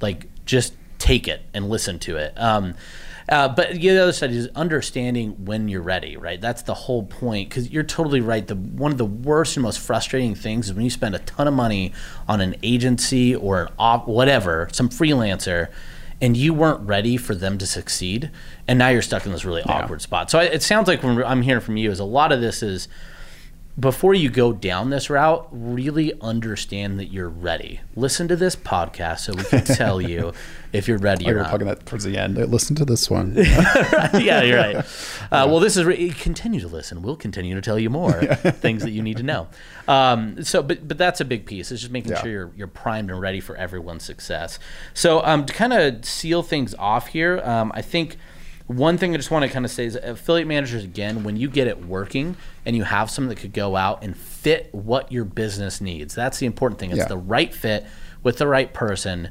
like 0.00 0.26
just 0.46 0.72
take 0.98 1.28
it 1.28 1.42
and 1.52 1.68
listen 1.68 1.98
to 1.98 2.16
it. 2.16 2.32
Um, 2.36 2.74
uh, 3.32 3.48
but 3.48 3.72
the 3.72 3.98
other 3.98 4.12
side 4.12 4.30
is 4.30 4.48
understanding 4.48 5.46
when 5.46 5.66
you're 5.66 5.80
ready, 5.80 6.18
right? 6.18 6.38
That's 6.38 6.60
the 6.60 6.74
whole 6.74 7.04
point. 7.04 7.48
Because 7.48 7.70
you're 7.70 7.82
totally 7.82 8.20
right. 8.20 8.46
The 8.46 8.56
one 8.56 8.92
of 8.92 8.98
the 8.98 9.06
worst 9.06 9.56
and 9.56 9.62
most 9.62 9.80
frustrating 9.80 10.34
things 10.34 10.66
is 10.66 10.74
when 10.74 10.84
you 10.84 10.90
spend 10.90 11.14
a 11.14 11.18
ton 11.20 11.48
of 11.48 11.54
money 11.54 11.94
on 12.28 12.42
an 12.42 12.56
agency 12.62 13.34
or 13.34 13.62
an 13.62 13.68
op, 13.78 14.06
whatever, 14.06 14.68
some 14.72 14.90
freelancer, 14.90 15.68
and 16.20 16.36
you 16.36 16.52
weren't 16.52 16.86
ready 16.86 17.16
for 17.16 17.34
them 17.34 17.56
to 17.56 17.66
succeed, 17.66 18.30
and 18.68 18.78
now 18.78 18.90
you're 18.90 19.00
stuck 19.00 19.24
in 19.24 19.32
this 19.32 19.46
really 19.46 19.62
awkward 19.62 20.02
spot. 20.02 20.30
So 20.30 20.38
I, 20.38 20.44
it 20.44 20.62
sounds 20.62 20.86
like 20.86 21.02
when 21.02 21.24
I'm 21.24 21.40
hearing 21.40 21.62
from 21.62 21.78
you 21.78 21.90
is 21.90 22.00
a 22.00 22.04
lot 22.04 22.32
of 22.32 22.42
this 22.42 22.62
is 22.62 22.86
before 23.80 24.12
you 24.12 24.28
go 24.28 24.52
down 24.52 24.90
this 24.90 25.08
route, 25.08 25.48
really 25.50 26.12
understand 26.20 26.98
that 27.00 27.06
you're 27.06 27.28
ready. 27.30 27.80
Listen 27.96 28.28
to 28.28 28.36
this 28.36 28.54
podcast 28.54 29.20
so 29.20 29.32
we 29.32 29.44
can 29.44 29.64
tell 29.76 29.98
you 29.98 30.34
if 30.74 30.86
you're 30.86 30.98
ready 30.98 31.24
Like 31.24 31.32
or 31.32 31.36
we're 31.38 31.42
not. 31.44 31.50
talking 31.50 31.66
that 31.68 31.86
towards 31.86 32.04
the 32.04 32.18
end. 32.18 32.36
Listen 32.36 32.76
to 32.76 32.84
this 32.84 33.08
one. 33.08 33.32
yeah, 33.36 34.42
you're 34.42 34.58
right. 34.58 34.76
Uh, 34.76 35.46
well, 35.48 35.58
this 35.58 35.78
is 35.78 35.84
re- 35.84 36.10
continue 36.10 36.60
to 36.60 36.68
listen. 36.68 37.00
We'll 37.00 37.16
continue 37.16 37.54
to 37.54 37.62
tell 37.62 37.78
you 37.78 37.88
more 37.88 38.12
things 38.34 38.82
that 38.82 38.90
you 38.90 39.00
need 39.02 39.16
to 39.16 39.22
know. 39.22 39.48
Um, 39.88 40.44
so, 40.44 40.62
but 40.62 40.86
but 40.86 40.98
that's 40.98 41.20
a 41.22 41.24
big 41.24 41.46
piece. 41.46 41.72
It's 41.72 41.80
just 41.80 41.92
making 41.92 42.12
Yeah. 42.12 42.20
sure 42.22 42.30
you're 42.30 42.50
you're 42.56 42.66
primed 42.68 43.10
and 43.10 43.20
ready 43.20 43.40
for 43.40 43.56
everyone's 43.56 44.04
success. 44.04 44.58
So, 44.92 45.24
um, 45.24 45.46
to 45.46 45.52
kind 45.54 45.72
of 45.72 46.04
seal 46.04 46.42
things 46.42 46.74
off 46.74 47.08
here, 47.08 47.40
um, 47.42 47.72
I 47.74 47.80
think. 47.82 48.18
One 48.76 48.98
thing 48.98 49.14
I 49.14 49.16
just 49.16 49.30
want 49.30 49.44
to 49.44 49.50
kind 49.50 49.64
of 49.64 49.70
say 49.70 49.84
is 49.86 49.96
affiliate 49.96 50.48
managers 50.48 50.84
again, 50.84 51.24
when 51.24 51.36
you 51.36 51.48
get 51.48 51.66
it 51.66 51.84
working 51.86 52.36
and 52.64 52.76
you 52.76 52.84
have 52.84 53.10
something 53.10 53.28
that 53.28 53.38
could 53.40 53.52
go 53.52 53.76
out 53.76 54.02
and 54.02 54.16
fit 54.16 54.68
what 54.72 55.10
your 55.12 55.24
business 55.24 55.80
needs, 55.80 56.14
that's 56.14 56.38
the 56.38 56.46
important 56.46 56.78
thing. 56.80 56.90
It's 56.90 56.98
Yeah. 56.98 57.06
the 57.08 57.16
right 57.16 57.52
fit 57.52 57.86
with 58.22 58.38
the 58.38 58.46
right 58.46 58.72
person. 58.72 59.30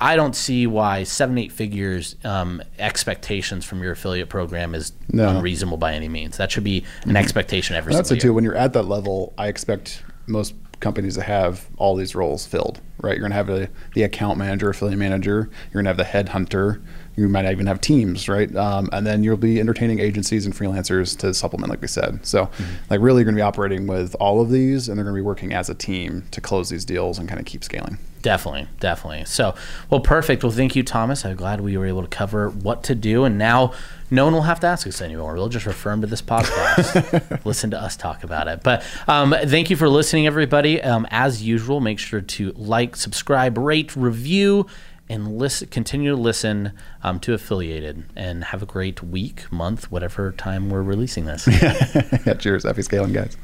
I 0.00 0.14
don't 0.14 0.36
see 0.36 0.66
why 0.68 1.02
seven, 1.02 1.38
eight 1.38 1.50
figures 1.50 2.14
um, 2.24 2.62
expectations 2.78 3.64
from 3.64 3.82
your 3.82 3.92
affiliate 3.92 4.28
program 4.28 4.74
is 4.74 4.92
No. 5.12 5.26
Mm-hmm. 5.26 5.36
unreasonable 5.38 5.78
by 5.78 5.94
any 5.94 6.08
means. 6.08 6.36
That 6.36 6.52
should 6.52 6.62
be 6.64 6.84
an 7.04 7.16
expectation 7.16 7.74
every 7.74 7.92
That's 7.92 8.10
it 8.12 8.20
too. 8.20 8.32
When 8.32 8.44
you're 8.44 8.54
at 8.54 8.72
that 8.74 8.84
level, 8.84 9.32
I 9.36 9.48
expect 9.48 10.02
most 10.26 10.54
companies 10.80 11.14
to 11.16 11.22
have 11.22 11.66
all 11.78 11.96
these 11.96 12.14
roles 12.14 12.46
filled. 12.46 12.80
Right? 13.00 13.14
You're 13.16 13.22
gonna 13.22 13.34
have 13.34 13.48
a, 13.50 13.68
the 13.94 14.04
account 14.04 14.38
manager, 14.38 14.70
affiliate 14.70 14.98
manager. 14.98 15.50
You're 15.72 15.82
gonna 15.82 15.88
have 15.90 15.96
the 15.96 16.04
headhunter. 16.04 16.80
You 17.18 17.28
might 17.28 17.42
not 17.42 17.52
even 17.52 17.66
have 17.66 17.80
teams, 17.80 18.28
right? 18.28 18.54
Um, 18.54 18.88
and 18.92 19.06
then 19.06 19.22
you'll 19.24 19.36
be 19.36 19.58
entertaining 19.60 19.98
agencies 19.98 20.46
and 20.46 20.54
freelancers 20.54 21.16
to 21.18 21.34
supplement, 21.34 21.70
like 21.70 21.80
we 21.82 21.88
said. 21.88 22.24
So, 22.24 22.46
Mm-hmm. 22.46 22.64
like, 22.90 23.00
really, 23.00 23.20
you're 23.20 23.24
gonna 23.26 23.36
be 23.36 23.42
operating 23.42 23.86
with 23.86 24.14
all 24.20 24.40
of 24.40 24.50
these, 24.50 24.88
and 24.88 24.96
they're 24.96 25.04
gonna 25.04 25.14
be 25.16 25.20
working 25.20 25.52
as 25.52 25.68
a 25.68 25.74
team 25.74 26.24
to 26.30 26.40
close 26.40 26.68
these 26.70 26.84
deals 26.84 27.18
and 27.18 27.28
kind 27.28 27.40
of 27.40 27.46
keep 27.46 27.64
scaling. 27.64 27.98
Definitely, 28.20 28.66
definitely. 28.80 29.24
So, 29.26 29.54
well, 29.90 30.00
perfect. 30.00 30.42
Well, 30.42 30.50
thank 30.52 30.74
you, 30.74 30.82
Thomas. 30.82 31.24
I'm 31.24 31.36
glad 31.36 31.60
we 31.60 31.76
were 31.76 31.86
able 31.86 32.02
to 32.02 32.08
cover 32.08 32.48
what 32.50 32.82
to 32.84 32.94
do, 32.96 33.24
and 33.24 33.38
now 33.38 33.72
no 34.10 34.24
one 34.24 34.34
will 34.34 34.42
have 34.42 34.58
to 34.60 34.66
ask 34.66 34.86
us 34.88 35.00
anymore. 35.00 35.34
We'll 35.34 35.48
just 35.48 35.66
refer 35.66 35.90
them 35.90 36.00
to 36.00 36.06
this 36.08 36.20
podcast, 36.22 37.44
listen 37.44 37.70
to 37.70 37.80
us 37.80 37.96
talk 37.96 38.24
about 38.24 38.48
it. 38.48 38.62
But 38.64 38.84
um, 39.06 39.34
thank 39.46 39.70
you 39.70 39.76
for 39.76 39.88
listening, 39.88 40.26
everybody. 40.26 40.82
Um, 40.82 41.06
as 41.10 41.42
usual, 41.42 41.80
make 41.80 41.98
sure 42.00 42.20
to 42.20 42.52
like, 42.56 42.96
subscribe, 42.96 43.56
rate, 43.56 43.94
review, 43.94 44.66
and 45.08 45.38
listen. 45.38 45.68
Continue 45.68 46.10
to 46.10 46.20
listen 46.20 46.72
um, 47.02 47.20
to 47.20 47.34
Affiliated, 47.34 48.04
and 48.16 48.44
have 48.44 48.62
a 48.62 48.66
great 48.66 49.02
week, 49.02 49.50
month, 49.50 49.90
whatever 49.90 50.32
time 50.32 50.70
we're 50.70 50.82
releasing 50.82 51.24
this. 51.24 51.46
yeah, 52.26 52.34
cheers. 52.34 52.64
Happy 52.64 52.82
scaling, 52.82 53.12
guys. 53.12 53.36